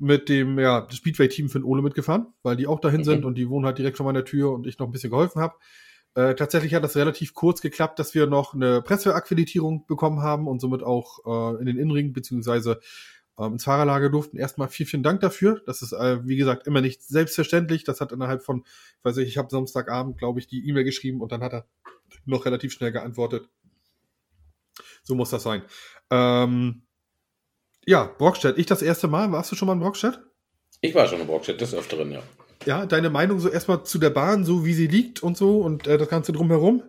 mit 0.00 0.28
dem 0.28 0.58
ja, 0.58 0.86
Speedway-Team 0.90 1.50
von 1.50 1.62
Ole 1.62 1.82
mitgefahren, 1.82 2.28
weil 2.42 2.56
die 2.56 2.66
auch 2.66 2.80
dahin 2.80 3.00
Mhm. 3.00 3.04
sind 3.04 3.24
und 3.24 3.36
die 3.36 3.48
wohnen 3.48 3.66
halt 3.66 3.78
direkt 3.78 3.98
vor 3.98 4.06
meiner 4.06 4.24
Tür 4.24 4.52
und 4.52 4.66
ich 4.66 4.78
noch 4.78 4.86
ein 4.86 4.92
bisschen 4.92 5.10
geholfen 5.10 5.42
habe. 5.42 5.54
Äh, 6.14 6.34
tatsächlich 6.34 6.74
hat 6.74 6.82
das 6.82 6.96
relativ 6.96 7.34
kurz 7.34 7.60
geklappt, 7.60 7.98
dass 7.98 8.14
wir 8.14 8.26
noch 8.26 8.54
eine 8.54 8.82
Presseakkreditierung 8.82 9.86
bekommen 9.86 10.22
haben 10.22 10.48
und 10.48 10.60
somit 10.60 10.82
auch 10.82 11.20
äh, 11.54 11.60
in 11.60 11.66
den 11.66 11.76
Innenring 11.76 12.12
beziehungsweise 12.12 12.80
ähm, 13.38 13.52
ins 13.52 13.64
Fahrerlager 13.64 14.08
durften. 14.10 14.36
Erstmal 14.36 14.68
vielen, 14.68 14.88
vielen 14.88 15.02
Dank 15.02 15.20
dafür. 15.20 15.62
Das 15.66 15.82
ist, 15.82 15.92
äh, 15.92 16.26
wie 16.26 16.36
gesagt, 16.36 16.66
immer 16.66 16.80
nicht 16.80 17.02
selbstverständlich. 17.02 17.84
Das 17.84 18.00
hat 18.00 18.10
innerhalb 18.10 18.42
von, 18.42 18.64
weiß 19.02 19.18
ich, 19.18 19.28
ich 19.28 19.38
habe 19.38 19.50
Samstagabend, 19.50 20.18
glaube 20.18 20.40
ich, 20.40 20.48
die 20.48 20.66
E-Mail 20.68 20.84
geschrieben 20.84 21.20
und 21.20 21.30
dann 21.30 21.42
hat 21.42 21.52
er 21.52 21.66
noch 22.24 22.44
relativ 22.44 22.72
schnell 22.72 22.90
geantwortet. 22.90 23.48
So 25.02 25.14
muss 25.14 25.30
das 25.30 25.42
sein. 25.42 25.62
Ähm, 26.10 26.82
ja, 27.86 28.04
Brockstedt. 28.18 28.58
Ich 28.58 28.66
das 28.66 28.82
erste 28.82 29.08
Mal. 29.08 29.30
Warst 29.32 29.50
du 29.52 29.56
schon 29.56 29.66
mal 29.66 29.72
in 29.74 29.80
Brockstedt? 29.80 30.20
Ich 30.80 30.94
war 30.94 31.06
schon 31.06 31.20
in 31.20 31.26
Bruckstedt, 31.26 31.60
des 31.60 31.74
Öfteren, 31.74 32.10
ja. 32.12 32.22
Ja, 32.66 32.86
deine 32.86 33.10
Meinung 33.10 33.40
so 33.40 33.48
erstmal 33.48 33.84
zu 33.84 33.98
der 33.98 34.10
Bahn, 34.10 34.44
so 34.44 34.64
wie 34.66 34.74
sie 34.74 34.86
liegt 34.86 35.22
und 35.22 35.36
so 35.36 35.60
und 35.60 35.86
äh, 35.86 35.96
das 35.98 36.08
Ganze 36.08 36.32
drumherum? 36.32 36.82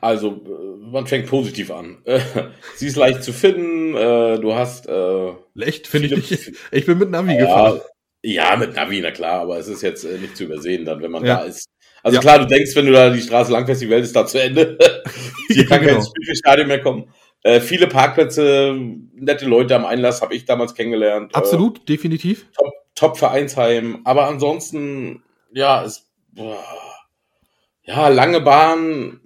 Also, 0.00 0.28
äh, 0.28 0.90
man 0.90 1.06
fängt 1.06 1.26
positiv 1.28 1.70
an. 1.70 1.98
Sie 2.76 2.86
ist 2.86 2.96
leicht 2.96 3.22
zu 3.22 3.32
finden. 3.32 3.94
Äh, 3.96 4.38
du 4.40 4.54
hast 4.54 4.88
äh, 4.88 5.32
Echt, 5.58 5.86
finde 5.86 6.08
ich 6.08 6.30
nicht. 6.30 6.52
Ich 6.70 6.86
bin 6.86 6.98
mit 6.98 7.10
Navi 7.10 7.34
ja, 7.34 7.40
gefahren. 7.40 7.80
ja, 8.22 8.56
mit 8.56 8.74
Navi, 8.74 9.00
na 9.00 9.10
klar, 9.10 9.40
aber 9.42 9.58
es 9.58 9.68
ist 9.68 9.82
jetzt 9.82 10.04
äh, 10.04 10.18
nicht 10.18 10.36
zu 10.36 10.44
übersehen 10.44 10.84
dann, 10.84 11.00
wenn 11.02 11.10
man 11.10 11.24
Ja. 11.24 11.36
da 11.38 11.44
ist. 11.44 11.66
Also 12.02 12.16
Ja. 12.16 12.20
klar, 12.20 12.38
du 12.40 12.46
denkst, 12.46 12.74
wenn 12.76 12.86
du 12.86 12.92
da 12.92 13.10
die 13.10 13.20
Straße 13.22 13.50
lang 13.52 13.66
fährst, 13.66 13.82
die 13.82 13.90
Welt 13.90 14.04
ist 14.04 14.14
da 14.14 14.26
zu 14.26 14.40
Ende. 14.40 14.76
Hier 15.48 15.66
kann 15.66 15.80
Genau. 15.80 15.94
kein 15.94 16.04
Spielstadion 16.04 16.68
mehr 16.68 16.82
kommen. 16.82 17.12
Äh, 17.46 17.60
viele 17.60 17.86
Parkplätze, 17.86 18.74
nette 19.14 19.46
Leute 19.46 19.76
am 19.76 19.84
Einlass 19.84 20.20
habe 20.20 20.34
ich 20.34 20.46
damals 20.46 20.74
kennengelernt. 20.74 21.32
Absolut, 21.32 21.88
definitiv. 21.88 22.42
Äh, 22.42 22.54
top, 22.56 22.72
top 22.96 23.18
Vereinsheim. 23.18 24.00
Aber 24.02 24.26
ansonsten, 24.26 25.22
ja, 25.52 25.84
es, 25.84 26.08
boah, 26.32 26.58
ja, 27.84 28.08
lange 28.08 28.40
Bahn 28.40 29.20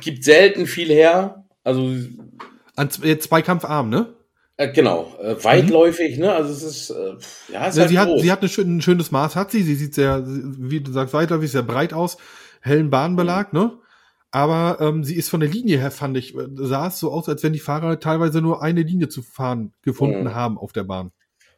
gibt 0.00 0.24
selten 0.24 0.66
viel 0.66 0.88
her. 0.88 1.44
Also 1.62 1.94
An 2.74 2.90
äh, 3.04 3.18
Zweikampfarm, 3.18 3.88
ne? 3.88 4.14
äh, 4.56 4.72
genau, 4.72 5.14
äh, 5.22 5.36
weitläufig, 5.44 6.18
ne? 6.18 6.32
Also 6.32 6.52
es 6.52 6.62
ist, 6.64 6.90
äh, 6.90 7.52
ja, 7.52 7.68
es 7.68 7.76
ist 7.76 7.76
Ja, 7.76 7.82
halt 7.82 7.88
sie, 7.90 7.98
hat, 8.00 8.08
groß. 8.08 8.22
sie 8.22 8.32
hat 8.32 8.50
schön, 8.50 8.78
ein 8.78 8.82
schönes 8.82 9.12
Maß, 9.12 9.36
hat 9.36 9.52
sie. 9.52 9.62
Sie 9.62 9.76
sieht 9.76 9.94
sehr, 9.94 10.24
wie 10.26 10.80
du 10.80 10.90
sagst, 10.90 11.14
weitläufig, 11.14 11.52
sehr 11.52 11.62
breit 11.62 11.92
aus, 11.92 12.16
hellen 12.62 12.90
Bahnbelag, 12.90 13.52
ne? 13.52 13.78
Aber 14.32 14.78
ähm, 14.80 15.02
sie 15.02 15.16
ist 15.16 15.28
von 15.28 15.40
der 15.40 15.48
Linie 15.48 15.78
her, 15.78 15.90
fand 15.90 16.16
ich, 16.16 16.34
äh, 16.36 16.46
sah 16.54 16.86
es 16.88 17.00
so 17.00 17.10
aus, 17.10 17.28
als 17.28 17.42
wenn 17.42 17.52
die 17.52 17.58
Fahrer 17.58 17.98
teilweise 17.98 18.40
nur 18.40 18.62
eine 18.62 18.82
Linie 18.82 19.08
zu 19.08 19.22
fahren 19.22 19.72
gefunden 19.82 20.22
Mhm. 20.24 20.34
haben 20.34 20.58
auf 20.58 20.72
der 20.72 20.84
Bahn. 20.84 21.10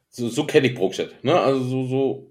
so, 0.08 0.28
so 0.28 0.44
kenne 0.44 0.68
ich 0.68 0.74
Bruckstedt. 0.74 1.22
Ne? 1.22 1.38
Also 1.38 1.60
so, 1.64 1.86
so, 1.86 2.26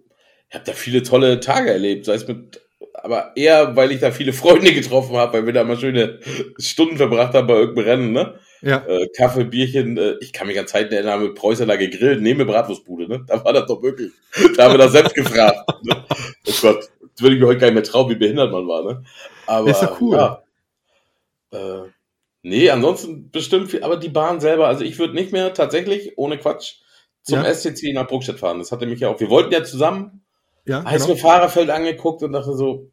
ich 0.50 0.56
habe 0.56 0.66
da 0.66 0.74
viele 0.74 1.04
tolle 1.04 1.40
Tage 1.40 1.72
erlebt, 1.72 2.06
sei 2.06 2.14
es 2.16 2.28
mit, 2.28 2.62
aber 2.94 3.32
eher, 3.36 3.76
weil 3.76 3.92
ich 3.92 4.00
da 4.00 4.12
viele 4.12 4.34
Freunde 4.64 4.74
getroffen 4.74 5.16
habe, 5.16 5.34
weil 5.34 5.46
wir 5.46 5.54
da 5.54 5.64
mal 5.64 5.78
schöne 5.78 6.20
Stunden 6.58 6.98
verbracht 6.98 7.34
haben 7.36 7.48
bei 7.48 7.56
irgendeinem 7.56 7.86
Rennen, 7.88 8.12
ne? 8.14 8.36
Ja, 8.64 8.86
Äh, 8.88 9.08
Kaffee, 9.18 9.44
Bierchen, 9.46 9.98
äh, 9.98 10.16
ich 10.22 10.34
kann 10.34 10.46
mich 10.48 10.60
an 10.60 10.68
Zeiten 10.68 10.94
erinnern, 10.94 11.14
haben 11.14 11.24
mit 11.24 11.36
Preußer 11.36 11.66
da 11.66 11.76
gegrillt, 11.78 12.22
neben 12.22 12.46
Bratwurstbude, 12.46 13.08
ne? 13.08 13.24
Da 13.28 13.44
war 13.44 13.54
das 13.54 13.66
doch 13.68 13.82
möglich. 13.82 14.12
Da 14.56 14.66
haben 14.66 14.74
wir 14.74 14.78
das 14.80 14.92
selbst 14.92 15.14
gefragt. 15.16 15.58
Ne? 15.84 16.04
Oh 16.48 16.54
Gott, 16.62 16.90
das 17.02 17.22
würde 17.22 17.36
ich 17.36 17.42
mir 17.42 17.48
heute 17.48 17.60
gar 17.60 17.68
nicht 17.68 17.76
mehr 17.76 17.84
trauen, 17.84 18.10
wie 18.10 18.16
behindert 18.16 18.52
man 18.52 18.68
war, 18.68 18.84
ne? 18.84 19.04
Aber, 19.52 19.70
Ist 19.70 19.82
ja 19.82 19.98
cool. 20.00 20.16
Ja, 20.16 20.44
Äh, 21.54 21.90
nee, 22.44 22.70
ansonsten 22.70 23.30
bestimmt 23.30 23.70
viel, 23.70 23.84
aber 23.84 23.98
die 23.98 24.08
Bahn 24.08 24.40
selber, 24.40 24.68
also 24.68 24.86
ich 24.86 24.98
würde 24.98 25.14
nicht 25.14 25.34
mehr 25.34 25.54
tatsächlich, 25.54 26.18
ohne 26.18 26.38
Quatsch, 26.38 26.76
zum 27.24 27.44
Ja. 27.44 27.54
SCC 27.54 27.92
nach 27.94 28.08
Bruckstedt 28.08 28.40
fahren. 28.40 28.60
Das 28.60 28.72
hatte 28.72 28.86
mich 28.86 29.02
ja 29.02 29.10
auch, 29.10 29.20
wir 29.20 29.30
wollten 29.30 29.52
ja 29.52 29.62
zusammen, 29.66 30.24
Ja, 30.66 30.86
heißt 30.86 31.06
genau. 31.08 31.16
mir 31.16 31.22
Fahrerfeld 31.22 31.70
angeguckt 31.70 32.24
und 32.24 32.32
dachte 32.32 32.56
so, 32.56 32.90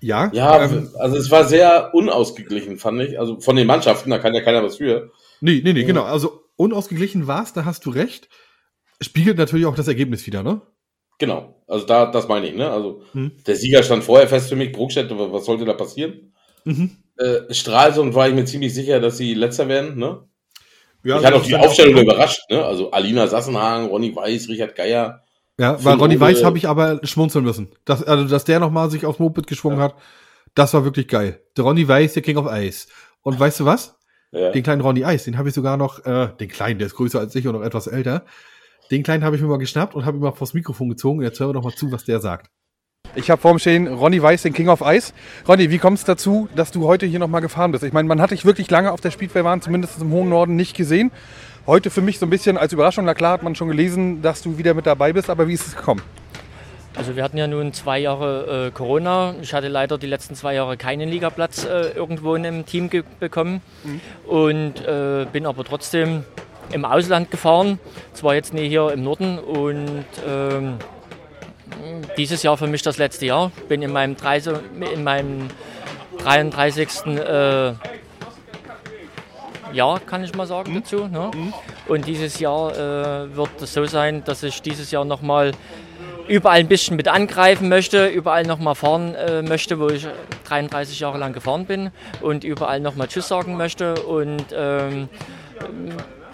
ja, 0.00 0.30
ja, 0.32 0.62
ähm, 0.64 0.88
also 0.98 1.16
es 1.16 1.30
war 1.32 1.44
sehr 1.44 1.90
unausgeglichen, 1.92 2.78
fand 2.78 3.02
ich. 3.02 3.18
Also 3.18 3.40
von 3.40 3.56
den 3.56 3.66
Mannschaften, 3.66 4.10
da 4.10 4.18
kann 4.18 4.32
ja 4.34 4.40
keiner 4.42 4.62
was 4.62 4.76
für. 4.76 5.10
nee, 5.40 5.60
nee, 5.64 5.72
nee, 5.72 5.82
genau. 5.84 6.04
Also 6.04 6.44
unausgeglichen 6.56 7.26
war's, 7.26 7.52
da 7.52 7.64
hast 7.64 7.84
du 7.84 7.90
recht. 7.90 8.28
Spiegelt 9.00 9.36
natürlich 9.38 9.66
auch 9.66 9.74
das 9.74 9.88
Ergebnis 9.88 10.24
wieder, 10.26 10.42
ne? 10.44 10.62
Genau, 11.20 11.54
also 11.68 11.86
da, 11.86 12.06
das 12.06 12.26
meine 12.28 12.48
ich, 12.48 12.56
ne? 12.56 12.68
Also 12.70 13.02
Hm. 13.12 13.32
der 13.46 13.54
Sieger 13.54 13.82
stand 13.82 14.02
vorher 14.02 14.26
fest 14.26 14.48
für 14.48 14.56
mich, 14.56 14.72
Bruckstedt, 14.72 15.10
was 15.10 15.44
sollte 15.44 15.66
da 15.66 15.74
passieren? 15.74 16.32
Mhm. 16.64 16.96
Äh, 17.18 17.52
Stralsund 17.52 18.14
war 18.14 18.26
ich 18.26 18.34
mir 18.34 18.46
ziemlich 18.46 18.72
sicher, 18.74 19.00
dass 19.00 19.18
sie 19.18 19.34
letzter 19.34 19.68
werden, 19.68 19.98
ne? 19.98 20.24
Ja, 21.04 21.18
ich 21.18 21.24
hatte 21.24 21.36
auch 21.36 21.44
die 21.44 21.54
Aufstellung 21.54 22.02
überrascht, 22.02 22.40
ne? 22.50 22.64
Also 22.64 22.90
Alina 22.90 23.26
Sassenhagen, 23.26 23.88
Ronny 23.88 24.16
Weiß, 24.16 24.48
Richard 24.48 24.74
Geier. 24.74 25.22
Ja, 25.58 25.82
weil 25.84 25.98
Ronny 25.98 26.18
Weiß 26.18 26.42
habe 26.42 26.56
ich 26.56 26.66
aber 26.66 27.00
schmunzeln 27.02 27.44
müssen. 27.44 27.68
Das, 27.84 28.02
also, 28.02 28.24
dass 28.24 28.44
der 28.44 28.58
nochmal 28.58 28.90
sich 28.90 29.04
aufs 29.04 29.18
Moped 29.18 29.46
geschwungen 29.46 29.78
hat, 29.78 29.94
das 30.54 30.72
war 30.72 30.84
wirklich 30.84 31.06
geil. 31.06 31.42
Der 31.54 31.64
Ronny 31.64 31.86
Weiß, 31.86 32.14
der 32.14 32.22
King 32.22 32.38
of 32.38 32.50
Ice. 32.50 32.88
Und 33.20 33.38
weißt 33.38 33.60
du 33.60 33.66
was? 33.66 33.98
Ja. 34.32 34.52
Den 34.52 34.62
kleinen 34.62 34.80
Ronny 34.80 35.04
Eis, 35.04 35.24
den 35.24 35.36
habe 35.36 35.50
ich 35.50 35.54
sogar 35.54 35.76
noch, 35.76 36.06
äh, 36.06 36.28
den 36.40 36.48
kleinen, 36.48 36.78
der 36.78 36.86
ist 36.86 36.94
größer 36.94 37.20
als 37.20 37.34
ich 37.34 37.46
und 37.46 37.54
noch 37.54 37.62
etwas 37.62 37.88
älter. 37.88 38.24
Den 38.90 39.04
kleinen 39.04 39.22
habe 39.22 39.36
ich 39.36 39.42
mir 39.42 39.48
mal 39.48 39.58
geschnappt 39.58 39.94
und 39.94 40.04
habe 40.04 40.16
ihm 40.16 40.22
mal 40.22 40.32
vors 40.32 40.52
Mikrofon 40.52 40.88
gezogen. 40.88 41.22
Jetzt 41.22 41.38
hören 41.38 41.50
wir 41.50 41.54
doch 41.54 41.62
mal 41.62 41.74
zu, 41.74 41.92
was 41.92 42.04
der 42.04 42.20
sagt. 42.20 42.50
Ich 43.14 43.30
habe 43.30 43.40
vor 43.40 43.52
mir 43.52 43.58
stehen 43.58 43.86
Ronny 43.86 44.22
Weiß, 44.22 44.42
den 44.42 44.52
King 44.52 44.68
of 44.68 44.82
Ice. 44.84 45.12
Ronny, 45.48 45.70
wie 45.70 45.78
kommt 45.78 45.98
es 45.98 46.04
dazu, 46.04 46.48
dass 46.54 46.70
du 46.70 46.86
heute 46.86 47.06
hier 47.06 47.18
nochmal 47.18 47.40
gefahren 47.40 47.72
bist? 47.72 47.84
Ich 47.84 47.92
meine, 47.92 48.08
man 48.08 48.20
hat 48.20 48.30
dich 48.30 48.44
wirklich 48.44 48.70
lange 48.70 48.92
auf 48.92 49.00
der 49.00 49.10
Speedway-Bahn, 49.10 49.62
zumindest 49.62 50.00
im 50.00 50.10
hohen 50.10 50.28
Norden, 50.28 50.56
nicht 50.56 50.76
gesehen. 50.76 51.10
Heute 51.66 51.90
für 51.90 52.02
mich 52.02 52.18
so 52.18 52.26
ein 52.26 52.30
bisschen 52.30 52.56
als 52.56 52.72
Überraschung. 52.72 53.04
Na 53.04 53.14
klar 53.14 53.34
hat 53.34 53.42
man 53.42 53.54
schon 53.54 53.68
gelesen, 53.68 54.22
dass 54.22 54.42
du 54.42 54.58
wieder 54.58 54.74
mit 54.74 54.86
dabei 54.86 55.12
bist, 55.12 55.30
aber 55.30 55.46
wie 55.48 55.54
ist 55.54 55.66
es 55.66 55.76
gekommen? 55.76 56.02
Also 56.96 57.14
wir 57.14 57.22
hatten 57.22 57.36
ja 57.36 57.46
nun 57.46 57.72
zwei 57.72 58.00
Jahre 58.00 58.66
äh, 58.66 58.70
Corona. 58.72 59.34
Ich 59.40 59.54
hatte 59.54 59.68
leider 59.68 59.98
die 59.98 60.08
letzten 60.08 60.34
zwei 60.34 60.54
Jahre 60.54 60.76
keinen 60.76 61.08
Ligaplatz 61.08 61.64
äh, 61.64 61.90
irgendwo 61.90 62.34
in 62.34 62.44
einem 62.44 62.66
Team 62.66 62.90
bekommen 63.20 63.60
und 64.26 64.84
äh, 64.84 65.26
bin 65.32 65.46
aber 65.46 65.64
trotzdem 65.64 66.24
im 66.72 66.84
Ausland 66.84 67.30
gefahren. 67.30 67.78
Zwar 68.12 68.34
jetzt 68.34 68.54
nie 68.54 68.68
hier 68.68 68.90
im 68.92 69.02
Norden 69.04 69.38
und 69.38 70.04
ähm, 70.26 70.76
dieses 72.16 72.42
Jahr 72.42 72.56
für 72.56 72.66
mich 72.66 72.82
das 72.82 72.98
letzte 72.98 73.26
Jahr. 73.26 73.52
Bin 73.68 73.82
in 73.82 73.92
meinem, 73.92 74.16
30, 74.16 74.54
in 74.92 75.04
meinem 75.04 75.48
33. 76.18 77.06
Äh, 77.06 77.72
Jahr, 79.72 80.00
kann 80.00 80.24
ich 80.24 80.34
mal 80.34 80.46
sagen, 80.46 80.74
dazu. 80.74 81.06
Ne? 81.06 81.30
Und 81.86 82.06
dieses 82.06 82.40
Jahr 82.40 82.72
äh, 82.72 83.36
wird 83.36 83.50
es 83.60 83.72
so 83.72 83.84
sein, 83.84 84.24
dass 84.24 84.42
ich 84.42 84.62
dieses 84.62 84.90
Jahr 84.90 85.04
nochmal 85.04 85.52
überall 86.28 86.60
ein 86.60 86.68
bisschen 86.68 86.96
mit 86.96 87.08
angreifen 87.08 87.68
möchte, 87.68 88.06
überall 88.06 88.44
nochmal 88.44 88.74
fahren 88.74 89.14
äh, 89.14 89.42
möchte, 89.42 89.78
wo 89.80 89.88
ich 89.88 90.06
33 90.44 91.00
Jahre 91.00 91.18
lang 91.18 91.32
gefahren 91.32 91.66
bin 91.66 91.90
und 92.20 92.44
überall 92.44 92.80
nochmal 92.80 93.08
Tschüss 93.08 93.28
sagen 93.28 93.56
möchte. 93.56 93.94
Und 94.02 94.46
ähm, 94.52 95.08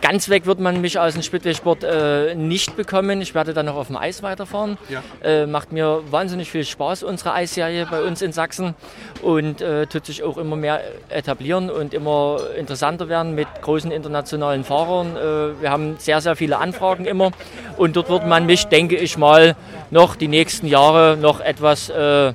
ganz 0.01 0.29
weg 0.29 0.47
wird 0.47 0.61
man 0.61 0.81
mich 0.81 0.99
aus 0.99 1.15
dem 1.15 1.23
Speedway-Sport 1.23 1.85
äh, 1.85 2.35
nicht 2.35 2.77
bekommen. 2.77 3.21
Ich 3.21 3.35
werde 3.35 3.55
dann 3.55 3.67
noch 3.67 3.77
auf 3.77 3.89
dem 3.89 3.97
Eis 3.97 4.23
weiterfahren. 4.23 4.79
Äh, 5.23 5.47
macht 5.47 5.73
mir 5.73 6.03
wahnsinnig 6.11 6.51
viel 6.51 6.65
Spaß, 6.65 7.03
unsere 7.03 7.33
Eisserie 7.33 7.87
bei 7.91 8.03
uns 8.03 8.23
in 8.23 8.33
Sachsen. 8.33 8.75
Und 9.23 9.61
äh, 9.61 9.87
tut 9.87 10.07
sich 10.07 10.23
auch 10.23 10.39
immer 10.39 10.57
mehr 10.57 10.81
etablieren 11.09 11.71
und 11.71 11.95
immer 11.95 12.39
interessanter 12.57 13.09
werden 13.09 13.35
mit 13.35 13.49
großen 13.63 13.91
internationalen 13.91 14.65
Fahrern. 14.65 15.17
Äh, 15.17 15.61
wir 15.63 15.71
haben 15.71 15.97
sehr, 15.99 16.21
sehr 16.21 16.37
viele 16.37 16.59
Anfragen 16.59 17.05
immer. 17.05 17.33
Und 17.77 17.97
dort 17.97 18.09
wird 18.09 18.27
man 18.27 18.47
mich, 18.47 18.67
denke 18.67 18.97
ich 18.97 19.19
mal, 19.19 19.57
noch 19.91 20.17
die 20.17 20.29
nächsten 20.29 20.67
Jahre 20.67 21.17
noch 21.17 21.41
etwas 21.41 21.91
äh, 21.91 22.33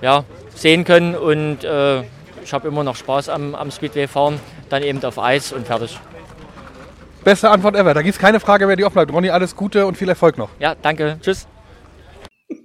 ja, 0.00 0.24
sehen 0.54 0.84
können. 0.84 1.14
Und 1.14 1.64
äh, 1.64 2.02
ich 2.44 2.52
habe 2.52 2.68
immer 2.68 2.84
noch 2.84 2.96
Spaß 2.96 3.28
am, 3.28 3.54
am 3.54 3.70
Speedway-Fahren, 3.70 4.40
dann 4.68 4.82
eben 4.82 5.04
auf 5.04 5.18
Eis 5.18 5.52
und 5.52 5.66
fertig. 5.66 5.98
Beste 7.24 7.48
Antwort 7.50 7.76
ever. 7.76 7.94
Da 7.94 8.02
gibt 8.02 8.14
es 8.14 8.20
keine 8.20 8.40
Frage 8.40 8.66
mehr, 8.66 8.76
die 8.76 8.84
offen 8.84 8.94
bleibt. 8.94 9.12
Ronny, 9.12 9.30
alles 9.30 9.54
Gute 9.56 9.86
und 9.86 9.96
viel 9.96 10.08
Erfolg 10.08 10.38
noch. 10.38 10.50
Ja, 10.58 10.74
danke. 10.74 11.18
Tschüss. 11.20 11.46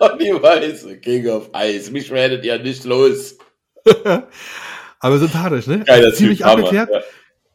Ronny 0.00 0.32
Weiß, 0.42 0.86
King 1.02 1.28
of 1.28 1.50
Ice. 1.54 1.90
Mich 1.90 2.10
werdet 2.10 2.44
ihr 2.44 2.58
nicht 2.58 2.84
los. 2.84 3.38
Aber 5.00 5.18
sympathisch, 5.18 5.66
ne? 5.66 5.84
Geiler 5.84 6.12
Ziemlich 6.12 6.38
Typ, 6.38 6.46
Hammer. 6.46 6.58
abgeklärt. 6.64 6.90
Ja. 6.90 7.00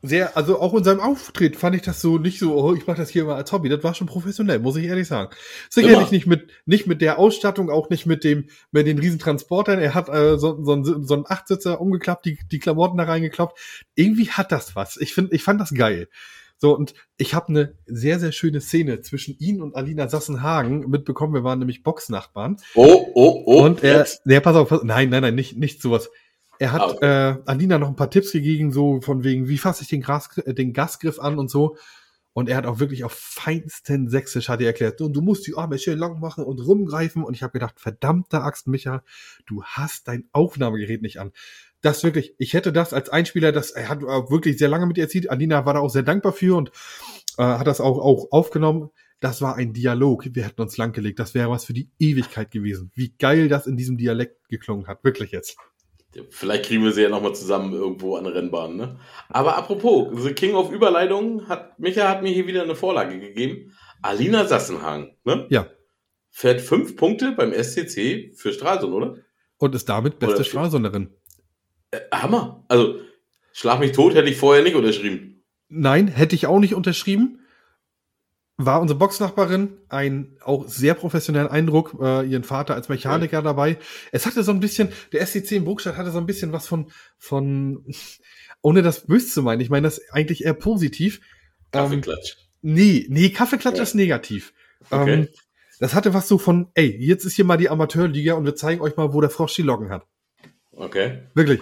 Sehr, 0.04 0.36
also 0.36 0.60
auch 0.60 0.74
in 0.74 0.84
seinem 0.84 1.00
Auftritt 1.00 1.56
fand 1.56 1.76
ich 1.76 1.84
das 1.84 2.02
so 2.02 2.18
nicht 2.18 2.40
so, 2.40 2.56
oh, 2.56 2.74
ich 2.74 2.88
mache 2.88 2.98
das 2.98 3.10
hier 3.10 3.26
mal 3.26 3.36
als 3.36 3.52
Hobby. 3.52 3.70
Das 3.70 3.84
war 3.84 3.94
schon 3.94 4.08
professionell, 4.08 4.58
muss 4.58 4.76
ich 4.76 4.86
ehrlich 4.86 5.08
sagen. 5.08 5.30
Sicherlich 5.70 5.98
Immer. 6.00 6.10
nicht 6.12 6.26
mit, 6.26 6.50
nicht 6.66 6.88
mit 6.88 7.02
der 7.02 7.20
Ausstattung, 7.20 7.70
auch 7.70 7.90
nicht 7.92 8.08
mit 8.08 8.24
dem, 8.24 8.48
mit 8.72 8.88
den 8.88 8.98
Riesentransportern. 8.98 9.80
Er 9.80 9.94
hat 9.94 10.10
äh, 10.10 10.40
so, 10.40 10.64
so, 10.64 10.72
einen- 10.74 11.06
so 11.06 11.14
einen 11.14 11.26
Achtsitzer 11.28 11.80
umgeklappt, 11.80 12.26
die, 12.26 12.40
die 12.52 12.58
Klamotten 12.60 12.98
da 12.98 13.04
reingekloppt. 13.04 13.60
Irgendwie 13.94 14.30
hat 14.30 14.52
das 14.52 14.76
was. 14.76 14.98
Ich 14.98 15.14
finde, 15.14 15.36
ich 15.36 15.44
fand 15.44 15.62
das 15.62 15.72
geil. 15.72 16.08
So, 16.58 16.76
und 16.76 16.94
ich 17.18 17.34
habe 17.34 17.50
eine 17.50 17.74
sehr, 17.86 18.20
sehr 18.20 18.32
schöne 18.32 18.62
Szene 18.62 19.02
zwischen 19.02 19.36
ihn 19.40 19.62
und 19.62 19.76
Alina 19.76 20.08
Sassenhagen 20.08 20.90
mitbekommen. 20.90 21.34
Wir 21.34 21.44
waren 21.44 21.60
nämlich 21.60 21.84
Boxnachbarn. 21.84 22.58
Oh, 22.76 23.08
oh, 23.16 23.44
oh. 23.46 23.64
Und 23.66 23.84
er, 23.84 24.08
nee, 24.26 24.40
pass 24.40 24.56
auf, 24.56 24.70
pass, 24.70 24.82
nein, 24.84 25.10
nein, 25.10 25.22
nein, 25.22 25.36
nicht, 25.36 25.58
nicht 25.58 25.82
sowas. 25.82 26.10
Er 26.62 26.74
hat 26.74 26.82
Ah, 26.82 26.90
okay. 26.92 27.06
äh, 27.08 27.42
Alina 27.48 27.80
noch 27.80 27.88
ein 27.88 27.96
paar 27.96 28.12
Tipps 28.12 28.34
gegeben, 28.34 28.72
so 28.72 29.02
von 29.02 29.24
wegen, 29.24 29.48
wie 29.48 29.58
fasse 29.58 29.82
ich 29.82 29.90
den, 29.90 30.02
Gras, 30.02 30.38
äh, 30.38 30.54
den 30.54 30.74
Gasgriff 30.74 31.18
an 31.18 31.40
und 31.40 31.50
so. 31.50 31.76
Und 32.34 32.50
er 32.50 32.56
hat 32.56 32.68
auch 32.68 32.80
wirklich 32.80 33.04
auf 33.04 33.14
feinsten 33.14 34.10
Sächsisch 34.10 34.48
hat 34.48 34.62
er 34.62 34.68
erklärt, 34.68 35.00
du, 35.00 35.10
du 35.10 35.22
musst 35.22 35.48
die 35.48 35.56
Arme 35.58 35.80
schön 35.80 35.98
lang 35.98 36.20
machen 36.20 36.44
und 36.44 36.60
rumgreifen. 36.60 37.24
Und 37.24 37.34
ich 37.34 37.42
habe 37.42 37.54
gedacht, 37.54 37.80
verdammte 37.80 38.42
Axt, 38.42 38.68
Micha, 38.68 39.04
du 39.48 39.64
hast 39.64 40.08
dein 40.08 40.30
Aufnahmegerät 40.34 41.02
nicht 41.02 41.20
an. 41.20 41.32
Das 41.82 42.04
wirklich, 42.04 42.36
ich 42.38 42.54
hätte 42.54 42.72
das 42.72 42.94
als 42.94 43.10
Einspieler, 43.10 43.52
das 43.52 43.72
er 43.72 43.90
hat 43.90 44.04
wirklich 44.04 44.60
sehr 44.60 44.70
lange 44.70 44.86
mit 44.86 45.00
ihr 45.00 45.06
erzählt. 45.06 45.32
Alina 45.32 45.66
war 45.66 45.74
da 45.74 45.80
auch 45.80 45.90
sehr 45.90 46.04
dankbar 46.04 46.32
für 46.32 46.56
und 46.58 46.70
äh, 47.40 47.44
hat 47.44 47.66
das 47.66 47.82
auch, 47.82 47.98
auch 47.98 48.28
aufgenommen. 48.32 48.92
Das 49.20 49.42
war 49.42 49.56
ein 49.56 49.74
Dialog. 49.74 50.26
Wir 50.32 50.46
hätten 50.46 50.62
uns 50.62 50.78
langgelegt. 50.78 51.18
Das 51.18 51.34
wäre 51.34 51.50
was 51.50 51.66
für 51.66 51.74
die 51.74 51.90
Ewigkeit 51.98 52.52
gewesen. 52.52 52.92
Wie 52.94 53.16
geil 53.18 53.48
das 53.50 53.66
in 53.66 53.78
diesem 53.78 53.98
Dialekt 53.98 54.48
geklungen 54.48 54.86
hat. 54.86 55.04
Wirklich 55.04 55.32
jetzt. 55.32 55.58
Vielleicht 56.30 56.66
kriegen 56.66 56.84
wir 56.84 56.92
sie 56.92 57.04
ja 57.04 57.10
nochmal 57.10 57.34
zusammen 57.34 57.74
irgendwo 57.74 58.16
an 58.18 58.26
der 58.26 58.36
Rennbahn, 58.36 58.76
ne? 58.76 59.00
Aber 59.30 59.56
apropos, 59.56 60.10
The 60.22 60.34
King 60.34 60.56
of 60.56 60.72
Überleitung 60.72 61.48
hat, 61.48 61.80
Micha 61.80 62.10
hat 62.10 62.22
mir 62.22 62.32
hier 62.34 62.48
wieder 62.48 62.64
eine 62.64 62.76
Vorlage 62.76 63.18
gegeben. 63.20 63.74
Alina 64.02 64.46
Sassenhagen, 64.46 65.16
ne? 65.24 65.48
Ja. 65.50 65.68
Fährt 66.30 66.62
fünf 66.62 66.96
Punkte 66.98 67.32
beim 67.32 67.54
SCC 67.54 68.34
für 68.36 68.52
Stralsund, 68.52 68.94
oder? 68.94 69.18
Und 69.58 69.76
ist 69.76 69.88
damit 69.88 70.20
beste 70.20 70.36
Oder- 70.36 70.44
Stralsunderin. 70.44 71.12
Äh, 71.92 72.00
Hammer. 72.12 72.66
Also, 72.68 72.96
schlag 73.54 73.80
mich 73.80 73.92
tot, 73.92 74.14
hätte 74.16 74.30
ich 74.30 74.38
vorher 74.38 74.64
nicht 74.64 74.76
unterschrieben. 74.76 75.44
Nein, 75.70 76.08
hätte 76.08 76.36
ich 76.36 76.48
auch 76.48 76.60
nicht 76.60 76.74
unterschrieben. 76.76 77.41
War 78.58 78.80
unsere 78.82 79.00
Boxnachbarin 79.00 79.78
ein 79.90 80.38
auch 80.42 80.68
sehr 80.68 80.94
professionellen 80.94 81.48
Eindruck, 81.48 81.96
äh, 82.00 82.28
ihren 82.28 82.44
Vater 82.44 82.76
als 82.76 82.90
Mechaniker 82.90 83.42
dabei. 83.42 83.78
Es 84.12 84.26
hatte 84.26 84.44
so 84.44 84.52
ein 84.52 84.60
bisschen, 84.60 84.90
der 85.14 85.26
SCC 85.26 85.54
in 85.56 85.66
Burgstadt 85.66 85.98
hatte 85.98 86.12
so 86.12 86.20
ein 86.20 86.26
bisschen 86.28 86.52
was 86.52 86.68
von, 86.68 86.92
von, 87.18 87.84
ohne 88.62 88.84
das 88.84 89.08
böse 89.08 89.28
zu 89.28 89.42
meinen, 89.42 89.62
ich 89.62 89.70
meine 89.70 89.88
das 89.88 90.02
eigentlich 90.12 90.44
eher 90.46 90.54
positiv. 90.54 91.22
Ähm, 91.74 91.82
Kaffeeklatsch. 92.02 92.36
nee, 92.62 93.08
nee, 93.10 93.30
Kaffeeklatsch 93.30 93.78
Ja. 93.78 93.84
ist 93.84 93.96
negativ. 93.96 94.54
Okay. 94.90 95.14
Ähm, 95.14 95.28
das 95.80 95.96
hatte 95.96 96.14
was 96.14 96.28
so 96.28 96.38
von, 96.38 96.70
ey, 96.76 96.96
jetzt 97.00 97.26
ist 97.26 97.36
hier 97.36 97.46
mal 97.46 97.58
die 97.58 97.70
Amateurliga 97.70 98.36
und 98.36 98.46
wir 98.46 98.56
zeigen 98.56 98.82
euch 98.82 98.96
mal, 98.98 99.14
wo 99.14 99.22
der 99.22 99.32
Frosch 99.32 99.56
die 99.56 99.64
Locken 99.64 99.90
hat. 99.90 100.06
Okay. 100.74 101.24
Wirklich. 101.34 101.62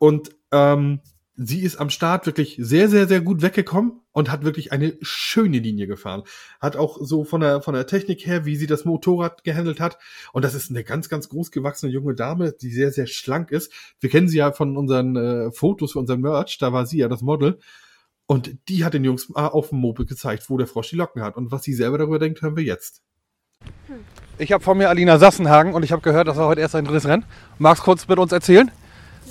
Und 0.00 0.30
ähm, 0.50 1.00
sie 1.42 1.62
ist 1.62 1.76
am 1.76 1.88
Start 1.88 2.26
wirklich 2.26 2.56
sehr, 2.58 2.88
sehr, 2.90 3.08
sehr 3.08 3.22
gut 3.22 3.40
weggekommen 3.40 4.00
und 4.12 4.30
hat 4.30 4.44
wirklich 4.44 4.72
eine 4.72 4.96
schöne 5.00 5.58
Linie 5.58 5.86
gefahren. 5.86 6.22
Hat 6.60 6.76
auch 6.76 6.98
so 7.00 7.24
von 7.24 7.40
der, 7.40 7.62
von 7.62 7.72
der 7.72 7.86
Technik 7.86 8.26
her, 8.26 8.44
wie 8.44 8.56
sie 8.56 8.66
das 8.66 8.84
Motorrad 8.84 9.42
gehandelt 9.42 9.80
hat. 9.80 9.98
Und 10.32 10.44
das 10.44 10.54
ist 10.54 10.68
eine 10.70 10.84
ganz, 10.84 11.08
ganz 11.08 11.30
groß 11.30 11.50
gewachsene 11.50 11.90
junge 11.92 12.14
Dame, 12.14 12.52
die 12.52 12.70
sehr, 12.70 12.92
sehr 12.92 13.06
schlank 13.06 13.52
ist. 13.52 13.72
Wir 14.00 14.10
kennen 14.10 14.28
sie 14.28 14.36
ja 14.36 14.52
von 14.52 14.76
unseren 14.76 15.16
äh, 15.16 15.50
Fotos, 15.50 15.92
für 15.92 16.00
unseren 16.00 16.20
Merch. 16.20 16.58
Da 16.58 16.74
war 16.74 16.84
sie 16.84 16.98
ja 16.98 17.08
das 17.08 17.22
Model. 17.22 17.58
Und 18.26 18.56
die 18.68 18.84
hat 18.84 18.92
den 18.92 19.04
Jungs 19.04 19.30
mal 19.30 19.48
auf 19.48 19.70
dem 19.70 19.78
Moped 19.78 20.08
gezeigt, 20.08 20.50
wo 20.50 20.58
der 20.58 20.66
Frosch 20.66 20.90
die 20.90 20.96
Locken 20.96 21.22
hat. 21.22 21.36
Und 21.36 21.50
was 21.52 21.62
sie 21.62 21.72
selber 21.72 21.96
darüber 21.96 22.18
denkt, 22.18 22.42
hören 22.42 22.56
wir 22.56 22.64
jetzt. 22.64 23.00
Ich 24.36 24.52
habe 24.52 24.62
vor 24.62 24.74
mir 24.74 24.90
Alina 24.90 25.18
Sassenhagen 25.18 25.72
und 25.72 25.84
ich 25.84 25.92
habe 25.92 26.02
gehört, 26.02 26.28
das 26.28 26.36
war 26.36 26.48
heute 26.48 26.60
erst 26.60 26.74
ein 26.74 26.84
drittes 26.84 27.06
Rennen. 27.06 27.24
Magst 27.58 27.82
kurz 27.82 28.06
mit 28.06 28.18
uns 28.18 28.30
erzählen? 28.30 28.70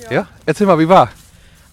Ja. 0.10 0.28
Erzähl 0.46 0.66
mal, 0.66 0.80
wie 0.80 0.90
war? 0.90 1.12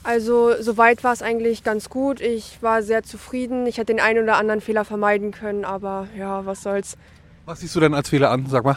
Also 0.06 0.54
soweit 0.60 1.02
war 1.02 1.12
es 1.12 1.20
eigentlich 1.20 1.64
ganz 1.64 1.90
gut. 1.90 2.20
Ich 2.20 2.58
war 2.62 2.84
sehr 2.84 3.02
zufrieden. 3.02 3.66
Ich 3.66 3.78
hätte 3.78 3.92
den 3.92 3.98
einen 3.98 4.22
oder 4.22 4.36
anderen 4.36 4.60
Fehler 4.60 4.84
vermeiden 4.84 5.32
können, 5.32 5.64
aber 5.64 6.06
ja, 6.16 6.46
was 6.46 6.62
soll's. 6.62 6.96
Was 7.44 7.58
siehst 7.60 7.74
du 7.74 7.80
denn 7.80 7.92
als 7.92 8.08
Fehler 8.08 8.30
an? 8.30 8.46
Sag 8.48 8.64
mal. 8.64 8.76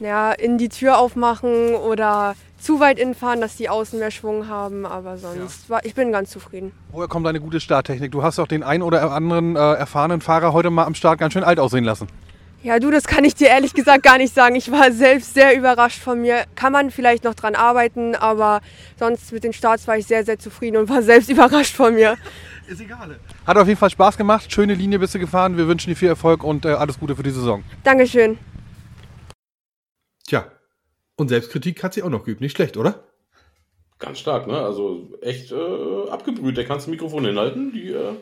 ja, 0.00 0.32
in 0.32 0.58
die 0.58 0.68
Tür 0.68 0.98
aufmachen 0.98 1.74
oder 1.74 2.34
zu 2.58 2.78
weit 2.78 2.98
innen 2.98 3.14
fahren, 3.14 3.40
dass 3.40 3.56
die 3.56 3.70
Außen 3.70 3.98
mehr 3.98 4.10
Schwung 4.10 4.48
haben. 4.48 4.84
Aber 4.84 5.16
sonst, 5.16 5.70
war, 5.70 5.82
ich 5.86 5.94
bin 5.94 6.12
ganz 6.12 6.30
zufrieden. 6.30 6.72
Woher 6.92 7.08
kommt 7.08 7.24
deine 7.26 7.40
gute 7.40 7.58
Starttechnik? 7.60 8.12
Du 8.12 8.22
hast 8.22 8.38
doch 8.38 8.46
den 8.46 8.62
einen 8.62 8.82
oder 8.82 9.10
anderen 9.12 9.56
äh, 9.56 9.58
erfahrenen 9.58 10.20
Fahrer 10.20 10.52
heute 10.52 10.68
mal 10.68 10.84
am 10.84 10.94
Start 10.94 11.18
ganz 11.18 11.32
schön 11.32 11.44
alt 11.44 11.58
aussehen 11.58 11.84
lassen. 11.84 12.06
Ja, 12.66 12.80
du, 12.80 12.90
das 12.90 13.04
kann 13.04 13.24
ich 13.24 13.36
dir 13.36 13.46
ehrlich 13.46 13.74
gesagt 13.74 14.02
gar 14.02 14.18
nicht 14.18 14.34
sagen. 14.34 14.56
Ich 14.56 14.72
war 14.72 14.90
selbst 14.90 15.34
sehr 15.34 15.56
überrascht 15.56 16.00
von 16.02 16.20
mir. 16.20 16.46
Kann 16.56 16.72
man 16.72 16.90
vielleicht 16.90 17.22
noch 17.22 17.34
dran 17.34 17.54
arbeiten, 17.54 18.16
aber 18.16 18.60
sonst 18.98 19.30
mit 19.30 19.44
den 19.44 19.52
Starts 19.52 19.86
war 19.86 19.96
ich 19.96 20.06
sehr, 20.08 20.24
sehr 20.24 20.36
zufrieden 20.40 20.76
und 20.76 20.88
war 20.88 21.00
selbst 21.00 21.30
überrascht 21.30 21.76
von 21.76 21.94
mir. 21.94 22.16
Ist 22.66 22.80
egal. 22.80 23.20
Hat 23.46 23.56
auf 23.56 23.68
jeden 23.68 23.78
Fall 23.78 23.90
Spaß 23.90 24.16
gemacht. 24.16 24.52
Schöne 24.52 24.74
Linie 24.74 24.98
bist 24.98 25.14
du 25.14 25.20
gefahren. 25.20 25.56
Wir 25.56 25.68
wünschen 25.68 25.90
dir 25.90 25.94
viel 25.94 26.08
Erfolg 26.08 26.42
und 26.42 26.64
äh, 26.64 26.70
alles 26.70 26.98
Gute 26.98 27.14
für 27.14 27.22
die 27.22 27.30
Saison. 27.30 27.62
Dankeschön. 27.84 28.36
Tja, 30.26 30.50
und 31.14 31.28
Selbstkritik 31.28 31.84
hat 31.84 31.94
sie 31.94 32.02
auch 32.02 32.08
noch 32.10 32.24
geübt. 32.24 32.40
Nicht 32.40 32.56
schlecht, 32.56 32.76
oder? 32.76 33.04
Ganz 34.00 34.18
stark, 34.18 34.48
ne? 34.48 34.58
Also 34.58 35.16
echt 35.22 35.52
äh, 35.52 36.10
abgebrüht. 36.10 36.56
Der 36.56 36.64
kann 36.64 36.78
das 36.78 36.88
Mikrofon 36.88 37.26
hinhalten. 37.26 37.70
Die 37.72 37.92
äh, 37.92 38.16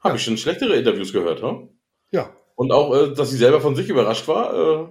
habe 0.00 0.08
Ja. 0.08 0.14
ich 0.16 0.24
schon 0.24 0.36
schlechtere 0.38 0.74
Interviews 0.74 1.12
gehört, 1.12 1.40
ha? 1.44 1.62
Ja. 2.10 2.30
Und 2.56 2.72
auch, 2.72 2.94
äh, 2.94 3.14
dass 3.14 3.30
sie 3.30 3.36
selber 3.36 3.60
von 3.60 3.76
sich 3.76 3.88
überrascht 3.88 4.26
war. 4.26 4.54
Äh, 4.54 4.86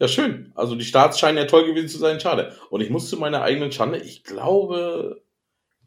ja, 0.00 0.06
schön. 0.06 0.52
Also 0.54 0.76
die 0.76 0.84
Starts 0.84 1.18
scheinen 1.18 1.38
ja 1.38 1.46
toll 1.46 1.66
gewesen 1.66 1.88
zu 1.88 1.98
sein. 1.98 2.20
Schade. 2.20 2.54
Und 2.70 2.82
ich 2.82 2.90
muss 2.90 3.10
zu 3.10 3.16
meiner 3.16 3.42
eigenen 3.42 3.72
Schande, 3.72 3.98
ich 3.98 4.22
glaube, 4.22 5.22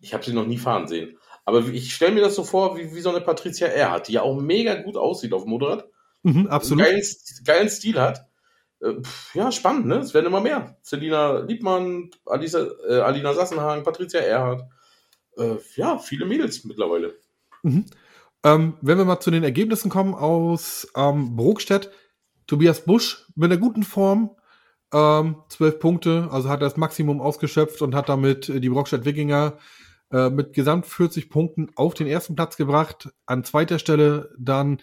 ich 0.01 0.13
habe 0.13 0.25
sie 0.25 0.33
noch 0.33 0.45
nie 0.45 0.57
fahren 0.57 0.87
sehen. 0.87 1.17
Aber 1.45 1.65
ich 1.67 1.95
stelle 1.95 2.11
mir 2.11 2.21
das 2.21 2.35
so 2.35 2.43
vor, 2.43 2.77
wie, 2.77 2.93
wie 2.93 2.99
so 3.01 3.09
eine 3.09 3.21
Patricia 3.21 3.67
Erhardt, 3.67 4.07
die 4.07 4.13
ja 4.13 4.21
auch 4.21 4.39
mega 4.39 4.75
gut 4.75 4.97
aussieht 4.97 5.33
auf 5.33 5.43
dem 5.43 5.51
Motorrad. 5.51 5.87
Mhm, 6.23 6.47
absolut. 6.47 6.83
Geilen, 6.83 7.01
geilen 7.45 7.69
Stil 7.69 7.99
hat. 7.99 8.27
Äh, 8.81 8.95
ja, 9.33 9.51
spannend, 9.51 9.87
ne? 9.87 9.97
Es 9.97 10.13
werden 10.13 10.27
immer 10.27 10.41
mehr. 10.41 10.77
Selina 10.81 11.39
Liebmann, 11.39 12.11
Alisa, 12.25 12.67
äh, 12.87 12.99
Alina 12.99 13.33
Sassenhagen, 13.33 13.83
Patricia 13.83 14.19
Erhardt. 14.19 14.63
Äh, 15.37 15.55
ja, 15.75 15.97
viele 15.97 16.25
Mädels 16.25 16.63
mittlerweile. 16.63 17.15
Mhm. 17.63 17.85
Ähm, 18.43 18.73
wenn 18.81 18.97
wir 18.97 19.05
mal 19.05 19.19
zu 19.19 19.31
den 19.31 19.43
Ergebnissen 19.43 19.89
kommen 19.89 20.15
aus 20.15 20.87
ähm, 20.95 21.35
Brokstedt, 21.35 21.91
Tobias 22.47 22.85
Busch 22.85 23.27
mit 23.35 23.51
einer 23.51 23.61
guten 23.61 23.83
Form, 23.83 24.31
ähm, 24.93 25.37
12 25.49 25.79
Punkte, 25.79 26.27
also 26.31 26.49
hat 26.49 26.61
er 26.61 26.67
das 26.67 26.77
Maximum 26.77 27.21
ausgeschöpft 27.21 27.81
und 27.81 27.95
hat 27.95 28.09
damit 28.09 28.49
äh, 28.49 28.59
die 28.59 28.69
Brokstedt 28.69 29.05
Wikinger 29.05 29.57
äh, 30.11 30.29
mit 30.29 30.53
gesamt 30.53 30.85
40 30.85 31.29
Punkten 31.29 31.69
auf 31.75 31.93
den 31.93 32.07
ersten 32.07 32.35
Platz 32.35 32.57
gebracht. 32.57 33.09
An 33.25 33.43
zweiter 33.43 33.79
Stelle 33.79 34.33
dann 34.37 34.81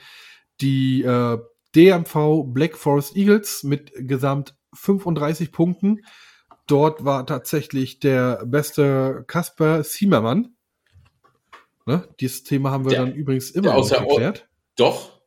die 0.60 1.02
äh, 1.02 1.38
DMV 1.74 2.44
Black 2.46 2.76
Forest 2.76 3.16
Eagles 3.16 3.62
mit 3.64 3.92
gesamt 3.94 4.54
35 4.74 5.52
Punkten. 5.52 6.00
Dort 6.66 7.04
war 7.04 7.26
tatsächlich 7.26 8.00
der 8.00 8.44
beste 8.46 9.24
Kasper 9.26 9.82
Siemermann. 9.84 10.54
Ne? 11.88 12.06
Dieses 12.20 12.44
Thema 12.44 12.70
haben 12.70 12.84
wir 12.84 12.90
Der- 12.90 13.00
dann 13.06 13.14
übrigens 13.14 13.50
immer 13.50 13.74
geklärt. 13.82 14.46
Doch, 14.76 15.22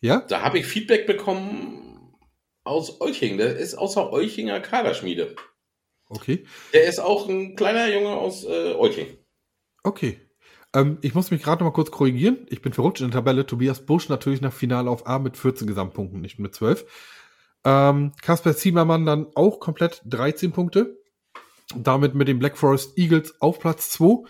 Ja? 0.00 0.22
da 0.26 0.40
habe 0.40 0.58
ich 0.58 0.64
Feedback 0.64 1.06
bekommen 1.06 2.16
aus 2.64 3.02
Euching. 3.02 3.36
Der 3.36 3.54
ist 3.56 3.74
außer 3.74 4.10
Euchinger 4.14 4.60
Kaderschmiede. 4.60 5.36
Okay. 6.08 6.46
Der 6.72 6.84
ist 6.84 7.00
auch 7.00 7.28
ein 7.28 7.54
kleiner 7.54 7.92
Junge 7.92 8.08
aus 8.16 8.44
äh, 8.44 8.72
Euching. 8.74 9.06
Okay. 9.84 10.18
Ähm, 10.74 10.96
ich 11.02 11.14
muss 11.14 11.30
mich 11.30 11.42
gerade 11.42 11.62
noch 11.62 11.70
mal 11.70 11.74
kurz 11.74 11.90
korrigieren. 11.90 12.46
Ich 12.48 12.62
bin 12.62 12.72
verrutscht 12.72 13.02
in 13.02 13.10
der 13.10 13.18
Tabelle. 13.20 13.44
Tobias 13.44 13.84
Busch 13.84 14.08
natürlich 14.08 14.40
nach 14.40 14.54
Finale 14.54 14.88
auf 14.88 15.06
A 15.06 15.18
mit 15.18 15.36
14 15.36 15.66
Gesamtpunkten, 15.66 16.22
nicht 16.22 16.38
mit 16.38 16.54
12. 16.54 16.86
Ähm, 17.66 18.12
Kasper 18.22 18.56
Ziemermann 18.56 19.04
dann 19.04 19.26
auch 19.34 19.60
komplett 19.60 20.00
13 20.06 20.52
Punkte. 20.52 20.96
Damit 21.76 22.14
mit 22.14 22.26
den 22.26 22.38
Black 22.38 22.56
Forest 22.56 22.96
Eagles 22.96 23.38
auf 23.42 23.58
Platz 23.58 23.90
2. 23.90 24.24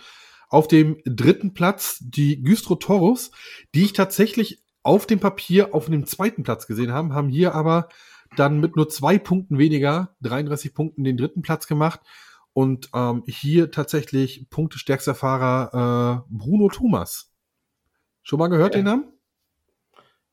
Auf 0.49 0.67
dem 0.67 1.01
dritten 1.05 1.53
Platz 1.53 1.97
die 2.01 2.41
Güstro 2.41 2.75
Toros, 2.75 3.31
die 3.75 3.83
ich 3.83 3.93
tatsächlich 3.93 4.63
auf 4.83 5.05
dem 5.05 5.19
Papier 5.19 5.73
auf 5.75 5.87
dem 5.87 6.05
zweiten 6.05 6.43
Platz 6.43 6.67
gesehen 6.67 6.91
haben, 6.93 7.13
haben 7.13 7.27
hier 7.29 7.53
aber 7.53 7.89
dann 8.37 8.59
mit 8.59 8.75
nur 8.75 8.87
zwei 8.89 9.17
Punkten 9.17 9.57
weniger, 9.57 10.15
33 10.21 10.73
Punkten, 10.73 11.03
den 11.03 11.17
dritten 11.17 11.41
Platz 11.41 11.67
gemacht. 11.67 11.99
Und 12.53 12.89
ähm, 12.95 13.23
hier 13.27 13.69
tatsächlich 13.71 14.49
punktestärkster 14.49 15.13
Fahrer 15.15 16.23
äh, 16.27 16.33
Bruno 16.35 16.69
Thomas. 16.69 17.31
Schon 18.23 18.39
mal 18.39 18.47
gehört 18.47 18.73
Ja. 18.73 18.81
den 18.81 18.85
Namen? 18.85 19.13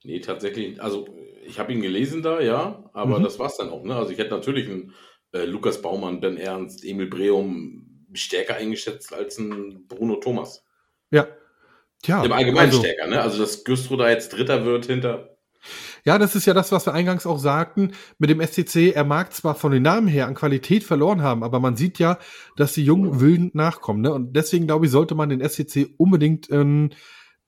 Nee, 0.05 0.21
tatsächlich. 0.21 0.83
Also, 0.83 1.07
ich 1.47 1.59
habe 1.59 1.73
ihn 1.73 1.83
gelesen 1.83 2.23
da, 2.23 2.41
ja, 2.41 2.89
aber 2.93 3.19
Mhm. 3.19 3.25
das 3.25 3.39
war's 3.39 3.57
dann 3.57 3.71
auch. 3.71 3.85
Ne? 3.85 3.95
Also, 3.97 4.11
ich 4.13 4.19
hätte 4.19 4.31
natürlich 4.35 4.69
einen 4.69 4.93
äh, 5.33 5.45
Lukas 5.45 5.83
Baumann, 5.83 6.21
Ben 6.21 6.37
Ernst, 6.37 6.85
Emil 6.85 7.07
Breum 7.09 7.94
stärker 8.17 8.57
eingeschätzt 8.57 9.13
als 9.13 9.39
ein 9.39 9.87
Bruno 9.89 10.17
Thomas. 10.17 10.65
Ja. 11.11 11.27
Tja, 12.03 12.23
Im 12.25 12.33
Allgemeinen 12.33 12.71
also- 12.71 12.81
stärker, 12.81 13.07
ne? 13.07 13.21
Also, 13.21 13.39
dass 13.39 13.65
Güstrow 13.65 13.99
da 13.99 14.11
jetzt 14.11 14.33
Dritter 14.33 14.65
wird 14.65 14.87
hinter. 14.87 15.35
Ja, 16.05 16.19
das 16.19 16.35
ist 16.35 16.45
ja 16.45 16.53
das, 16.53 16.73
was 16.73 16.87
wir 16.87 16.93
eingangs 16.93 17.25
auch 17.25 17.39
sagten. 17.39 17.93
Mit 18.19 18.29
dem 18.29 18.41
SCC, 18.41 18.93
er 18.93 19.05
mag 19.05 19.33
zwar 19.33 19.55
von 19.55 19.73
den 19.73 19.83
Namen 19.83 20.07
her 20.07 20.27
an 20.27 20.35
Qualität 20.35 20.85
verloren 20.85 21.23
haben, 21.23 21.43
aber 21.43 21.61
man 21.61 21.77
sieht 21.77 21.99
ja, 21.99 22.19
dass 22.57 22.75
die 22.75 22.85
jungen 22.85 23.21
Wilden 23.21 23.51
nachkommen. 23.55 24.03
Ne? 24.03 24.13
Und 24.13 24.35
deswegen, 24.35 24.67
glaube 24.67 24.85
ich, 24.85 24.93
sollte 24.93 25.15
man 25.15 25.31
den 25.31 25.41
SCC 25.41 25.95
unbedingt 25.97 26.49
in, 26.49 26.95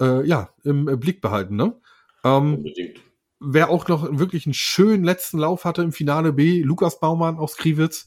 äh, 0.00 0.26
ja, 0.26 0.54
im 0.64 0.88
äh, 0.88 0.96
Blick 0.96 1.20
behalten. 1.20 1.56
Ne? 1.56 1.78
Ähm, 2.24 2.54
Unbedingt. 2.54 3.00
wer 3.40 3.68
auch 3.68 3.86
noch 3.88 4.18
wirklich 4.18 4.46
einen 4.46 4.54
schönen 4.54 5.04
letzten 5.04 5.38
Lauf 5.38 5.66
hatte 5.66 5.82
im 5.82 5.92
Finale 5.92 6.32
B, 6.32 6.62
Lukas 6.62 6.98
Baumann 6.98 7.36
aus 7.36 7.58
Kriwitz, 7.58 8.06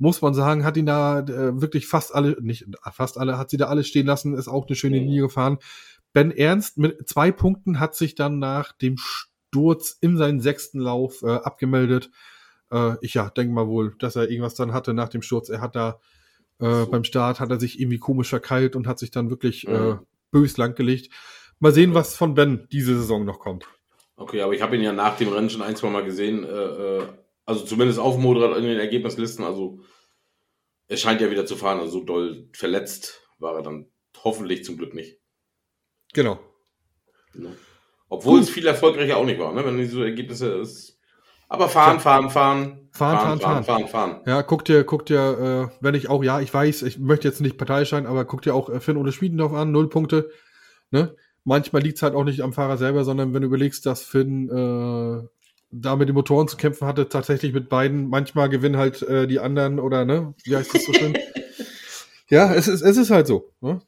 muss 0.00 0.22
man 0.22 0.34
sagen, 0.34 0.64
hat 0.64 0.76
ihn 0.76 0.86
da 0.86 1.20
äh, 1.20 1.60
wirklich 1.60 1.86
fast 1.86 2.14
alle, 2.14 2.36
nicht 2.40 2.66
fast 2.92 3.18
alle, 3.18 3.38
hat 3.38 3.50
sie 3.50 3.58
da 3.58 3.66
alle 3.66 3.84
stehen 3.84 4.06
lassen, 4.06 4.34
ist 4.34 4.48
auch 4.48 4.66
eine 4.66 4.74
schöne 4.74 4.96
Mhm. 4.96 5.02
Linie 5.04 5.22
gefahren. 5.22 5.58
Ben 6.12 6.32
Ernst 6.32 6.78
mit 6.78 7.08
zwei 7.08 7.30
Punkten 7.30 7.78
hat 7.78 7.94
sich 7.94 8.14
dann 8.16 8.38
nach 8.40 8.72
dem 8.72 8.96
Sturz 8.98 9.96
in 10.00 10.16
seinen 10.16 10.40
sechsten 10.40 10.80
Lauf 10.80 11.22
äh, 11.22 11.28
abgemeldet. 11.30 12.10
Äh, 12.72 12.94
ich 13.02 13.14
ja, 13.14 13.30
denke 13.30 13.52
mal 13.52 13.68
wohl, 13.68 13.94
dass 13.98 14.16
er 14.16 14.28
irgendwas 14.28 14.54
dann 14.54 14.72
hatte 14.72 14.94
nach 14.94 15.08
dem 15.10 15.22
Sturz. 15.22 15.48
Er 15.50 15.60
hat 15.60 15.76
da 15.76 16.00
äh, 16.60 16.86
beim 16.86 17.04
Start 17.04 17.38
hat 17.40 17.50
er 17.50 17.60
sich 17.60 17.78
irgendwie 17.80 17.98
komisch 17.98 18.28
verkeilt 18.30 18.76
und 18.76 18.86
hat 18.86 18.98
sich 18.98 19.10
dann 19.10 19.30
wirklich 19.30 19.66
äh, 19.68 19.70
Mhm. 19.94 20.00
bös 20.30 20.56
langgelegt. 20.56 21.12
Mal 21.58 21.72
sehen, 21.72 21.94
was 21.94 22.16
von 22.16 22.34
Ben 22.34 22.66
diese 22.72 22.96
Saison 22.98 23.24
noch 23.24 23.38
kommt. 23.38 23.66
Okay, 24.16 24.40
aber 24.42 24.52
ich 24.54 24.62
habe 24.62 24.76
ihn 24.76 24.82
ja 24.82 24.92
nach 24.92 25.16
dem 25.16 25.28
Rennen 25.28 25.50
schon 25.50 25.62
ein, 25.62 25.76
zwei 25.76 25.90
Mal 25.90 26.04
gesehen. 26.04 26.44
Äh, 26.44 26.48
äh, 26.48 27.02
also, 27.50 27.64
zumindest 27.64 27.98
auf 27.98 28.16
Motorrad 28.16 28.56
in 28.56 28.64
den 28.64 28.78
Ergebnislisten. 28.78 29.44
Also, 29.44 29.80
er 30.86 30.96
scheint 30.96 31.20
ja 31.20 31.30
wieder 31.30 31.46
zu 31.46 31.56
fahren. 31.56 31.80
Also, 31.80 31.98
so 31.98 32.04
doll 32.04 32.48
verletzt 32.52 33.22
war 33.38 33.56
er 33.56 33.62
dann 33.62 33.86
hoffentlich 34.22 34.64
zum 34.64 34.76
Glück 34.76 34.94
nicht. 34.94 35.18
Genau. 36.12 36.38
Ne? 37.34 37.56
Obwohl 38.08 38.38
Gut. 38.38 38.48
es 38.48 38.50
viel 38.50 38.66
erfolgreicher 38.66 39.16
auch 39.16 39.24
nicht 39.24 39.40
war, 39.40 39.52
ne? 39.52 39.64
wenn 39.64 39.78
diese 39.78 40.04
Ergebnisse 40.04 40.54
ist. 40.54 40.98
Aber 41.48 41.68
fahren, 41.68 41.98
fahren, 41.98 42.30
fahren, 42.30 42.88
Fahren, 42.92 43.18
fahren, 43.18 43.40
fahren, 43.40 43.64
fahren, 43.64 43.88
fahren. 43.88 44.20
Ja, 44.26 44.42
guck 44.42 44.64
dir, 44.64 44.84
guck 44.84 45.06
dir, 45.06 45.70
äh, 45.70 45.76
wenn 45.80 45.96
ich 45.96 46.08
auch, 46.08 46.22
ja, 46.22 46.40
ich 46.40 46.52
weiß, 46.52 46.82
ich 46.82 46.98
möchte 46.98 47.26
jetzt 47.26 47.40
nicht 47.40 47.58
Partei 47.58 47.84
sein, 47.84 48.06
aber 48.06 48.24
guck 48.24 48.42
dir 48.42 48.54
auch 48.54 48.68
äh, 48.68 48.78
Finn 48.78 48.96
oder 48.96 49.10
Schmiedendorf 49.10 49.52
an, 49.52 49.72
null 49.72 49.88
Punkte. 49.88 50.30
Ne? 50.90 51.16
Manchmal 51.42 51.82
liegt's 51.82 52.02
halt 52.02 52.14
auch 52.14 52.24
nicht 52.24 52.42
am 52.42 52.52
Fahrer 52.52 52.76
selber, 52.76 53.04
sondern 53.04 53.34
wenn 53.34 53.42
du 53.42 53.48
überlegst, 53.48 53.86
dass 53.86 54.02
Finn 54.02 54.48
äh, 54.48 55.26
da 55.70 55.96
mit 55.96 56.08
den 56.08 56.14
Motoren 56.14 56.48
zu 56.48 56.56
kämpfen 56.56 56.86
hatte, 56.86 57.08
tatsächlich 57.08 57.52
mit 57.52 57.68
beiden, 57.68 58.08
manchmal 58.08 58.48
gewinnen 58.48 58.76
halt 58.76 59.02
äh, 59.02 59.26
die 59.26 59.38
anderen 59.38 59.78
oder 59.78 60.04
ne, 60.04 60.34
wie 60.44 60.56
heißt 60.56 60.74
das 60.74 60.84
so 60.84 60.92
schön? 60.92 61.16
ja, 62.28 62.52
es 62.54 62.68
ist, 62.68 62.82
es 62.82 62.96
ist 62.96 63.10
halt 63.10 63.26
so. 63.26 63.52
Ne? 63.60 63.80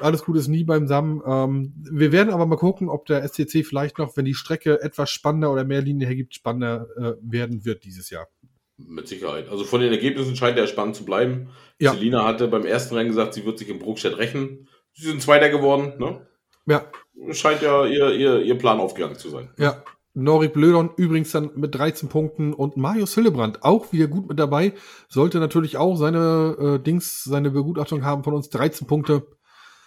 Alles 0.00 0.24
Gute 0.24 0.38
ist 0.38 0.48
nie 0.48 0.62
beim 0.62 0.86
Samen. 0.86 1.20
Ähm, 1.26 1.72
wir 1.76 2.12
werden 2.12 2.32
aber 2.32 2.46
mal 2.46 2.56
gucken, 2.56 2.88
ob 2.88 3.06
der 3.06 3.26
SCC 3.28 3.64
vielleicht 3.64 3.98
noch, 3.98 4.16
wenn 4.16 4.24
die 4.24 4.34
Strecke 4.34 4.80
etwas 4.80 5.10
spannender 5.10 5.52
oder 5.52 5.64
mehr 5.64 5.82
Linien 5.82 6.06
hergibt, 6.06 6.34
spannender 6.34 6.86
äh, 6.96 7.12
werden 7.20 7.64
wird 7.64 7.84
dieses 7.84 8.10
Jahr. 8.10 8.28
Mit 8.76 9.08
Sicherheit. 9.08 9.48
Also 9.48 9.64
von 9.64 9.80
den 9.80 9.92
Ergebnissen 9.92 10.36
scheint 10.36 10.58
er 10.58 10.66
spannend 10.68 10.94
zu 10.94 11.04
bleiben. 11.04 11.48
Ja. 11.80 11.92
Selina 11.92 12.24
hatte 12.24 12.46
beim 12.46 12.64
ersten 12.64 12.94
Rennen 12.94 13.10
gesagt, 13.10 13.34
sie 13.34 13.44
wird 13.44 13.58
sich 13.58 13.68
in 13.68 13.80
Bruckstedt 13.80 14.18
rächen. 14.18 14.68
Sie 14.92 15.06
sind 15.06 15.22
Zweiter 15.22 15.48
geworden. 15.48 15.94
Ne? 15.98 16.26
Ja, 16.66 16.86
Scheint 17.30 17.62
ja 17.62 17.86
ihr, 17.86 18.12
ihr, 18.12 18.42
ihr 18.42 18.58
Plan 18.58 18.80
aufgegangen 18.80 19.16
zu 19.16 19.28
sein. 19.28 19.50
Ja, 19.58 19.82
Norik 20.14 20.52
Blödon 20.52 20.90
übrigens 20.96 21.32
dann 21.32 21.50
mit 21.56 21.74
13 21.74 22.08
Punkten 22.08 22.54
und 22.54 22.76
Marius 22.76 23.14
Hillebrand 23.14 23.64
auch 23.64 23.92
wieder 23.92 24.06
gut 24.06 24.28
mit 24.28 24.38
dabei. 24.38 24.72
Sollte 25.08 25.40
natürlich 25.40 25.76
auch 25.76 25.96
seine 25.96 26.56
äh, 26.58 26.82
Dings, 26.82 27.24
seine 27.24 27.50
Begutachtung 27.50 28.04
haben 28.04 28.22
von 28.22 28.32
uns. 28.32 28.48
13 28.48 28.86
Punkte. 28.86 29.26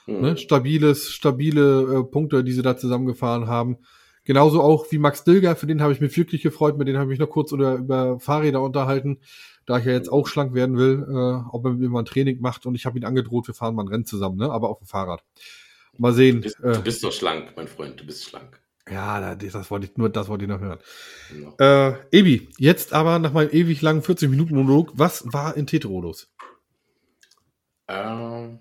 Hm. 0.05 0.21
Ne? 0.21 0.37
Stabiles, 0.37 1.11
stabile 1.11 1.99
äh, 1.99 2.03
Punkte, 2.03 2.43
die 2.43 2.51
sie 2.51 2.61
da 2.61 2.75
zusammengefahren 2.75 3.47
haben. 3.47 3.77
Genauso 4.25 4.61
auch 4.61 4.91
wie 4.91 4.97
Max 4.97 5.23
Dilger, 5.23 5.55
für 5.55 5.67
den 5.67 5.81
habe 5.81 5.93
ich 5.93 6.01
mich 6.01 6.17
wirklich 6.17 6.41
gefreut, 6.41 6.77
mit 6.77 6.89
dem 6.89 6.97
habe 6.97 7.05
ich 7.05 7.17
mich 7.17 7.25
noch 7.25 7.33
kurz 7.33 7.53
oder 7.53 7.75
über 7.75 8.19
Fahrräder 8.19 8.61
unterhalten, 8.61 9.21
da 9.65 9.77
ich 9.77 9.85
ja 9.85 9.93
jetzt 9.93 10.11
auch 10.11 10.27
schlank 10.27 10.53
werden 10.53 10.77
will, 10.77 11.05
äh, 11.09 11.55
ob 11.55 11.63
er 11.63 11.71
mit 11.71 11.79
mir 11.79 11.89
mal 11.89 11.99
ein 11.99 12.05
Training 12.05 12.41
macht 12.41 12.65
und 12.65 12.75
ich 12.75 12.85
habe 12.85 12.97
ihn 12.97 13.05
angedroht, 13.05 13.47
wir 13.47 13.53
fahren 13.53 13.75
mal 13.75 13.83
ein 13.83 13.87
Rennen 13.87 14.05
zusammen, 14.05 14.35
ne? 14.35 14.51
aber 14.51 14.67
auf 14.67 14.79
dem 14.79 14.87
Fahrrad. 14.87 15.23
Mal 15.97 16.11
sehen. 16.11 16.37
Du 16.37 16.41
bist, 16.41 16.59
äh, 16.59 16.73
du 16.73 16.81
bist 16.81 17.03
doch 17.05 17.13
schlank, 17.13 17.53
mein 17.55 17.69
Freund. 17.69 18.01
Du 18.01 18.05
bist 18.05 18.25
schlank. 18.25 18.61
Ja, 18.89 19.19
da- 19.19 19.35
das 19.35 19.69
wollte 19.71 19.87
ich, 19.87 19.97
nur 19.97 20.09
das 20.09 20.27
wollte 20.29 20.45
ich 20.45 20.49
noch 20.49 20.59
hören. 20.61 20.79
Ja. 21.59 21.89
Äh, 21.89 22.17
Ebi, 22.17 22.49
jetzt 22.57 22.93
aber 22.93 23.19
nach 23.19 23.33
meinem 23.33 23.49
ewig 23.51 23.81
langen 23.81 24.01
40-Minuten-Monolog, 24.01 24.91
was 24.95 25.23
war 25.33 25.57
in 25.57 25.67
Tetro 25.67 25.99
los? 26.01 26.31
Ähm, 27.87 28.59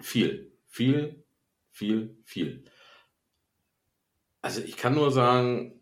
viel, 0.00 0.52
viel, 0.66 1.24
viel, 1.70 2.16
viel. 2.24 2.64
Also 4.42 4.60
ich 4.62 4.76
kann 4.76 4.94
nur 4.94 5.10
sagen, 5.12 5.80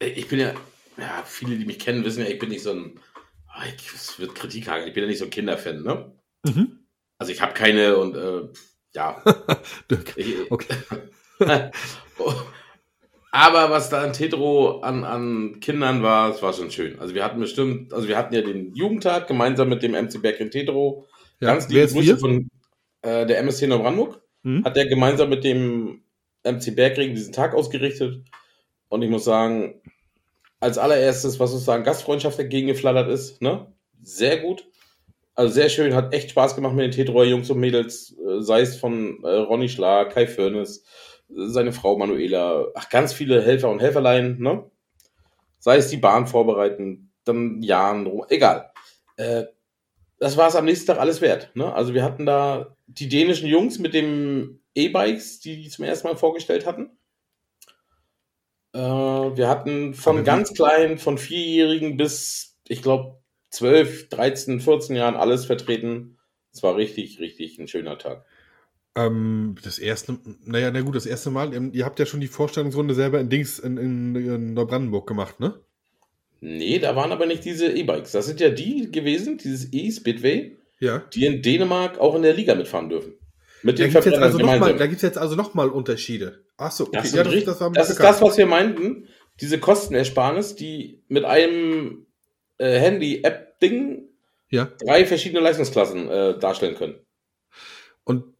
äh, 0.00 0.08
ich 0.08 0.28
bin 0.28 0.40
ja, 0.40 0.54
ja, 0.96 1.22
viele, 1.24 1.56
die 1.56 1.64
mich 1.64 1.78
kennen, 1.78 2.04
wissen 2.04 2.24
ja, 2.24 2.30
ich 2.30 2.38
bin 2.38 2.48
nicht 2.48 2.62
so 2.62 2.72
ein, 2.72 3.00
ah, 3.48 3.62
es 3.94 4.18
wird 4.18 4.34
Kritik 4.34 4.68
haben, 4.68 4.86
ich 4.86 4.92
bin 4.94 5.04
ja 5.04 5.08
nicht 5.08 5.18
so 5.18 5.24
ein 5.24 5.30
Kinderfan, 5.30 5.82
ne? 5.82 6.12
Mhm. 6.44 6.80
Also 7.18 7.32
ich 7.32 7.40
habe 7.40 7.54
keine 7.54 7.96
und 7.96 8.16
äh, 8.16 8.48
ja. 8.94 9.22
Ich, 10.16 10.50
Okay. 10.50 10.76
Aber 13.36 13.68
was 13.70 13.90
da 13.90 14.02
in 14.02 14.14
Tetro 14.14 14.80
an, 14.80 15.04
an 15.04 15.60
Kindern 15.60 16.02
war, 16.02 16.30
es 16.30 16.40
war 16.40 16.54
schon 16.54 16.70
schön. 16.70 16.98
Also 16.98 17.14
wir 17.14 17.22
hatten 17.22 17.38
bestimmt, 17.38 17.92
also 17.92 18.08
wir 18.08 18.16
hatten 18.16 18.34
ja 18.34 18.40
den 18.40 18.74
Jugendtag 18.74 19.26
gemeinsam 19.28 19.68
mit 19.68 19.82
dem 19.82 19.92
MC 19.92 20.22
Berg 20.22 20.40
in 20.40 20.50
Tetro. 20.50 21.06
Ja, 21.40 21.48
Ganz 21.48 21.68
liebe 21.68 21.86
Grüße 21.86 22.06
wir? 22.06 22.16
von 22.16 22.48
äh, 23.02 23.26
der 23.26 23.38
MSC 23.40 23.66
Neubrandenburg. 23.66 24.22
Mhm. 24.42 24.64
Hat 24.64 24.78
er 24.78 24.86
gemeinsam 24.86 25.28
mit 25.28 25.44
dem 25.44 26.00
MC 26.44 26.74
Bergring 26.74 27.14
diesen 27.14 27.34
Tag 27.34 27.54
ausgerichtet. 27.54 28.24
Und 28.88 29.02
ich 29.02 29.10
muss 29.10 29.24
sagen, 29.24 29.82
als 30.60 30.78
allererstes, 30.78 31.38
was 31.38 31.50
sozusagen 31.50 31.84
Gastfreundschaft 31.84 32.38
entgegengeflattert 32.38 33.10
ist, 33.10 33.42
ne? 33.42 33.66
Sehr 34.02 34.38
gut. 34.38 34.66
Also 35.34 35.52
sehr 35.52 35.68
schön, 35.68 35.94
hat 35.94 36.14
echt 36.14 36.30
Spaß 36.30 36.54
gemacht 36.54 36.74
mit 36.74 36.84
den 36.84 36.92
Tetroer 36.92 37.24
Jungs 37.24 37.50
und 37.50 37.60
Mädels, 37.60 38.16
äh, 38.18 38.40
sei 38.40 38.62
es 38.62 38.78
von 38.78 39.22
äh, 39.24 39.28
Ronny 39.28 39.68
Schlag, 39.68 40.14
Kai 40.14 40.26
Firnes, 40.26 40.78
äh, 40.78 40.82
seine 41.28 41.72
Frau 41.72 41.96
Manuela, 41.98 42.66
ach, 42.74 42.88
ganz 42.88 43.12
viele 43.12 43.42
Helfer 43.42 43.70
und 43.70 43.80
Helferlein, 43.80 44.38
ne? 44.38 44.70
Sei 45.58 45.76
es 45.76 45.88
die 45.88 45.96
Bahn 45.96 46.26
vorbereiten, 46.26 47.12
dann 47.24 47.62
Jan, 47.62 48.06
rum, 48.06 48.24
egal. 48.28 48.70
Äh, 49.16 49.44
das 50.18 50.36
war 50.36 50.48
es 50.48 50.56
am 50.56 50.64
nächsten 50.64 50.86
Tag 50.86 50.98
alles 50.98 51.20
wert. 51.20 51.50
Ne? 51.54 51.72
Also 51.72 51.92
wir 51.92 52.02
hatten 52.02 52.24
da 52.26 52.76
die 52.86 53.08
dänischen 53.08 53.48
Jungs 53.48 53.78
mit 53.78 53.94
dem 53.94 54.60
E-Bikes, 54.74 55.40
die 55.40 55.62
die 55.62 55.68
zum 55.68 55.84
ersten 55.84 56.08
Mal 56.08 56.16
vorgestellt 56.16 56.66
hatten. 56.66 56.96
Äh, 58.72 58.78
wir 58.78 59.48
hatten 59.48 59.94
von 59.94 60.24
ganz 60.24 60.54
klein, 60.54 60.98
von 60.98 61.18
Vierjährigen 61.18 61.96
bis, 61.96 62.58
ich 62.68 62.82
glaube, 62.82 63.18
12, 63.50 64.08
13, 64.08 64.60
14 64.60 64.96
Jahren 64.96 65.16
alles 65.16 65.46
vertreten. 65.46 66.18
Es 66.52 66.62
war 66.62 66.76
richtig, 66.76 67.20
richtig 67.20 67.58
ein 67.58 67.68
schöner 67.68 67.98
Tag. 67.98 68.24
Ähm, 68.96 69.56
das 69.62 69.78
erste, 69.78 70.18
naja, 70.44 70.70
na 70.70 70.80
gut, 70.80 70.96
das 70.96 71.04
erste 71.06 71.30
Mal, 71.30 71.54
ähm, 71.54 71.70
ihr 71.74 71.84
habt 71.84 71.98
ja 71.98 72.06
schon 72.06 72.20
die 72.20 72.28
Vorstellungsrunde 72.28 72.94
selber 72.94 73.20
in 73.20 73.28
Dings 73.28 73.58
in, 73.58 73.76
in, 73.76 74.14
in 74.16 74.54
Neubrandenburg 74.54 75.06
gemacht, 75.06 75.38
ne? 75.38 75.60
Nee, 76.40 76.78
da 76.78 76.96
waren 76.96 77.12
aber 77.12 77.26
nicht 77.26 77.44
diese 77.44 77.66
E-Bikes. 77.66 78.12
Das 78.12 78.26
sind 78.26 78.40
ja 78.40 78.50
die 78.50 78.90
gewesen, 78.90 79.38
dieses 79.38 79.72
E-Speedway, 79.72 80.56
Ja. 80.80 81.02
die 81.12 81.26
in 81.26 81.42
Dänemark 81.42 81.98
auch 81.98 82.14
in 82.14 82.22
der 82.22 82.34
Liga 82.34 82.54
mitfahren 82.54 82.88
dürfen. 82.88 83.14
Mit 83.62 83.78
Da 83.78 83.84
den 83.84 83.92
gibt 83.92 84.06
es 84.06 84.12
jetzt, 84.12 84.18
also 84.22 84.38
noch 84.38 84.76
da 84.76 84.84
jetzt 84.84 85.18
also 85.18 85.34
nochmal 85.34 85.68
Unterschiede. 85.68 86.44
Ach 86.56 86.70
so, 86.70 86.84
okay. 86.84 86.98
Das, 87.02 87.12
ja, 87.12 87.24
das, 87.24 87.60
war 87.60 87.70
mir 87.70 87.80
ist 87.80 87.98
das, 87.98 88.22
was 88.22 88.38
wir 88.38 88.46
meinten. 88.46 89.08
Diese 89.40 89.58
Kostenersparnis, 89.58 90.56
die 90.56 91.02
mit 91.08 91.24
einem 91.24 92.06
äh, 92.58 92.78
Handy-App-Ding 92.78 94.08
Ja. 94.50 94.70
drei 94.84 95.04
verschiedene 95.04 95.40
Leistungsklassen 95.40 96.08
äh, 96.08 96.38
darstellen 96.38 96.76
können. 96.76 96.94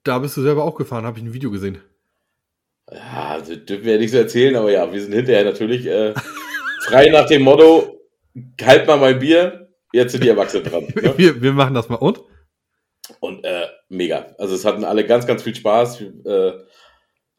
Da 0.06 0.20
bist 0.20 0.36
du 0.36 0.42
selber 0.42 0.62
auch 0.62 0.76
gefahren, 0.76 1.04
habe 1.04 1.18
ich 1.18 1.24
ein 1.24 1.34
Video 1.34 1.50
gesehen. 1.50 1.78
Ja, 2.92 3.30
also 3.32 3.56
dürfen 3.56 3.84
wir 3.84 3.94
ja 3.94 3.98
nicht 3.98 4.12
so 4.12 4.18
erzählen, 4.18 4.54
aber 4.54 4.70
ja, 4.70 4.92
wir 4.92 5.02
sind 5.02 5.12
hinterher 5.12 5.44
natürlich 5.44 5.84
äh, 5.84 6.14
frei 6.84 7.08
nach 7.08 7.26
dem 7.26 7.42
Motto, 7.42 7.98
halt 8.62 8.86
mal 8.86 8.98
mein 8.98 9.18
Bier, 9.18 9.68
jetzt 9.92 10.12
sind 10.12 10.22
die 10.22 10.28
Erwachsenen 10.28 10.64
dran. 10.64 10.86
Ne? 10.94 11.14
Wir, 11.16 11.42
wir 11.42 11.52
machen 11.52 11.74
das 11.74 11.88
mal. 11.88 11.96
Und? 11.96 12.20
Und 13.18 13.44
äh, 13.44 13.66
mega. 13.88 14.26
Also 14.38 14.54
es 14.54 14.64
hatten 14.64 14.84
alle 14.84 15.04
ganz, 15.04 15.26
ganz 15.26 15.42
viel 15.42 15.56
Spaß. 15.56 16.00
Wir, 16.00 16.26
äh, 16.26 16.52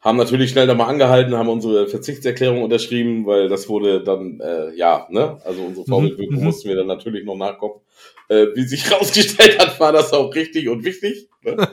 haben 0.01 0.18
natürlich 0.18 0.51
schnell 0.51 0.68
nochmal 0.68 0.89
angehalten, 0.89 1.36
haben 1.36 1.49
unsere 1.49 1.88
Verzichtserklärung 1.88 2.61
unterschrieben, 2.63 3.26
weil 3.26 3.49
das 3.49 3.68
wurde 3.70 4.03
dann, 4.03 4.39
äh, 4.41 4.76
ja, 4.76 5.07
ne, 5.09 5.39
also 5.43 5.63
unsere 5.63 5.86
Vorbildwirkung 5.86 6.38
mhm. 6.38 6.43
mussten 6.43 6.68
wir 6.68 6.76
dann 6.76 6.88
natürlich 6.88 7.26
noch 7.26 7.36
nachkommen. 7.36 7.76
Äh, 8.28 8.47
wie 8.55 8.63
sich 8.63 8.91
rausgestellt 8.91 9.57
hat, 9.59 9.80
war 9.80 9.93
das 9.93 10.11
auch 10.11 10.36
richtig 10.36 10.68
und 10.68 10.84
wichtig. 10.84 11.30
Ne? 11.43 11.55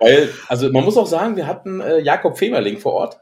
weil, 0.00 0.28
also 0.48 0.70
man 0.72 0.84
muss 0.84 0.96
auch 0.96 1.06
sagen, 1.06 1.36
wir 1.36 1.46
hatten 1.46 1.80
äh, 1.80 2.00
Jakob 2.00 2.38
Femerling 2.38 2.78
vor 2.78 2.92
Ort, 2.94 3.20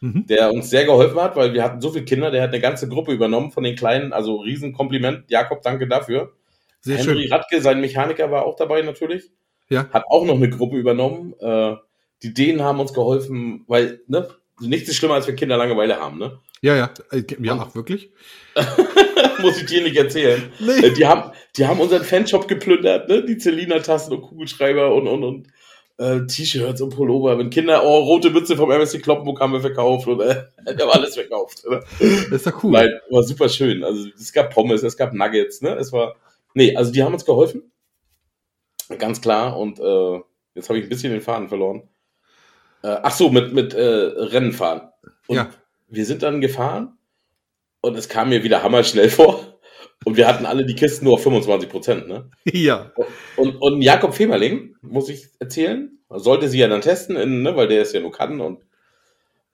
Mhm. 0.00 0.26
der 0.26 0.52
uns 0.52 0.68
sehr 0.68 0.84
geholfen 0.84 1.20
hat, 1.20 1.36
weil 1.36 1.54
wir 1.54 1.62
hatten 1.62 1.80
so 1.80 1.90
viele 1.92 2.04
Kinder, 2.04 2.32
der 2.32 2.42
hat 2.42 2.50
eine 2.50 2.60
ganze 2.60 2.88
Gruppe 2.88 3.12
übernommen 3.12 3.52
von 3.52 3.62
den 3.62 3.76
Kleinen, 3.76 4.12
also 4.12 4.36
Riesenkompliment. 4.38 5.30
Jakob, 5.30 5.62
danke 5.62 5.86
dafür. 5.86 6.32
Sehr 6.80 6.98
Henry 6.98 7.22
schön. 7.22 7.32
Radke, 7.32 7.60
sein 7.60 7.80
Mechaniker, 7.80 8.30
war 8.32 8.44
auch 8.44 8.56
dabei 8.56 8.82
natürlich. 8.82 9.30
Ja. 9.68 9.88
Hat 9.92 10.04
auch 10.08 10.24
noch 10.24 10.34
eine 10.34 10.50
Gruppe 10.50 10.76
übernommen. 10.76 11.34
Äh, 11.40 11.76
die 12.24 12.34
Dänen 12.34 12.62
haben 12.62 12.80
uns 12.80 12.92
geholfen, 12.92 13.62
weil, 13.68 14.00
ne, 14.08 14.28
nichts 14.60 14.88
ist 14.88 14.96
schlimmer, 14.96 15.14
als 15.14 15.28
wenn 15.28 15.36
Kinder 15.36 15.56
Langeweile 15.56 16.00
haben, 16.00 16.18
ne? 16.18 16.38
Ja, 16.62 16.74
ja. 16.76 16.90
Äh, 17.12 17.22
Ja, 17.40 17.56
ach, 17.60 17.74
wirklich? 17.76 18.10
Muss 19.40 19.58
ich 19.60 19.66
dir 19.66 19.82
nicht 19.82 19.96
erzählen. 19.96 20.52
Nee. 20.58 20.86
Äh, 20.86 20.92
Die 20.92 21.06
haben, 21.06 21.30
die 21.56 21.66
haben 21.66 21.80
unseren 21.80 22.02
Fanshop 22.04 22.48
geplündert, 22.48 23.08
ne? 23.08 23.24
Die 23.24 23.38
Zelina-Tassen 23.38 24.12
und 24.14 24.22
Kugelschreiber 24.22 24.94
und, 24.94 25.06
und, 25.06 25.22
und 25.24 25.46
äh, 26.02 26.26
T-Shirts 26.26 26.80
und 26.80 26.94
Pullover. 26.94 27.38
Wenn 27.38 27.50
Kinder, 27.50 27.84
oh, 27.84 27.98
rote 28.00 28.30
Mütze 28.30 28.56
vom 28.56 28.70
MSC 28.70 28.98
Kloppenburg 29.00 29.40
haben 29.40 29.52
wir 29.52 29.60
verkauft 29.60 30.06
und 30.08 30.20
äh, 30.20 30.44
wir 30.64 30.78
haben 30.84 30.90
alles 30.90 31.14
verkauft. 31.14 31.62
Ne? 31.68 31.80
Das 31.98 32.30
ist 32.30 32.46
doch 32.46 32.62
cool. 32.64 32.72
Nein, 32.72 32.90
war 33.10 33.22
super 33.22 33.48
schön. 33.48 33.84
Also 33.84 34.08
es 34.16 34.32
gab 34.32 34.52
Pommes, 34.52 34.82
es 34.82 34.96
gab 34.96 35.12
Nuggets, 35.12 35.62
ne? 35.62 35.74
Es 35.76 35.92
war. 35.92 36.16
Nee, 36.54 36.76
also 36.76 36.92
die 36.92 37.02
haben 37.02 37.12
uns 37.14 37.24
geholfen. 37.24 37.70
Ganz 38.98 39.20
klar. 39.20 39.58
Und 39.58 39.78
äh, 39.80 40.20
jetzt 40.54 40.68
habe 40.68 40.78
ich 40.78 40.84
ein 40.84 40.88
bisschen 40.88 41.12
den 41.12 41.22
Faden 41.22 41.48
verloren. 41.48 41.88
Äh, 42.82 42.96
ach 43.02 43.12
so, 43.12 43.30
mit, 43.30 43.52
mit 43.52 43.74
äh, 43.74 43.80
Rennen 43.82 44.52
fahren. 44.52 44.90
Und 45.28 45.36
Ja. 45.36 45.50
wir 45.88 46.04
sind 46.04 46.22
dann 46.22 46.40
gefahren 46.40 46.98
und 47.80 47.96
es 47.96 48.08
kam 48.08 48.28
mir 48.30 48.42
wieder 48.42 48.62
hammerschnell 48.62 49.08
vor. 49.10 49.51
Und 50.04 50.16
wir 50.16 50.26
hatten 50.26 50.46
alle 50.46 50.64
die 50.64 50.74
Kisten 50.74 51.04
nur 51.04 51.14
auf 51.14 51.22
25 51.22 51.68
Prozent, 51.68 52.08
ne? 52.08 52.30
Ja. 52.44 52.92
Und, 53.36 53.56
und 53.56 53.82
Jakob 53.82 54.14
Femerling, 54.14 54.76
muss 54.82 55.08
ich 55.08 55.28
erzählen, 55.38 55.98
sollte 56.10 56.48
sie 56.48 56.58
ja 56.58 56.68
dann 56.68 56.80
testen, 56.80 57.16
in, 57.16 57.42
ne, 57.42 57.56
weil 57.56 57.68
der 57.68 57.82
es 57.82 57.92
ja 57.92 58.00
nur 58.00 58.12
kann. 58.12 58.40
Und, 58.40 58.60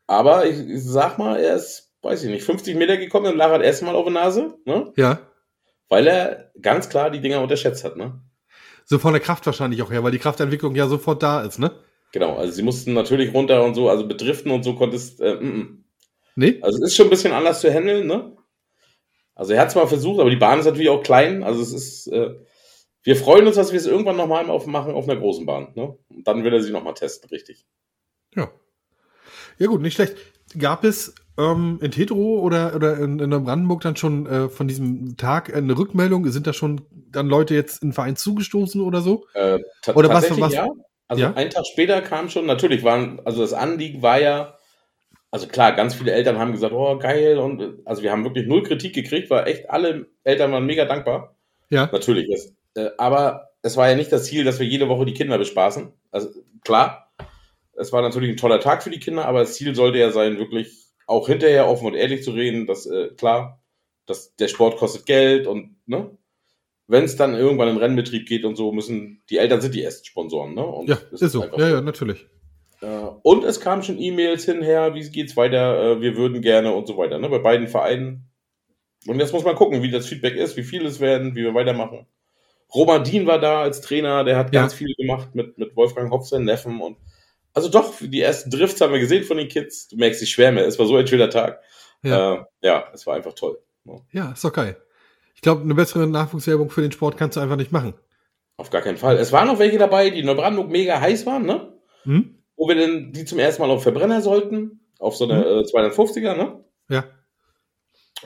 aber 0.07 0.46
ich, 0.46 0.59
ich 0.59 0.82
sag 0.82 1.18
mal, 1.18 1.38
er 1.38 1.57
ist, 1.57 1.92
weiß 2.03 2.24
ich 2.24 2.30
nicht, 2.30 2.44
50 2.44 2.76
Meter 2.76 2.96
gekommen 2.96 3.26
und 3.26 3.36
lag 3.36 3.51
halt 3.51 3.62
erstmal 3.62 3.94
auf 3.94 4.05
der 4.05 4.12
Nase, 4.12 4.55
ne? 4.64 4.92
Ja. 4.96 5.20
weil 5.88 6.07
er 6.07 6.51
ganz 6.61 6.88
klar 6.88 7.11
die 7.11 7.20
Dinger 7.20 7.40
unterschätzt 7.42 7.84
hat. 7.84 7.96
Ne? 7.96 8.20
So 8.84 8.99
von 8.99 9.12
der 9.12 9.20
Kraft 9.20 9.44
wahrscheinlich 9.46 9.82
auch 9.82 9.90
her, 9.90 10.03
weil 10.03 10.12
die 10.12 10.18
Kraftentwicklung 10.18 10.74
ja 10.74 10.86
sofort 10.86 11.22
da 11.22 11.42
ist, 11.42 11.59
ne? 11.59 11.72
Genau, 12.12 12.36
also 12.36 12.53
sie 12.53 12.62
mussten 12.62 12.94
natürlich 12.94 13.34
runter 13.34 13.62
und 13.64 13.74
so, 13.74 13.90
also 13.90 14.09
betriften 14.09 14.51
und 14.51 14.62
so 14.62 14.74
konntest. 14.74 15.20
Äh, 15.20 15.34
mm, 15.34 15.46
mm. 15.46 15.84
Nee? 16.36 16.59
Also 16.62 16.78
es 16.78 16.92
ist 16.92 16.96
schon 16.96 17.09
ein 17.09 17.11
bisschen 17.11 17.32
anders 17.32 17.61
zu 17.61 17.70
handeln, 17.72 18.07
ne? 18.07 18.38
Also 19.39 19.53
er 19.55 19.61
hat 19.61 19.68
es 19.68 19.74
mal 19.76 19.86
versucht, 19.86 20.20
aber 20.20 20.30
die 20.30 20.36
Bahn 20.36 20.59
ist 20.59 20.66
natürlich 20.66 20.89
auch 20.91 21.03
klein. 21.03 21.43
Also 21.45 21.62
es 21.62 21.72
ist, 21.72 22.09
äh, 22.09 22.34
wir 23.05 23.16
freuen 23.16 23.47
uns, 23.47 23.57
dass 23.57 23.72
wir 23.72 23.78
es 23.78 23.86
irgendwann 23.86 24.16
nochmal 24.16 24.51
aufmachen 24.51 24.93
auf 24.95 25.09
einer 25.09 25.18
großen 25.18 25.47
Bahn. 25.47 25.68
Ne? 25.76 25.97
Und 26.11 26.26
dann 26.26 26.43
will 26.45 26.53
er 26.53 26.61
sie 26.62 26.72
nochmal 26.72 26.95
testen, 26.95 27.30
richtig. 27.30 27.64
Ja. 28.34 28.51
Ja 29.59 29.66
gut, 29.68 29.80
nicht 29.80 29.95
schlecht. 29.95 30.16
Gab 30.59 30.82
es 30.84 31.14
ähm, 31.39 31.78
in 31.80 31.93
Hetero 31.93 32.41
oder, 32.41 32.74
oder 32.74 32.99
in, 32.99 33.18
in 33.20 33.30
Brandenburg 33.30 33.80
dann 33.82 33.97
schon 33.97 34.26
äh, 34.26 34.49
von 34.49 34.66
diesem 34.66 35.16
Tag 35.16 35.55
eine 35.55 35.78
Rückmeldung? 35.78 36.26
Sind 36.30 36.47
da 36.47 36.53
schon 36.53 36.80
dann 37.11 37.28
Leute 37.28 37.55
jetzt 37.55 37.82
in 37.82 37.91
den 37.91 37.95
Verein 37.95 38.16
zugestoßen 38.16 38.80
oder 38.80 39.01
so? 39.01 39.24
Äh, 39.34 39.61
Oder 39.95 40.09
was- 40.09 40.14
tatsächlich 40.26 40.41
was- 40.41 40.53
ja. 40.53 40.68
Also 41.07 41.22
ja? 41.22 41.32
einen 41.34 41.49
Tag 41.51 41.64
später 41.66 42.03
kam 42.03 42.28
schon, 42.28 42.45
natürlich 42.45 42.82
waren, 42.84 43.20
also 43.24 43.41
das 43.41 43.55
Anliegen 43.55 44.03
war 44.03 44.20
ja, 44.20 44.57
also 45.31 45.47
klar, 45.47 45.72
ganz 45.72 45.95
viele 45.95 46.12
Eltern 46.12 46.39
haben 46.39 46.53
gesagt, 46.53 46.72
oh 46.72 46.99
geil, 46.99 47.39
und 47.39 47.81
also 47.85 48.03
wir 48.03 48.12
haben 48.12 48.24
wirklich 48.24 48.47
null 48.47 48.62
Kritik 48.62 48.95
gekriegt, 48.95 49.31
war 49.31 49.47
echt, 49.47 49.68
alle 49.68 50.07
Eltern 50.24 50.53
waren 50.53 50.66
mega 50.66 50.85
dankbar. 50.85 51.37
Ja. 51.70 51.89
Natürlich. 51.93 52.29
Es, 52.31 52.55
äh, 52.74 52.91
aber 52.97 53.51
es 53.62 53.76
war 53.76 53.89
ja 53.89 53.97
nicht 53.97 54.12
das 54.12 54.24
Ziel, 54.24 54.45
dass 54.45 54.59
wir 54.59 54.66
jede 54.66 54.89
Woche 54.89 55.05
die 55.05 55.14
Kinder 55.14 55.37
bespaßen. 55.37 55.93
Also 56.11 56.31
klar, 56.64 57.12
es 57.74 57.93
war 57.93 58.03
natürlich 58.03 58.31
ein 58.31 58.37
toller 58.37 58.61
Tag 58.61 58.83
für 58.83 58.91
die 58.91 59.01
Kinder, 59.01 59.26
aber 59.26 59.41
das 59.41 59.55
Ziel 59.55 59.74
sollte 59.74 59.99
ja 59.99 60.11
sein, 60.11 60.39
wirklich 60.39 60.87
auch 61.07 61.26
hinterher 61.26 61.68
offen 61.68 61.87
und 61.87 61.95
ehrlich 61.95 62.22
zu 62.22 62.33
reden, 62.33 62.66
dass 62.66 62.87
äh, 62.87 63.09
klar, 63.16 63.62
dass 64.07 64.35
der 64.37 64.49
Sport 64.49 64.79
kostet 64.79 65.07
Geld 65.07 65.47
und 65.47 65.76
ne, 65.87 66.11
wenn 66.87 67.05
es 67.05 67.16
dann 67.16 67.35
irgendwann 67.35 67.68
in 67.68 67.76
Rennbetrieb 67.76 68.26
geht 68.26 68.45
und 68.45 68.57
so, 68.57 68.72
müssen 68.72 69.22
die 69.29 69.37
Eltern 69.37 69.61
sind 69.61 69.74
die 69.74 69.83
ersten 69.83 70.07
Sponsoren, 70.07 70.55
ne? 70.55 70.64
Und 70.64 70.89
Ja, 70.89 70.99
ist 71.11 71.20
so. 71.33 71.45
Ja, 71.45 71.68
ja, 71.68 71.81
natürlich. 71.83 72.26
Äh, 72.81 72.87
und 73.22 73.45
es 73.45 73.61
kamen 73.61 73.83
schon 73.83 73.99
E-Mails 73.99 74.45
hinher, 74.45 74.95
wie 74.95 75.09
geht's 75.11 75.37
weiter, 75.37 75.93
äh, 75.97 76.01
wir 76.01 76.16
würden 76.16 76.41
gerne 76.43 76.72
und 76.72 76.87
so 76.87 76.97
weiter, 76.97 77.18
ne? 77.18 77.29
Bei 77.29 77.39
beiden 77.39 77.68
Vereinen. 77.68 78.31
Und 79.07 79.18
jetzt 79.20 79.33
muss 79.33 79.45
man 79.45 79.55
gucken, 79.57 79.83
wie 79.83 79.91
das 79.91 80.07
Feedback 80.07 80.35
ist, 80.35 80.57
wie 80.57 80.62
viel 80.62 80.85
es 80.87 81.01
werden, 81.01 81.35
wie 81.35 81.43
wir 81.43 81.55
weitermachen. 81.55 82.07
Roman 82.74 83.03
Dien 83.05 83.26
war 83.26 83.39
da 83.41 83.62
als 83.62 83.81
Trainer, 83.81 84.24
der 84.24 84.37
hat 84.37 84.55
Ja. 84.55 84.61
ganz 84.62 84.74
viel 84.74 84.93
gemacht 84.97 85.35
mit, 85.35 85.57
mit 85.59 85.74
Wolfgang 85.76 86.11
Hopf, 86.11 86.29
seinen 86.29 86.45
Neffen 86.45 86.81
und 86.81 86.97
Also 87.55 87.68
doch, 87.70 87.95
die 88.01 88.20
ersten 88.20 88.51
Drifts 88.51 88.81
haben 88.81 88.93
wir 88.93 89.01
gesehen 89.01 89.24
von 89.24 89.37
den 89.39 89.49
Kids. 89.49 89.89
Du 89.89 89.97
merkst 89.97 90.20
die 90.20 90.26
Schwärme. 90.26 90.61
Es 90.61 90.79
war 90.79 90.87
so 90.87 90.97
ein 90.97 91.07
schöner 91.07 91.31
Tag. 91.31 91.61
Ja. 92.03 92.35
Äh, 92.35 92.45
ja, 92.61 92.85
es 92.93 93.07
war 93.07 93.16
einfach 93.16 93.33
toll. 93.33 93.59
Ja, 94.12 94.33
ist 94.33 94.45
doch 94.45 94.53
geil. 94.53 94.76
Ich 95.35 95.41
glaube, 95.41 95.62
eine 95.62 95.74
bessere 95.74 96.07
Nachwuchswerbung 96.07 96.68
für 96.70 96.83
den 96.83 96.93
Sport 96.93 97.16
kannst 97.16 97.37
du 97.37 97.41
einfach 97.41 97.57
nicht 97.57 97.72
machen. 97.72 97.95
Auf 98.59 98.70
gar 98.70 98.83
keinen 98.83 98.99
Fall. 98.99 99.16
Es 99.16 99.33
waren 99.33 99.49
noch 99.49 99.59
welche 99.59 99.79
dabei, 99.79 100.11
die 100.11 100.20
in 100.20 100.26
Neubrandenburg 100.26 100.70
mega 100.70 101.01
heiß 101.01 101.24
waren, 101.26 101.47
ne? 101.47 101.72
Hm? 102.03 102.38
Wo 102.59 102.68
wir 102.68 102.74
denn 102.74 103.12
die 103.12 103.24
zum 103.24 103.38
ersten 103.38 103.62
Mal 103.62 103.70
auf 103.70 103.82
Verbrenner 103.82 104.20
sollten. 104.20 104.80
Auf 104.98 105.16
so 105.16 105.24
eine 105.24 105.44
äh, 105.44 105.62
250er, 105.62 106.36
ne? 106.36 106.62
Ja. 106.90 107.04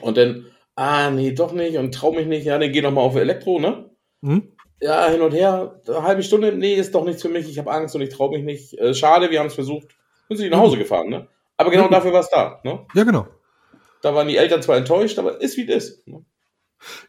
Und 0.01 0.17
dann, 0.17 0.47
ah, 0.75 1.11
nee, 1.11 1.31
doch 1.31 1.53
nicht 1.53 1.77
und 1.77 1.93
trau 1.93 2.11
mich 2.11 2.25
nicht. 2.27 2.45
Ja, 2.45 2.57
dann 2.57 2.71
geh 2.71 2.81
noch 2.81 2.91
mal 2.91 3.01
auf 3.01 3.15
Elektro, 3.15 3.59
ne? 3.59 3.91
Hm? 4.23 4.51
Ja, 4.81 5.07
hin 5.07 5.21
und 5.21 5.31
her, 5.33 5.79
eine 5.87 6.03
halbe 6.03 6.23
Stunde, 6.23 6.51
nee, 6.51 6.73
ist 6.73 6.93
doch 6.93 7.05
nichts 7.05 7.21
für 7.21 7.29
mich, 7.29 7.47
ich 7.49 7.57
habe 7.59 7.71
Angst 7.71 7.95
und 7.95 8.01
ich 8.01 8.09
trau 8.09 8.29
mich 8.31 8.43
nicht. 8.43 8.73
Äh, 8.79 8.93
schade, 8.93 9.29
wir 9.31 9.39
haben 9.39 9.47
es 9.47 9.53
versucht. 9.53 9.95
Sind 10.27 10.37
sie 10.37 10.49
nach 10.49 10.57
Hause 10.59 10.77
gefahren, 10.77 11.09
ne? 11.09 11.27
Aber 11.57 11.69
genau 11.69 11.83
Ja. 11.83 11.89
dafür 11.91 12.11
war 12.11 12.21
es 12.21 12.29
da, 12.29 12.59
ne? 12.63 12.85
Ja, 12.95 13.03
genau. 13.03 13.27
Da 14.01 14.13
waren 14.15 14.27
die 14.27 14.35
Eltern 14.37 14.61
zwar 14.61 14.75
enttäuscht, 14.77 15.19
aber 15.19 15.39
ist 15.39 15.55
wie 15.57 15.71
es 15.71 15.89
ist. 15.89 16.07
Ne? 16.07 16.25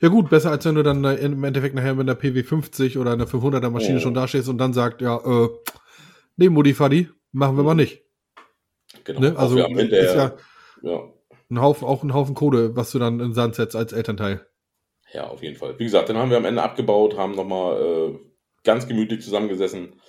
Ja 0.00 0.08
gut, 0.08 0.30
besser 0.30 0.50
als 0.52 0.64
wenn 0.66 0.76
du 0.76 0.82
dann 0.84 1.02
äh, 1.04 1.14
im 1.16 1.42
Endeffekt 1.42 1.74
nachher 1.74 1.94
mit 1.94 2.08
einer 2.08 2.18
PW50 2.20 2.98
oder 2.98 3.12
einer 3.12 3.26
500er 3.26 3.70
Maschine 3.70 3.96
Oh. 3.96 4.00
schon 4.00 4.14
dastehst 4.14 4.48
und 4.48 4.58
dann 4.58 4.72
sagt, 4.72 5.00
ja, 5.00 5.16
äh, 5.16 5.48
nee, 6.37 6.49
Mutti 6.49 6.74
Fadi, 6.74 7.09
machen 7.32 7.57
wir 7.57 7.64
mal 7.64 7.74
nicht. 7.74 8.03
Genau. 9.05 9.20
Ne? 9.20 9.35
Also 9.37 9.59
ist 9.59 10.14
ja 10.14 10.37
ja, 10.82 11.12
ein 11.51 11.61
Haufen, 11.61 11.87
auch 11.87 12.03
ein 12.03 12.14
Haufen 12.14 12.35
Kohle, 12.35 12.76
was 12.76 12.91
du 12.93 12.99
dann 12.99 13.14
in 13.14 13.28
den 13.28 13.35
Sand 13.35 13.55
setzt 13.55 13.76
als 13.76 13.93
Elternteil. 13.93 14.47
ja, 15.12 15.28
auf 15.28 15.43
jeden 15.43 15.57
Fall. 15.57 15.78
Wie 15.78 15.85
gesagt, 15.85 16.09
dann 16.09 16.16
haben 16.16 16.30
wir 16.30 16.37
am 16.37 16.45
Ende 16.45 16.62
abgebaut, 16.62 17.16
haben 17.16 17.35
nochmal 17.35 17.80
äh, 17.80 18.18
ganz 18.64 18.87
gemütlich 18.87 19.22
zusammengesessen. 19.22 20.01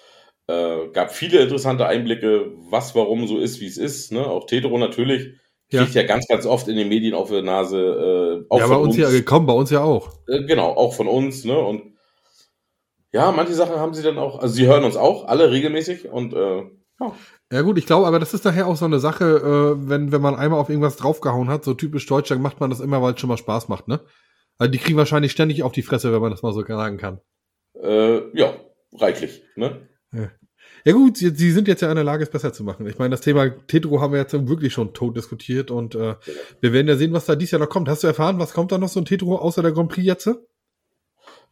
Äh, 0.47 0.89
gab 0.93 1.11
viele 1.11 1.39
interessante 1.39 1.87
Einblicke, 1.87 2.51
was 2.69 2.93
warum 2.95 3.27
so 3.27 3.39
ist, 3.39 3.59
wie 3.61 3.67
es 3.67 3.77
ist. 3.77 4.11
Ne? 4.11 4.25
Auch 4.25 4.45
Tetero 4.45 4.77
natürlich 4.77 5.39
Ja. 5.71 5.81
kriegt 5.81 5.95
ja. 5.95 6.03
ganz, 6.03 6.27
ganz 6.27 6.45
oft 6.45 6.67
in 6.67 6.75
den 6.75 6.89
Medien 6.89 7.13
auf 7.15 7.29
die 7.29 7.41
Nase. 7.41 8.43
Äh, 8.43 8.45
auch 8.49 8.59
ja, 8.59 8.67
bei 8.67 8.75
von 8.75 8.83
uns 8.83 8.97
ja 8.97 9.09
gekommen, 9.09 9.47
bei 9.47 9.53
uns 9.53 9.71
ja 9.71 9.83
auch. 9.83 10.11
Äh, 10.27 10.43
genau, 10.45 10.69
auch 10.73 10.93
von 10.93 11.07
uns, 11.07 11.45
ne? 11.45 11.57
Und 11.57 11.94
ja, 13.15 13.31
manche 13.31 13.53
Sachen 13.53 13.77
haben 13.77 13.93
sie 13.93 14.03
dann 14.03 14.17
auch, 14.17 14.39
also 14.39 14.53
sie 14.53 14.67
hören 14.67 14.83
uns 14.83 14.97
auch 14.97 15.25
alle 15.25 15.49
regelmäßig 15.49 16.09
und 16.09 16.33
äh, 16.33 16.63
ja, 16.99 17.15
Ja 17.49 17.61
gut, 17.61 17.77
ich 17.77 17.85
glaube, 17.85 18.07
aber 18.07 18.19
das 18.19 18.33
ist 18.33 18.43
nachher 18.43 18.67
auch 18.67 18.75
so 18.75 18.83
eine 18.83 18.99
Sache, 18.99 19.23
äh, 19.23 19.89
wenn, 19.89 20.11
wenn 20.11 20.21
man 20.21 20.35
einmal 20.35 20.59
auf 20.59 20.69
irgendwas 20.69 20.97
draufgehauen 20.97 21.47
hat, 21.49 21.63
so 21.63 21.73
typisch 21.73 22.05
deutsch, 22.07 22.27
dann 22.27 22.41
macht 22.41 22.59
man 22.59 22.69
das 22.69 22.81
immer, 22.81 23.01
weil 23.01 23.13
es 23.13 23.19
schon 23.21 23.29
mal 23.29 23.37
Spaß 23.37 23.69
macht, 23.69 23.87
ne? 23.87 24.01
Also 24.57 24.69
die 24.69 24.79
kriegen 24.79 24.97
wahrscheinlich 24.97 25.31
ständig 25.31 25.63
auf 25.63 25.71
die 25.71 25.81
Fresse, 25.81 26.11
wenn 26.11 26.21
man 26.21 26.31
das 26.31 26.43
mal 26.43 26.51
so 26.51 26.65
sagen 26.65 26.97
kann. 26.97 27.21
äh, 27.81 28.37
ja, 28.37 28.53
reichlich, 28.91 29.43
ne? 29.55 29.87
Ja 30.83 30.91
gut, 30.91 31.17
sie, 31.17 31.29
sie 31.29 31.51
sind 31.51 31.69
jetzt 31.69 31.81
ja 31.81 31.89
in 31.89 31.95
der 31.95 32.03
Lage, 32.03 32.23
es 32.23 32.29
besser 32.29 32.51
zu 32.51 32.65
machen. 32.65 32.85
Ich 32.85 32.97
meine, 32.97 33.11
das 33.11 33.21
Thema 33.21 33.49
Tetro 33.49 34.01
haben 34.01 34.11
wir 34.11 34.19
jetzt 34.19 34.33
wirklich 34.33 34.73
schon 34.73 34.93
tot 34.93 35.15
diskutiert 35.15 35.71
und 35.71 35.95
äh, 35.95 36.15
wir 36.59 36.73
werden 36.73 36.87
ja 36.87 36.97
sehen, 36.97 37.13
was 37.13 37.25
da 37.25 37.35
dieses 37.35 37.51
Jahr 37.51 37.61
noch 37.61 37.69
kommt. 37.69 37.87
Hast 37.87 38.03
du 38.03 38.07
erfahren, 38.07 38.39
was 38.39 38.53
kommt 38.53 38.73
da 38.73 38.77
noch 38.77 38.89
so 38.89 38.99
ein 38.99 39.05
Tetro 39.05 39.37
außer 39.37 39.61
der 39.61 39.71
Grand 39.71 39.89
Prix 39.89 40.05
jetzt? 40.05 40.29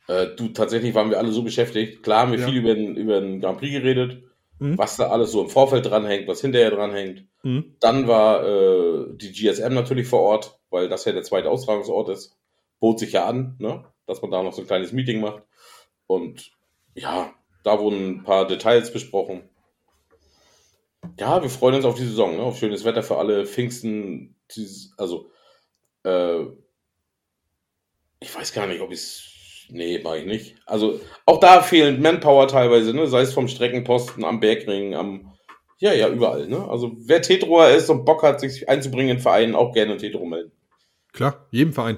Äh, 0.08 0.28
du, 0.36 0.50
tatsächlich 0.50 0.94
waren 0.96 1.10
wir 1.10 1.18
alle 1.18 1.32
so 1.32 1.44
beschäftigt. 1.44 2.04
Klar 2.04 2.22
haben 2.24 2.32
wir 2.34 2.40
Ja. 2.40 2.48
viel 2.48 2.58
über 2.58 2.76
den, 2.76 2.96
über 2.96 3.22
den 3.22 3.40
Grand 3.40 3.60
Prix 3.60 3.72
geredet, 3.74 4.24
Mhm. 4.60 4.78
was 4.78 4.98
da 4.98 5.10
alles 5.10 5.32
so 5.32 5.42
im 5.42 5.50
Vorfeld 5.50 5.86
dranhängt, 5.86 6.28
was 6.28 6.42
hinterher 6.42 6.72
dranhängt. 6.72 7.26
Mhm. 7.44 7.76
Dann 7.80 8.08
war 8.08 8.46
äh, 8.46 9.06
die 9.16 9.32
GSM 9.32 9.74
natürlich 9.74 10.08
vor 10.08 10.22
Ort, 10.22 10.60
weil 10.70 10.90
das 10.90 11.06
ja 11.06 11.12
der 11.12 11.24
zweite 11.24 11.50
Austragungsort 11.50 12.10
ist. 12.10 12.38
Bot 12.80 13.00
sich 13.00 13.14
ja 13.14 13.26
an, 13.26 13.56
ne? 13.60 13.86
dass 14.06 14.22
man 14.22 14.32
da 14.32 14.44
noch 14.44 14.54
so 14.54 14.62
ein 14.62 14.68
kleines 14.68 14.92
Meeting 14.92 15.22
macht. 15.22 15.44
Und 16.08 16.52
ja, 16.96 17.34
da 17.64 17.80
wurden 17.80 18.18
ein 18.20 18.24
paar 18.24 18.46
Details 18.46 18.92
besprochen. 18.92 19.44
Ja, 21.20 21.42
wir 21.42 21.50
freuen 21.50 21.76
uns 21.76 21.86
auf 21.86 21.96
die 21.96 22.06
Saison, 22.06 22.36
ne? 22.38 22.44
auf 22.44 22.58
schönes 22.58 22.84
Wetter 22.86 23.04
für 23.04 23.18
alle. 23.18 23.46
Pfingsten, 23.46 24.36
also, 24.98 25.30
äh, 26.04 26.42
ich 28.20 28.34
weiß 28.34 28.54
gar 28.54 28.68
nicht, 28.68 28.82
ob 28.82 28.92
ich 28.92 29.00
es. 29.00 29.30
Nee, 29.70 30.00
mache 30.04 30.20
ich 30.20 30.26
nicht. 30.26 30.56
Also, 30.66 31.00
auch 31.26 31.40
da 31.40 31.62
fehlen 31.62 32.02
Manpower 32.02 32.48
teilweise, 32.48 32.94
ne? 32.94 33.08
sei 33.08 33.22
es 33.22 33.34
vom 33.34 33.48
Streckenposten, 33.48 34.24
am 34.24 34.40
Bergring, 34.40 34.96
am. 34.96 35.34
Ja, 35.80 35.94
ja, 35.94 36.08
überall. 36.10 36.48
Ne? 36.48 36.66
Also, 36.68 36.96
wer 37.00 37.22
Tetroer 37.22 37.70
ist 37.70 37.90
und 37.90 38.06
Bock 38.06 38.24
hat, 38.24 38.40
sich 38.40 38.70
einzubringen 38.70 39.18
in 39.18 39.22
Vereinen, 39.22 39.56
auch 39.56 39.74
gerne 39.74 39.98
Tetro 39.98 40.26
melden. 40.26 40.52
Klar, 41.12 41.48
jedem 41.52 41.74
Verein. 41.74 41.98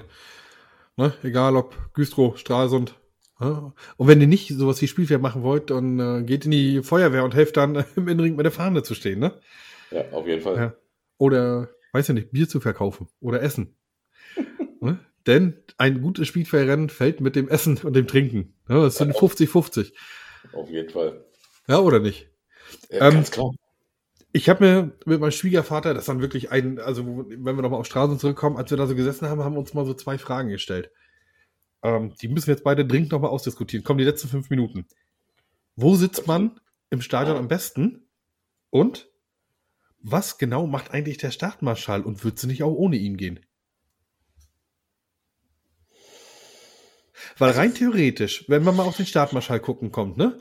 Ne? 0.96 1.12
Egal 1.22 1.56
ob 1.56 1.76
Güstrow, 1.94 2.36
Stralsund. 2.38 2.94
Ja. 3.40 3.74
Und 3.96 4.08
wenn 4.08 4.20
ihr 4.20 4.26
nicht 4.26 4.48
sowas 4.48 4.80
wie 4.80 4.88
Spielfeld 4.88 5.20
machen 5.20 5.42
wollt, 5.42 5.70
dann 5.70 5.98
äh, 6.00 6.22
geht 6.24 6.46
in 6.46 6.50
die 6.50 6.82
Feuerwehr 6.82 7.24
und 7.24 7.34
helft 7.34 7.56
dann 7.56 7.84
im 7.96 8.08
Innenring 8.08 8.36
mit 8.36 8.44
der 8.44 8.52
Fahne 8.52 8.82
zu 8.82 8.94
stehen, 8.94 9.18
ne? 9.18 9.38
Ja, 9.90 10.04
auf 10.12 10.26
jeden 10.26 10.42
Fall. 10.42 10.56
Ja. 10.56 10.74
Oder, 11.18 11.68
weiß 11.92 12.08
ja 12.08 12.14
nicht, 12.14 12.32
Bier 12.32 12.48
zu 12.48 12.60
verkaufen 12.60 13.08
oder 13.20 13.42
Essen. 13.42 13.75
Denn 15.26 15.62
ein 15.76 16.00
gutes 16.00 16.28
Spielfeldrennen 16.28 16.88
fällt 16.88 17.20
mit 17.20 17.36
dem 17.36 17.48
Essen 17.48 17.78
und 17.78 17.94
dem 17.94 18.06
Trinken. 18.06 18.54
Ja, 18.68 18.82
das 18.82 18.96
sind 18.96 19.12
50-50. 19.14 19.92
Auf 20.52 20.70
jeden 20.70 20.90
Fall. 20.90 21.24
Ja, 21.66 21.80
oder 21.80 21.98
nicht? 21.98 22.30
Ja, 22.90 23.08
Ähm, 23.08 23.14
ganz 23.14 23.30
klar. 23.30 23.50
Ich 24.32 24.48
habe 24.48 24.64
mir 24.64 24.98
mit 25.06 25.20
meinem 25.20 25.30
Schwiegervater, 25.30 25.94
das 25.94 26.04
dann 26.04 26.20
wirklich 26.20 26.50
ein, 26.52 26.78
also 26.78 27.06
wenn 27.06 27.56
wir 27.56 27.62
nochmal 27.62 27.80
auf 27.80 27.86
Straßen 27.86 28.18
zurückkommen, 28.18 28.58
als 28.58 28.70
wir 28.70 28.76
da 28.76 28.86
so 28.86 28.94
gesessen 28.94 29.28
haben, 29.28 29.42
haben 29.42 29.54
wir 29.54 29.60
uns 29.60 29.72
mal 29.72 29.86
so 29.86 29.94
zwei 29.94 30.18
Fragen 30.18 30.50
gestellt. 30.50 30.90
Ähm, 31.82 32.14
die 32.20 32.28
müssen 32.28 32.48
wir 32.48 32.54
jetzt 32.54 32.64
beide 32.64 32.84
dringend 32.84 33.12
nochmal 33.12 33.30
ausdiskutieren. 33.30 33.82
Kommen 33.82 33.98
die 33.98 34.04
letzten 34.04 34.28
fünf 34.28 34.50
Minuten. 34.50 34.86
Wo 35.74 35.94
sitzt 35.94 36.26
man 36.26 36.60
im 36.90 37.00
Stadion 37.00 37.36
am 37.36 37.48
besten? 37.48 38.08
Und 38.70 39.08
was 40.02 40.38
genau 40.38 40.66
macht 40.66 40.90
eigentlich 40.90 41.18
der 41.18 41.30
Startmarschall 41.30 42.02
und 42.02 42.24
wird 42.24 42.38
sie 42.38 42.46
nicht 42.46 42.62
auch 42.62 42.74
ohne 42.74 42.96
ihn 42.96 43.16
gehen? 43.16 43.40
Weil 47.38 47.52
rein 47.52 47.74
theoretisch, 47.74 48.44
wenn 48.48 48.64
man 48.64 48.76
mal 48.76 48.84
auf 48.84 48.96
den 48.96 49.06
Startmarschall 49.06 49.60
gucken 49.60 49.92
kommt, 49.92 50.16
ne? 50.16 50.38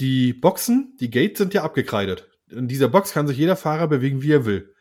Die 0.00 0.32
Boxen, 0.32 0.96
die 1.00 1.10
Gates 1.10 1.38
sind 1.38 1.54
ja 1.54 1.62
abgekreidet. 1.62 2.30
In 2.48 2.68
dieser 2.68 2.88
Box 2.88 3.12
kann 3.12 3.26
sich 3.26 3.36
jeder 3.36 3.56
Fahrer 3.56 3.88
bewegen, 3.88 4.22
wie 4.22 4.32
er 4.32 4.44
will. 4.44 4.74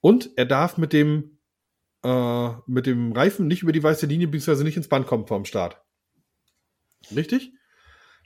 Und 0.00 0.30
er 0.36 0.46
darf 0.46 0.78
mit 0.78 0.92
dem, 0.92 1.38
äh, 2.02 2.50
mit 2.66 2.86
dem 2.86 3.12
Reifen 3.12 3.46
nicht 3.46 3.62
über 3.62 3.72
die 3.72 3.82
weiße 3.82 4.06
Linie 4.06 4.28
bzw. 4.28 4.64
nicht 4.64 4.76
ins 4.76 4.88
Band 4.88 5.06
kommen 5.06 5.26
vorm 5.26 5.44
Start. 5.44 5.82
Richtig? 7.14 7.52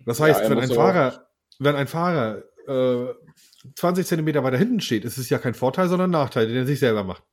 Das 0.04 0.18
Ja, 0.18 0.26
heißt, 0.26 0.42
er 0.42 0.50
wenn 0.50 0.58
ein 0.58 0.70
Fahrer, 0.70 1.28
wenn 1.58 1.76
ein 1.76 1.86
Fahrer 1.86 2.42
äh, 2.66 3.14
20 3.76 4.06
Zentimeter 4.06 4.42
weiter 4.44 4.58
hinten 4.58 4.80
steht, 4.80 5.04
ist 5.04 5.18
es 5.18 5.28
ja 5.30 5.38
kein 5.38 5.54
Vorteil, 5.54 5.88
sondern 5.88 6.10
ein 6.10 6.12
Nachteil, 6.12 6.46
den 6.46 6.56
er 6.56 6.66
sich 6.66 6.78
selber 6.78 7.04
macht. 7.04 7.24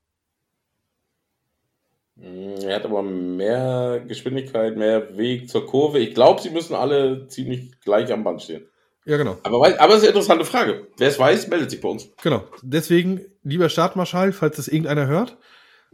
Mm, 2.20 2.60
Er 2.62 2.76
hat 2.76 2.84
aber 2.84 3.02
mehr 3.02 4.04
Geschwindigkeit, 4.06 4.76
mehr 4.76 5.16
Weg 5.16 5.48
zur 5.48 5.66
Kurve. 5.66 5.98
Ich 5.98 6.14
glaube, 6.14 6.40
sie 6.40 6.50
müssen 6.50 6.74
alle 6.74 7.26
ziemlich 7.28 7.80
gleich 7.80 8.12
am 8.12 8.24
Band 8.24 8.42
stehen. 8.42 8.66
Ja, 9.06 9.16
genau. 9.16 9.38
Aber, 9.42 9.56
aber 9.80 9.88
es 9.88 9.96
ist 9.96 10.02
eine 10.02 10.08
interessante 10.08 10.44
Frage. 10.44 10.88
Wer 10.98 11.08
es 11.08 11.18
weiß, 11.18 11.48
meldet 11.48 11.70
sich 11.70 11.80
bei 11.80 11.88
uns. 11.88 12.10
Genau. 12.22 12.44
Deswegen, 12.62 13.24
lieber 13.42 13.70
Startmarschall, 13.70 14.32
falls 14.32 14.56
das 14.56 14.68
irgendeiner 14.68 15.06
hört, 15.06 15.38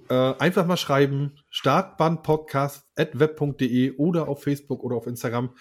äh, 0.08 0.34
einfach 0.38 0.66
mal 0.66 0.76
schreiben, 0.76 1.38
startbandpodcast.web.de 1.50 3.96
oder 3.96 4.28
auf 4.28 4.42
Facebook 4.42 4.82
oder 4.82 4.96
auf 4.96 5.06
Instagram 5.06 5.54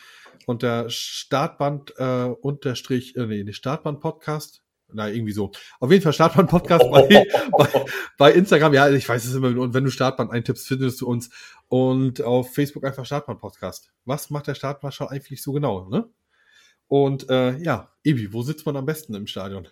unter 0.47 0.89
Startband 0.89 1.93
äh, 1.97 2.33
unterstrich, 2.41 3.15
äh, 3.15 3.25
nee, 3.25 3.51
Startband 3.53 3.99
Podcast. 3.99 4.64
Na, 4.95 5.09
irgendwie 5.09 5.33
so. 5.33 5.51
Auf 5.79 5.91
jeden 5.91 6.01
Fall 6.01 6.13
Startband 6.13 6.49
Podcast 6.49 6.85
bei, 6.89 7.25
bei, 7.51 7.85
bei 8.17 8.31
Instagram. 8.31 8.73
Ja, 8.73 8.89
ich 8.89 9.07
weiß 9.07 9.25
es 9.25 9.35
immer. 9.35 9.47
Und 9.59 9.73
wenn 9.73 9.83
du 9.83 9.91
Startband 9.91 10.31
eintippst, 10.31 10.67
findest 10.67 11.01
du 11.01 11.07
uns. 11.07 11.29
Und 11.67 12.21
auf 12.21 12.53
Facebook 12.53 12.85
einfach 12.85 13.05
Startband 13.05 13.39
Podcast. 13.39 13.91
Was 14.05 14.29
macht 14.29 14.47
der 14.47 14.55
Startmarschall 14.55 15.09
eigentlich 15.09 15.41
so 15.43 15.51
genau, 15.51 15.89
ne? 15.89 16.09
Und 16.87 17.29
äh, 17.29 17.57
ja, 17.57 17.91
Ebi, 18.03 18.31
wo 18.31 18.41
sitzt 18.41 18.65
man 18.65 18.77
am 18.77 18.85
besten 18.85 19.15
im 19.15 19.27
Stadion? 19.27 19.67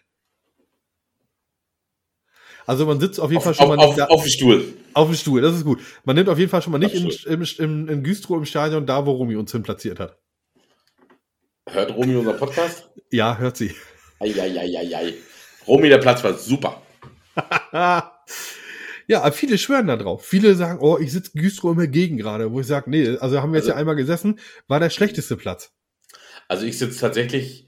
Also 2.66 2.86
man 2.86 3.00
sitzt 3.00 3.20
auf 3.20 3.30
jeden 3.30 3.38
Auf, 3.40 3.44
Fall 3.44 3.54
schon 3.54 3.66
auf, 3.66 3.76
mal 3.78 3.84
auf, 3.84 3.90
nicht 3.90 4.00
da, 4.00 4.06
auf 4.08 4.24
dem 4.24 4.30
Stuhl. 4.30 4.74
auf 4.94 5.08
dem 5.08 5.16
Stuhl, 5.16 5.42
das 5.42 5.56
ist 5.56 5.64
gut. 5.64 5.80
Man 6.06 6.16
nimmt 6.16 6.30
auf 6.30 6.40
jeden 6.40 6.50
Fall 6.50 6.62
schon 6.62 6.72
mal 6.72 6.80
nicht 6.80 6.96
in, 6.96 7.06
Absolut. 7.06 7.60
im, 7.60 7.86
im, 7.86 7.90
in 7.90 8.04
Güstrow 8.04 8.38
im 8.38 8.46
Stadion 8.46 8.86
da, 8.86 9.06
wo 9.06 9.12
Romy 9.12 9.36
uns 9.36 9.52
hin 9.52 9.64
platziert 9.64 10.00
hat. 10.00 10.18
Hört 11.70 11.96
Romy 11.96 12.16
unser 12.16 12.34
Podcast? 12.34 12.90
Ja, 13.12 13.38
hört 13.38 13.58
sie. 13.58 13.74
Eieieiei. 14.20 15.14
Romy, 15.68 15.90
der 15.90 15.98
Platz 16.00 16.24
war 16.24 16.34
super. 16.34 16.82
ja, 19.08 19.32
viele 19.32 19.58
schwören 19.58 19.88
da 19.88 19.96
drauf. 19.98 20.26
Viele 20.26 20.56
sagen, 20.56 20.80
oh, 20.82 20.98
ich 21.00 21.12
sitze 21.12 21.32
Güstrow 21.34 21.74
immer 21.74 21.88
gegen 21.88 22.18
gerade, 22.18 22.52
wo 22.52 22.60
ich 22.60 22.68
sage, 22.68 22.90
nee, 22.90 23.18
also 23.18 23.42
haben 23.42 23.52
wir 23.52 23.58
jetzt 23.58 23.66
Also- 23.66 23.72
ja 23.72 23.76
einmal 23.78 23.96
gesessen, 23.96 24.40
war 24.68 24.80
der 24.80 24.90
schlechteste 24.90 25.38
Platz. 25.38 25.72
Also 26.48 26.66
ich 26.66 26.78
sitze 26.78 27.00
tatsächlich 27.00 27.68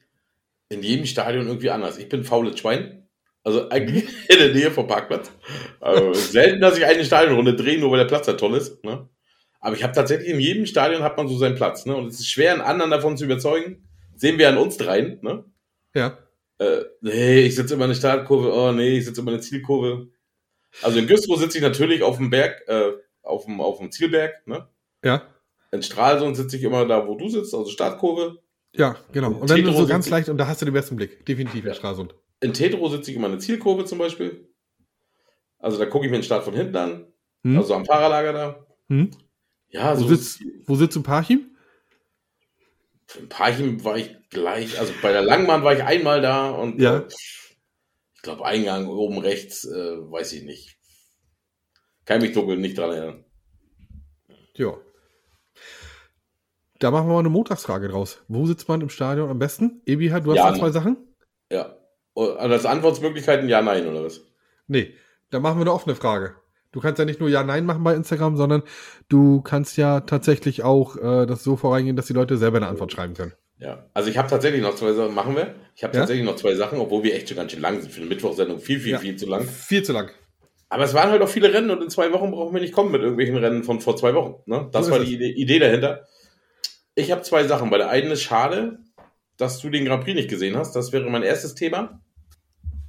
in 0.69 0.83
jedem 0.83 1.05
Stadion 1.05 1.47
irgendwie 1.47 1.69
anders. 1.69 1.97
Ich 1.97 2.09
bin 2.09 2.23
faules 2.23 2.59
Schwein. 2.59 3.07
Also 3.43 3.69
eigentlich 3.69 4.05
in 4.29 4.39
der 4.39 4.53
Nähe 4.53 4.71
vom 4.71 4.87
Parkplatz. 4.87 5.31
Also 5.79 6.13
selten, 6.13 6.61
dass 6.61 6.77
ich 6.77 6.85
eine 6.85 7.05
Stadionrunde 7.05 7.55
drehe, 7.55 7.79
nur 7.79 7.91
weil 7.91 7.99
der 7.99 8.05
Platz 8.05 8.25
da 8.25 8.33
toll 8.33 8.55
ist. 8.55 8.83
Ne? 8.83 9.07
Aber 9.59 9.75
ich 9.75 9.83
habe 9.83 9.93
tatsächlich 9.93 10.29
in 10.29 10.39
jedem 10.39 10.65
Stadion 10.65 11.03
hat 11.03 11.17
man 11.17 11.27
so 11.27 11.37
seinen 11.37 11.55
Platz. 11.55 11.85
Ne? 11.85 11.95
Und 11.95 12.07
es 12.07 12.19
ist 12.19 12.29
schwer, 12.29 12.51
einen 12.53 12.61
anderen 12.61 12.91
davon 12.91 13.17
zu 13.17 13.25
überzeugen. 13.25 13.87
Sehen 14.15 14.37
wir 14.37 14.49
an 14.49 14.57
uns 14.57 14.77
dreien. 14.77 15.19
Ne? 15.21 15.45
Ja. 15.93 16.17
Äh, 16.57 16.83
nee, 17.01 17.41
ich 17.41 17.55
sitze 17.55 17.73
immer 17.73 17.85
in 17.85 17.91
der 17.91 17.95
Startkurve. 17.95 18.53
Oh 18.53 18.71
nee, 18.71 18.97
ich 18.97 19.05
sitze 19.05 19.21
immer 19.21 19.31
in 19.31 19.37
der 19.37 19.43
Zielkurve. 19.43 20.07
Also 20.81 20.99
in 20.99 21.07
Güstrow 21.07 21.37
sitze 21.39 21.57
ich 21.57 21.63
natürlich 21.63 22.03
auf 22.03 22.17
dem 22.17 22.29
Berg, 22.29 22.63
äh, 22.67 22.91
auf 23.23 23.45
dem, 23.45 23.61
auf 23.61 23.79
dem 23.79 23.91
Zielberg, 23.91 24.45
ne? 24.47 24.67
Ja. 25.03 25.23
In 25.71 25.83
Stralsund 25.83 26.35
sitze 26.35 26.57
ich 26.57 26.63
immer 26.63 26.85
da, 26.85 27.07
wo 27.07 27.15
du 27.15 27.29
sitzt, 27.29 27.53
also 27.53 27.69
Startkurve. 27.69 28.39
Ja, 28.73 28.97
genau. 29.11 29.29
Und 29.29 29.41
Und 29.41 29.49
dann 29.49 29.57
Tetro 29.57 29.73
so 29.73 29.87
ganz 29.87 30.09
leicht, 30.09 30.29
und 30.29 30.37
da 30.37 30.47
hast 30.47 30.61
du 30.61 30.65
den 30.65 30.73
besten 30.73 30.95
Blick. 30.95 31.25
Definitiv 31.25 31.65
in 31.65 31.73
Stralsund. 31.73 32.15
In 32.41 32.53
Tetro 32.53 32.89
sitze 32.89 33.11
ich 33.11 33.17
immer 33.17 33.27
in 33.27 33.33
der 33.33 33.39
Zielkurve 33.39 33.85
zum 33.85 33.97
Beispiel. 33.97 34.49
Also 35.59 35.77
da 35.77 35.85
gucke 35.85 36.05
ich 36.05 36.11
mir 36.11 36.17
den 36.17 36.23
Start 36.23 36.43
von 36.43 36.53
hinten 36.53 36.75
an. 36.75 37.07
Hm? 37.43 37.57
Also 37.57 37.73
am 37.73 37.85
Fahrerlager 37.85 38.33
da. 38.33 38.65
Hm? 38.89 39.11
Ja, 39.69 39.97
Wo, 39.97 40.01
so 40.01 40.07
sitzt, 40.09 40.43
wo 40.65 40.75
sitzt 40.75 40.95
du 40.95 41.03
Parchim? 41.03 41.54
In 43.19 43.29
Parchim 43.29 43.83
war 43.83 43.97
ich 43.97 44.15
gleich, 44.29 44.79
also 44.79 44.93
bei 45.01 45.11
der 45.11 45.21
Langbahn 45.21 45.63
war 45.63 45.73
ich 45.73 45.83
einmal 45.83 46.21
da 46.21 46.49
und 46.49 46.79
Ja. 46.81 47.05
ich 47.07 48.21
glaube 48.21 48.45
Eingang 48.45 48.87
oben 48.87 49.19
rechts, 49.19 49.65
äh, 49.65 49.71
weiß 50.11 50.33
ich 50.33 50.43
nicht. 50.43 50.77
Kann 52.05 52.21
mich 52.21 52.33
dunkel 52.33 52.57
nicht 52.57 52.77
dran 52.77 52.91
erinnern. 52.91 53.25
Ja. 54.55 54.73
Da 56.79 56.91
machen 56.91 57.07
wir 57.07 57.13
mal 57.13 57.19
eine 57.19 57.29
Montagsfrage 57.29 57.87
draus. 57.87 58.21
Wo 58.27 58.45
sitzt 58.45 58.67
man 58.67 58.81
im 58.81 58.89
Stadion 58.89 59.29
am 59.29 59.39
besten? 59.39 59.81
Ebi, 59.85 60.09
du 60.09 60.13
hast 60.31 60.35
Ja, 60.35 60.51
da 60.51 60.57
zwei. 60.57 60.71
Sachen? 60.71 60.97
Ja. 61.51 61.77
Und 62.13 62.37
als 62.37 62.65
Antwortmöglichkeiten 62.65 63.49
ja, 63.49 63.61
nein, 63.61 63.87
oder 63.87 64.03
was? 64.03 64.21
Nee, 64.67 64.93
da 65.29 65.39
machen 65.39 65.57
wir 65.57 65.61
eine 65.61 65.73
offene 65.73 65.95
Frage. 65.95 66.35
Du 66.75 66.81
kannst 66.81 66.99
ja 66.99 67.05
nicht 67.05 67.21
nur 67.21 67.29
Ja, 67.29 67.41
Nein 67.41 67.65
machen 67.65 67.85
bei 67.85 67.95
Instagram, 67.95 68.35
sondern 68.35 68.61
du 69.07 69.41
kannst 69.41 69.77
ja 69.77 70.01
tatsächlich 70.01 70.61
auch 70.63 70.97
äh, 70.97 71.25
das 71.25 71.41
so 71.41 71.55
vorangehen, 71.55 71.95
dass 71.95 72.07
die 72.07 72.13
Leute 72.13 72.37
selber 72.37 72.57
eine 72.57 72.67
Antwort 72.67 72.91
schreiben 72.91 73.13
können. 73.13 73.31
Ja. 73.59 73.85
Also 73.93 74.09
ich 74.09 74.17
habe 74.17 74.29
tatsächlich 74.29 74.61
noch 74.61 74.75
zwei 74.75 74.91
Sachen, 74.91 75.15
machen 75.15 75.37
wir. 75.37 75.55
Ich 75.77 75.85
habe 75.85 75.93
Ja? 75.93 76.01
tatsächlich 76.01 76.25
noch 76.25 76.35
zwei 76.35 76.53
Sachen, 76.55 76.77
obwohl 76.79 77.01
wir 77.03 77.15
echt 77.15 77.29
schon 77.29 77.37
ganz 77.37 77.53
schön 77.53 77.61
lang 77.61 77.79
sind 77.79 77.93
für 77.93 78.01
eine 78.01 78.09
Mittwochsendung. 78.09 78.59
Viel, 78.59 78.81
viel, 78.81 78.91
Ja. 78.91 78.99
viel 78.99 79.15
zu 79.15 79.25
lang. 79.25 79.45
Viel 79.47 79.83
zu 79.83 79.93
lang. 79.93 80.09
Aber 80.67 80.83
es 80.83 80.93
waren 80.93 81.11
halt 81.11 81.21
auch 81.21 81.29
viele 81.29 81.53
Rennen 81.53 81.69
und 81.69 81.81
in 81.81 81.89
zwei 81.89 82.11
Wochen 82.11 82.31
brauchen 82.31 82.53
wir 82.53 82.59
nicht 82.59 82.73
kommen 82.73 82.91
mit 82.91 82.99
irgendwelchen 83.01 83.37
Rennen 83.37 83.63
von 83.63 83.79
vor 83.79 83.95
zwei 83.95 84.13
Wochen. 84.13 84.35
Ne? 84.47 84.67
Das 84.73 84.87
So 84.87 84.91
war 84.91 84.99
die 84.99 85.13
Idee, 85.13 85.29
Idee 85.31 85.59
dahinter. 85.59 86.05
Ich 86.95 87.09
habe 87.11 87.21
zwei 87.21 87.45
Sachen. 87.45 87.69
Bei 87.69 87.77
der 87.77 87.89
einen 87.89 88.11
ist 88.11 88.23
schade, 88.23 88.79
dass 89.37 89.59
du 89.59 89.69
den 89.69 89.85
Grand 89.85 90.03
Prix 90.03 90.15
nicht 90.15 90.29
gesehen 90.29 90.57
hast. 90.57 90.75
Das 90.75 90.91
wäre 90.91 91.09
mein 91.09 91.23
erstes 91.23 91.55
Thema. 91.55 92.01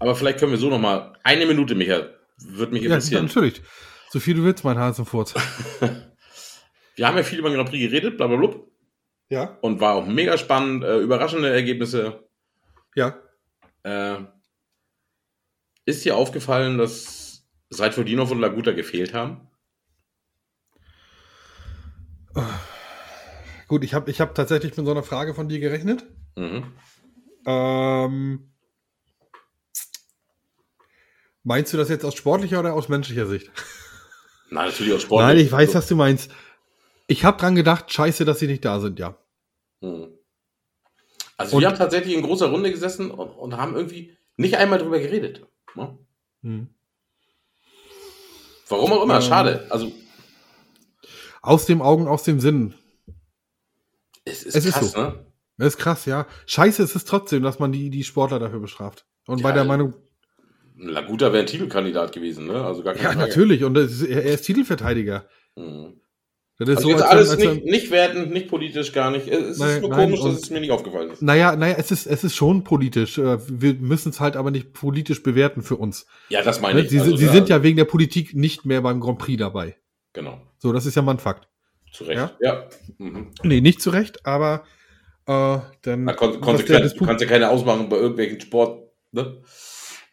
Aber 0.01 0.17
vielleicht 0.17 0.41
können 0.41 0.51
wir 0.51 0.59
so 0.59 0.69
noch 0.71 0.81
mal 0.81 1.13
eine 1.23 1.47
Minute, 1.47 1.77
Michael, 1.77 2.11
würde 2.39 2.73
mich 2.73 2.83
Ja, 2.83 2.89
interessieren. 2.89 3.27
natürlich. 3.27 3.63
So 4.11 4.21
viel 4.21 4.35
du 4.35 4.45
willst, 4.45 4.65
mein 4.65 4.79
Hasenfurz. 4.79 5.35
wir 6.97 7.07
haben 7.07 7.17
ja 7.17 7.23
viel 7.23 7.39
über 7.39 7.49
den 7.51 7.57
Grand 7.57 7.69
Prix 7.71 7.83
geredet, 7.91 8.17
blablabla. 8.17 8.61
Ja. 9.29 9.59
Und 9.61 9.81
war 9.81 9.95
auch 9.95 10.07
mega 10.07 10.39
spannend, 10.39 10.85
äh, 10.85 10.99
überraschende 10.99 11.51
Ergebnisse. 11.51 12.29
Ja. 12.95 13.19
Äh, 13.83 14.19
ist 15.85 16.05
dir 16.05 16.17
aufgefallen, 16.17 16.79
dass 16.79 17.47
Seidfordinov 17.71 18.31
und 18.31 18.41
Laguta 18.41 18.73
gefehlt 18.73 19.15
haben? 19.15 19.49
Gut, 23.69 23.83
ich 23.83 23.95
habe 23.95 24.11
ich 24.11 24.21
hab 24.21 24.35
tatsächlich 24.35 24.77
mit 24.77 24.87
so 24.87 24.93
einer 24.93 25.03
Frage 25.03 25.35
von 25.35 25.49
dir 25.49 25.59
gerechnet. 25.59 26.07
Mhm. 26.37 26.73
Ähm, 27.47 28.53
meinst 31.47 31.73
du 31.73 31.77
das 31.77 31.89
jetzt 31.89 32.05
aus 32.05 32.15
sportlicher 32.15 32.61
oder 32.61 32.75
aus 32.75 32.89
menschlicher 32.89 33.27
Sicht? 33.27 33.51
Nein, 34.51 34.67
natürlich 34.69 34.93
auch 34.93 35.01
sportlich. 35.01 35.27
Nein, 35.29 35.39
ich 35.47 35.53
weiß, 35.53 35.69
Also- 35.69 35.79
was 35.79 35.87
du 35.89 35.97
meinst. 35.97 36.31
Ich 37.09 37.25
habe 37.25 37.39
dran 37.39 37.55
gedacht, 37.55 37.91
scheiße, 37.93 38.25
dass 38.25 38.41
sie 38.41 38.49
nicht 38.49 38.65
da 38.65 38.81
sind, 38.81 38.99
ja. 38.99 39.17
Hm. 39.81 40.09
Also 41.37 41.57
Und- 41.57 41.63
wir 41.63 41.69
haben 41.69 41.77
tatsächlich 41.79 42.15
in 42.15 42.23
großer 42.23 42.47
Runde 42.51 42.71
gesessen 42.73 43.11
und, 43.11 43.29
und 43.31 43.57
haben 43.57 43.75
irgendwie 43.77 44.17
nicht 44.37 44.57
einmal 44.57 44.79
drüber 44.79 44.99
geredet. 44.99 45.47
Ne? 45.75 45.97
Hm. 46.43 46.69
Warum 48.69 48.93
auch 48.93 49.03
immer, 49.05 49.17
Ähm. 49.17 49.23
schade. 49.23 49.67
Also 49.71 49.93
Aus 51.43 51.67
dem 51.67 51.81
Augen, 51.81 52.09
aus 52.09 52.25
dem 52.25 52.41
Sinn. 52.41 52.75
es 54.25 54.43
ist 54.43 54.57
Es 54.57 54.65
ist 54.67 54.75
krass, 54.75 54.93
so. 54.93 55.01
ne? 55.01 55.27
Das 55.59 55.69
ist 55.69 55.79
krass, 55.79 56.05
ja. 56.07 56.27
Scheiße 56.47 56.83
ist 56.83 56.97
es 56.97 57.05
trotzdem, 57.05 57.43
dass 57.45 57.59
man 57.61 57.71
die, 57.73 57.89
die 57.91 58.03
Sportler 58.05 58.39
dafür 58.41 58.59
bestraft. 58.61 59.07
Und 59.27 59.43
bei 59.43 59.51
Ja, 59.51 59.55
der 59.57 59.65
Meinung, 59.65 59.95
Laguta 60.79 61.33
wäre 61.33 61.41
ein 61.43 61.47
Titelkandidat 61.47 62.13
gewesen, 62.13 62.47
ne? 62.47 62.63
Also 62.65 62.83
gar 62.83 62.95
keine 62.95 63.05
ja, 63.05 63.13
Frage. 63.13 63.29
natürlich. 63.29 63.65
Und 63.65 63.77
ist, 63.79 64.03
er 64.03 64.23
ist 64.25 64.43
Titelverteidiger. 64.43 65.27
Hm. 65.57 66.01
Das 66.59 66.69
ist 66.71 66.77
Also 66.77 66.89
so, 66.89 66.95
jetzt 66.95 67.03
als 67.03 67.11
alles 67.31 67.39
wenn- 67.39 67.49
als 67.49 67.65
nicht, 67.65 67.91
wertend, 67.91 68.31
nicht 68.33 68.49
politisch, 68.49 68.93
gar 68.93 69.11
nicht. 69.11 69.29
Es 69.29 69.47
ist 69.47 69.59
Nein, 69.59 69.81
nur 69.83 69.91
nein, 69.91 70.01
komisch, 70.11 70.21
dass 70.23 70.43
es 70.43 70.51
mir 70.51 70.61
nicht 70.61 70.71
aufgefallen 70.71 71.11
ist. 71.11 71.21
Naja, 71.21 71.55
naja, 71.55 71.75
es 71.79 71.91
ist, 71.91 72.07
es 72.07 72.25
ist 72.25 72.35
schon 72.35 72.65
politisch. 72.65 73.19
Äh, 73.19 73.39
Wir 73.49 73.75
müssen 73.75 74.09
es 74.09 74.21
halt 74.21 74.37
aber 74.37 74.51
nicht 74.51 74.73
politisch 74.73 75.23
bewerten 75.23 75.61
für 75.63 75.77
uns. 75.77 76.07
Ja, 76.31 76.43
das 76.43 76.61
meine 76.63 76.79
Ne? 76.79 76.85
ich. 76.85 76.91
Sie, 76.91 77.01
Also, 77.01 77.15
sie 77.17 77.27
sind 77.29 77.51
ja 77.51 77.63
wegen 77.63 77.77
der 77.77 77.85
Politik 77.85 78.35
nicht 78.35 78.65
mehr 78.65 78.81
beim 78.81 79.01
Grand 79.01 79.19
Prix 79.19 79.39
dabei. 79.39 79.77
Genau, 80.15 80.41
So, 80.59 80.73
das 80.73 80.87
ist 80.87 80.95
ja 80.95 81.03
mal 81.03 81.13
ein 81.13 81.19
Fakt. 81.19 81.47
zu 81.93 82.05
Recht. 82.05 82.17
Ja? 82.19 82.31
Ja. 82.41 82.69
Mhm. 82.97 83.33
Nee, 83.43 83.61
nicht 83.61 83.83
zu 83.83 83.91
Recht, 83.91 84.25
aber 84.25 84.65
äh, 85.27 85.59
dann. 85.83 86.05
Na, 86.05 86.15
kon 86.15 86.41
konsequent. 86.41 86.99
Du 86.99 87.05
kannst 87.05 87.21
ja 87.23 87.29
keine 87.29 87.51
ausmachen 87.51 87.91
bei 87.91 87.97
irgendwelchen 87.97 88.41
Sport. 88.41 88.83
Ne? 89.13 89.43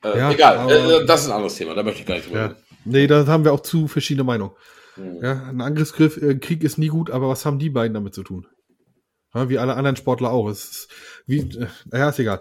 Äh, 0.04 0.18
Ja, 0.18 0.32
egal, 0.32 0.58
aber- 0.58 1.02
äh, 1.02 1.06
das 1.06 1.22
ist 1.22 1.28
ein 1.28 1.34
anderes 1.34 1.56
Thema, 1.56 1.74
da 1.76 1.84
möchte 1.84 2.02
ich 2.02 2.06
gar 2.06 2.16
nicht 2.16 2.28
drüber 2.28 2.40
Ja. 2.40 2.56
Nee, 2.86 3.08
da 3.08 3.26
haben 3.28 3.46
wir 3.46 3.54
auch 3.54 3.62
zu 3.62 3.88
verschiedene 3.88 4.24
Meinungen. 4.24 4.52
Hm. 4.96 5.20
Ja, 5.24 5.44
ein 5.50 5.62
Angriffsgriff, 5.62 6.18
äh, 6.22 6.36
Krieg 6.36 6.64
ist 6.64 6.78
nie 6.78 6.88
gut, 6.90 7.10
aber 7.10 7.30
was 7.30 7.46
haben 7.46 7.58
die 7.60 7.70
beiden 7.70 7.94
damit 7.94 8.14
zu 8.14 8.24
tun? 8.24 8.46
Ja, 9.34 9.50
wie 9.50 9.58
alle 9.58 9.76
anderen 9.76 9.96
Sportler 9.96 10.32
auch. 10.32 10.48
Es 10.50 10.66
ist 10.66 10.88
wie, 11.26 11.40
äh, 11.40 11.68
naja, 11.90 12.10
ist 12.10 12.20
egal. 12.20 12.40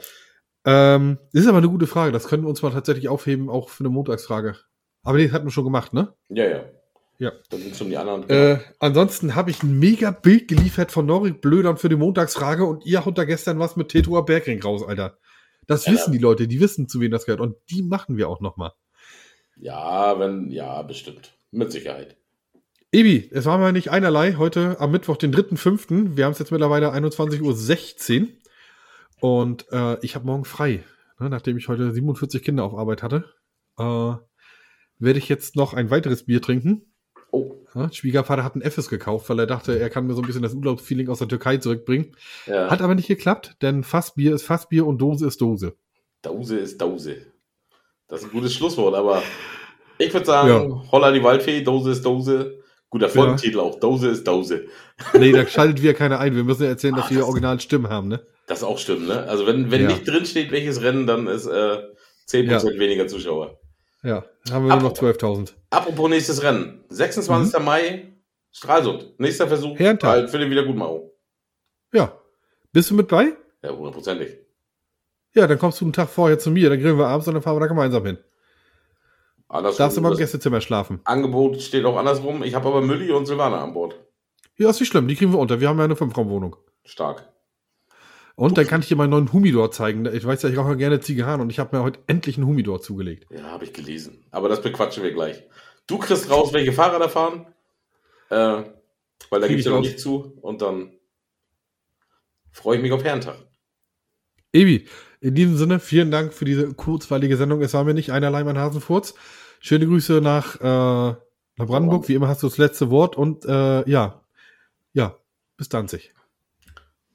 Ähm, 0.64 1.18
ist 1.32 1.46
aber 1.46 1.58
eine 1.58 1.68
gute 1.68 1.86
Frage. 1.86 2.12
Das 2.12 2.28
können 2.28 2.42
wir 2.44 2.48
uns 2.50 2.62
mal 2.62 2.70
tatsächlich 2.72 3.08
aufheben, 3.08 3.48
auch 3.48 3.68
für 3.70 3.80
eine 3.84 3.88
Montagsfrage. 3.88 4.56
Aber 5.02 5.18
den 5.18 5.32
hatten 5.32 5.46
wir 5.46 5.50
schon 5.50 5.64
gemacht, 5.64 5.92
ne? 5.94 6.12
Ja, 6.28 6.44
ja. 6.44 6.64
Ja. 7.18 7.32
Dann 7.50 7.60
es 7.70 7.80
um 7.80 7.88
die 7.88 7.96
anderen. 7.96 8.28
Äh, 8.28 8.58
ansonsten 8.80 9.34
habe 9.36 9.50
ich 9.50 9.62
ein 9.62 9.78
mega 9.78 10.10
Bild 10.10 10.48
geliefert 10.48 10.90
von 10.92 11.06
Norik 11.06 11.40
Blödern 11.40 11.76
für 11.76 11.88
die 11.88 11.96
Montagsfrage 11.96 12.64
und 12.64 12.84
ihr 12.84 13.04
haut 13.04 13.16
da 13.16 13.24
gestern 13.24 13.58
was 13.58 13.76
mit 13.76 13.88
Tetua 13.88 14.22
Bergring 14.22 14.60
raus, 14.62 14.82
Alter. 14.86 15.18
Das 15.72 15.86
Ja. 15.86 15.92
wissen 15.92 16.12
die 16.12 16.18
Leute, 16.18 16.46
die 16.48 16.60
wissen, 16.60 16.88
zu 16.88 17.00
wem 17.00 17.10
das 17.10 17.24
gehört. 17.26 17.40
Und 17.40 17.56
die 17.70 17.82
machen 17.82 18.16
wir 18.16 18.28
auch 18.28 18.40
noch 18.40 18.56
mal. 18.56 18.72
Ja, 19.56 20.18
wenn, 20.18 20.50
ja, 20.50 20.82
bestimmt. 20.82 21.34
Mit 21.50 21.72
Sicherheit. 21.72 22.16
Ebi, 22.92 23.30
es 23.32 23.44
war 23.46 23.58
mal 23.58 23.72
nicht 23.72 23.90
einerlei. 23.90 24.34
Heute 24.34 24.78
am 24.80 24.90
Mittwoch, 24.90 25.16
den 25.16 25.32
3.5. 25.32 26.16
Wir 26.16 26.24
haben 26.26 26.32
es 26.32 26.38
jetzt 26.38 26.50
mittlerweile 26.52 26.92
21.16 26.92 28.22
Uhr. 28.22 28.28
Und 29.20 29.66
äh, 29.72 29.98
ich 30.04 30.14
habe 30.14 30.26
morgen 30.26 30.44
frei. 30.44 30.84
Ne, 31.18 31.30
nachdem 31.30 31.56
ich 31.56 31.68
heute 31.68 31.92
47 31.92 32.42
Kinder 32.42 32.64
auf 32.64 32.74
Arbeit 32.74 33.02
hatte, 33.02 33.24
äh, 33.78 33.82
werde 34.98 35.18
ich 35.18 35.28
jetzt 35.28 35.56
noch 35.56 35.74
ein 35.74 35.90
weiteres 35.90 36.26
Bier 36.26 36.42
trinken. 36.42 36.92
Oh, 37.30 37.61
Schwiegervater 37.92 38.44
hat 38.44 38.54
ein 38.56 38.62
Effes 38.62 38.88
gekauft, 38.88 39.28
weil 39.28 39.38
er 39.38 39.46
dachte, 39.46 39.78
er 39.78 39.90
kann 39.90 40.06
mir 40.06 40.14
so 40.14 40.20
ein 40.22 40.26
bisschen 40.26 40.42
das 40.42 40.54
Urlaubsfeeling 40.54 41.08
aus 41.08 41.18
der 41.18 41.28
Türkei 41.28 41.56
zurückbringen. 41.58 42.14
ja. 42.46 42.70
Hat 42.70 42.82
aber 42.82 42.94
nicht 42.94 43.08
geklappt, 43.08 43.56
denn 43.62 43.82
Fassbier 43.84 44.34
ist 44.34 44.42
Fassbier 44.44 44.86
und 44.86 44.98
Dose 44.98 45.26
ist 45.26 45.40
Dose. 45.40 45.74
Dause 46.22 46.56
ist 46.58 46.80
Dause. 46.80 47.16
Das 48.08 48.20
ist 48.20 48.26
ein 48.26 48.32
gutes 48.32 48.52
Schlusswort, 48.54 48.94
aber 48.94 49.22
ich 49.98 50.12
würde 50.12 50.26
sagen, 50.26 50.82
Holla 50.92 51.10
die 51.12 51.22
Waldfee, 51.22 51.62
Dose 51.62 51.92
ist 51.92 52.04
Dose. 52.04 52.58
Guter 52.90 53.08
Folgentitel 53.08 53.58
auch, 53.60 53.80
Dose 53.80 54.08
ist 54.08 54.26
Dose. 54.26 54.66
Nee, 55.18 55.32
da 55.32 55.46
schaltet 55.46 55.82
wieder 55.82 55.94
keiner 55.94 56.20
ein. 56.20 56.36
Wir 56.36 56.44
müssen 56.44 56.62
ja 56.64 56.68
erzählen, 56.68 56.94
dass 56.94 57.06
Ah, 57.06 57.10
wir 57.10 57.18
das- 57.20 57.26
original 57.28 57.58
Stimmen 57.58 57.88
haben, 57.88 58.08
ne? 58.08 58.20
Das 58.46 58.62
auch 58.62 58.76
stimmt, 58.78 59.08
ne? 59.08 59.22
Also 59.28 59.46
wenn, 59.46 59.70
wenn 59.70 59.82
Ja. 59.82 59.88
nicht 59.88 60.06
drin 60.06 60.26
steht, 60.26 60.50
welches 60.52 60.82
Rennen, 60.82 61.06
dann 61.06 61.26
ist 61.26 61.46
äh, 61.46 61.78
10% 62.28 62.78
weniger 62.78 63.06
Zuschauer. 63.08 63.58
Ja, 64.02 64.24
haben 64.50 64.66
wir 64.66 64.74
nur 64.74 64.90
noch 64.90 64.94
12.000. 64.94 65.52
Apropos 65.70 66.10
nächstes 66.10 66.42
Rennen. 66.42 66.84
26. 66.88 67.60
Mai, 67.60 68.12
Stralsund. 68.50 69.18
Nächster 69.18 69.46
Versuch. 69.46 69.74
Mhm. 69.74 69.78
Herrentag. 69.78 70.10
Halt 70.10 70.30
für 70.30 70.38
den 70.38 70.50
Wiedergutmachung. 70.50 71.10
Ja. 71.92 72.18
Bist 72.72 72.90
du 72.90 72.94
mit 72.94 73.08
bei? 73.08 73.32
Ja, 73.62 73.70
hundertprozentig. 73.70 74.38
Ja, 75.34 75.46
dann 75.46 75.58
kommst 75.58 75.80
du 75.80 75.84
einen 75.84 75.92
Tag 75.92 76.08
vorher 76.08 76.38
zu 76.38 76.50
mir, 76.50 76.68
dann 76.68 76.80
grillen 76.80 76.98
wir 76.98 77.06
abends 77.06 77.26
und 77.26 77.34
dann 77.34 77.42
fahren 77.42 77.56
wir 77.56 77.60
da 77.60 77.66
gemeinsam 77.66 78.04
hin. 78.04 78.18
Andersrum, 79.48 79.78
Darfst 79.78 79.96
du 79.96 80.00
mal 80.00 80.12
im 80.12 80.18
Gästezimmer 80.18 80.60
schlafen. 80.60 81.00
Angebot 81.04 81.60
steht 81.60 81.84
auch 81.84 81.96
andersrum. 81.96 82.42
Ich 82.42 82.54
habe 82.54 82.68
aber 82.68 82.80
Mülli 82.80 83.10
und 83.12 83.26
Silvana 83.26 83.62
an 83.62 83.74
Bord. 83.74 83.98
Ja, 84.56 84.70
ist 84.70 84.80
nicht 84.80 84.88
schlimm, 84.88 85.08
die 85.08 85.14
kriegen 85.14 85.32
wir 85.32 85.38
unter. 85.38 85.60
Wir 85.60 85.68
haben 85.68 85.78
ja 85.78 85.84
eine 85.84 85.96
Fünfraumwohnung. 85.96 86.56
Stark. 86.84 87.28
Und 88.34 88.56
dann 88.58 88.66
kann 88.66 88.80
ich 88.80 88.88
dir 88.88 88.96
meinen 88.96 89.10
neuen 89.10 89.32
Humidor 89.32 89.70
zeigen. 89.70 90.06
Ich 90.06 90.24
weiß 90.24 90.42
ja, 90.42 90.48
ich 90.48 90.56
rauche 90.56 90.76
gerne 90.76 91.00
Zigarren 91.00 91.40
und 91.40 91.50
ich 91.50 91.58
habe 91.58 91.76
mir 91.76 91.82
heute 91.82 92.00
endlich 92.06 92.36
einen 92.36 92.46
Humidor 92.46 92.80
zugelegt. 92.80 93.26
Ja, 93.30 93.42
habe 93.44 93.64
ich 93.64 93.72
gelesen. 93.72 94.24
Aber 94.30 94.48
das 94.48 94.62
bequatschen 94.62 95.02
wir 95.02 95.12
gleich. 95.12 95.42
Du 95.86 95.98
kriegst 95.98 96.30
raus, 96.30 96.52
welche 96.52 96.72
Fahrer 96.72 96.98
da 96.98 97.08
fahren. 97.08 97.46
Äh, 98.30 98.64
weil 99.30 99.40
da 99.40 99.46
es 99.46 99.52
ich 99.52 99.64
ja 99.64 99.72
noch 99.72 99.80
nicht 99.80 100.00
zu. 100.00 100.38
Und 100.40 100.62
dann 100.62 100.92
freue 102.50 102.76
ich 102.76 102.82
mich 102.82 102.92
auf 102.92 103.04
Herrentag. 103.04 103.36
Ebi, 104.52 104.86
in 105.20 105.34
diesem 105.34 105.56
Sinne, 105.56 105.80
vielen 105.80 106.10
Dank 106.10 106.32
für 106.32 106.44
diese 106.44 106.72
kurzweilige 106.74 107.36
Sendung. 107.36 107.62
Es 107.62 107.74
war 107.74 107.84
mir 107.84 107.94
nicht 107.94 108.12
einerlei 108.12 108.44
mein 108.44 108.58
Hasenfurz. 108.58 109.14
Schöne 109.60 109.86
Grüße 109.86 110.20
nach, 110.20 110.60
äh, 110.60 111.16
nach 111.56 111.66
Brandenburg. 111.66 112.08
Wie 112.08 112.14
immer 112.14 112.28
hast 112.28 112.42
du 112.42 112.48
das 112.48 112.58
letzte 112.58 112.90
Wort 112.90 113.16
und 113.16 113.44
äh, 113.44 113.88
ja, 113.88 114.22
ja, 114.92 115.16
bis 115.56 115.68
Danzig. 115.68 116.12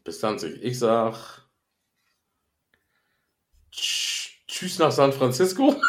Bis 0.07 0.19
dann. 0.21 0.39
Ich 0.61 0.79
sag 0.79 1.15
Tschüss 4.47 4.79
nach 4.79 4.89
San 4.93 5.11
Francisco. 5.11 5.75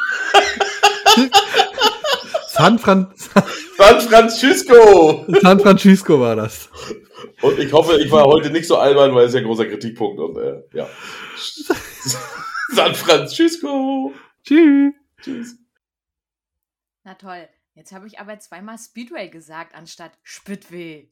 San, 2.48 2.80
Fran 2.80 3.14
San 3.14 4.00
Francisco. 4.00 5.24
San 5.40 5.60
Francisco 5.60 6.18
war 6.18 6.34
das. 6.34 6.68
Und 7.42 7.60
ich 7.60 7.72
hoffe, 7.72 7.96
ich 8.00 8.10
war 8.10 8.24
heute 8.24 8.50
nicht 8.50 8.66
so 8.66 8.76
albern, 8.76 9.14
weil 9.14 9.26
es 9.26 9.34
ja 9.34 9.38
ein 9.38 9.46
großer 9.46 9.66
Kritikpunkt 9.66 10.18
und 10.18 10.36
äh, 10.36 10.64
ja. 10.72 10.88
San 12.74 12.96
Francisco. 12.96 14.12
Tschüss. 14.42 14.94
Tschüss. 15.22 15.56
Na 17.04 17.14
toll. 17.14 17.48
Jetzt 17.76 17.92
habe 17.92 18.08
ich 18.08 18.18
aber 18.18 18.36
zweimal 18.40 18.78
Speedway 18.78 19.28
gesagt 19.28 19.76
anstatt 19.76 20.18
Spitway. 20.24 21.08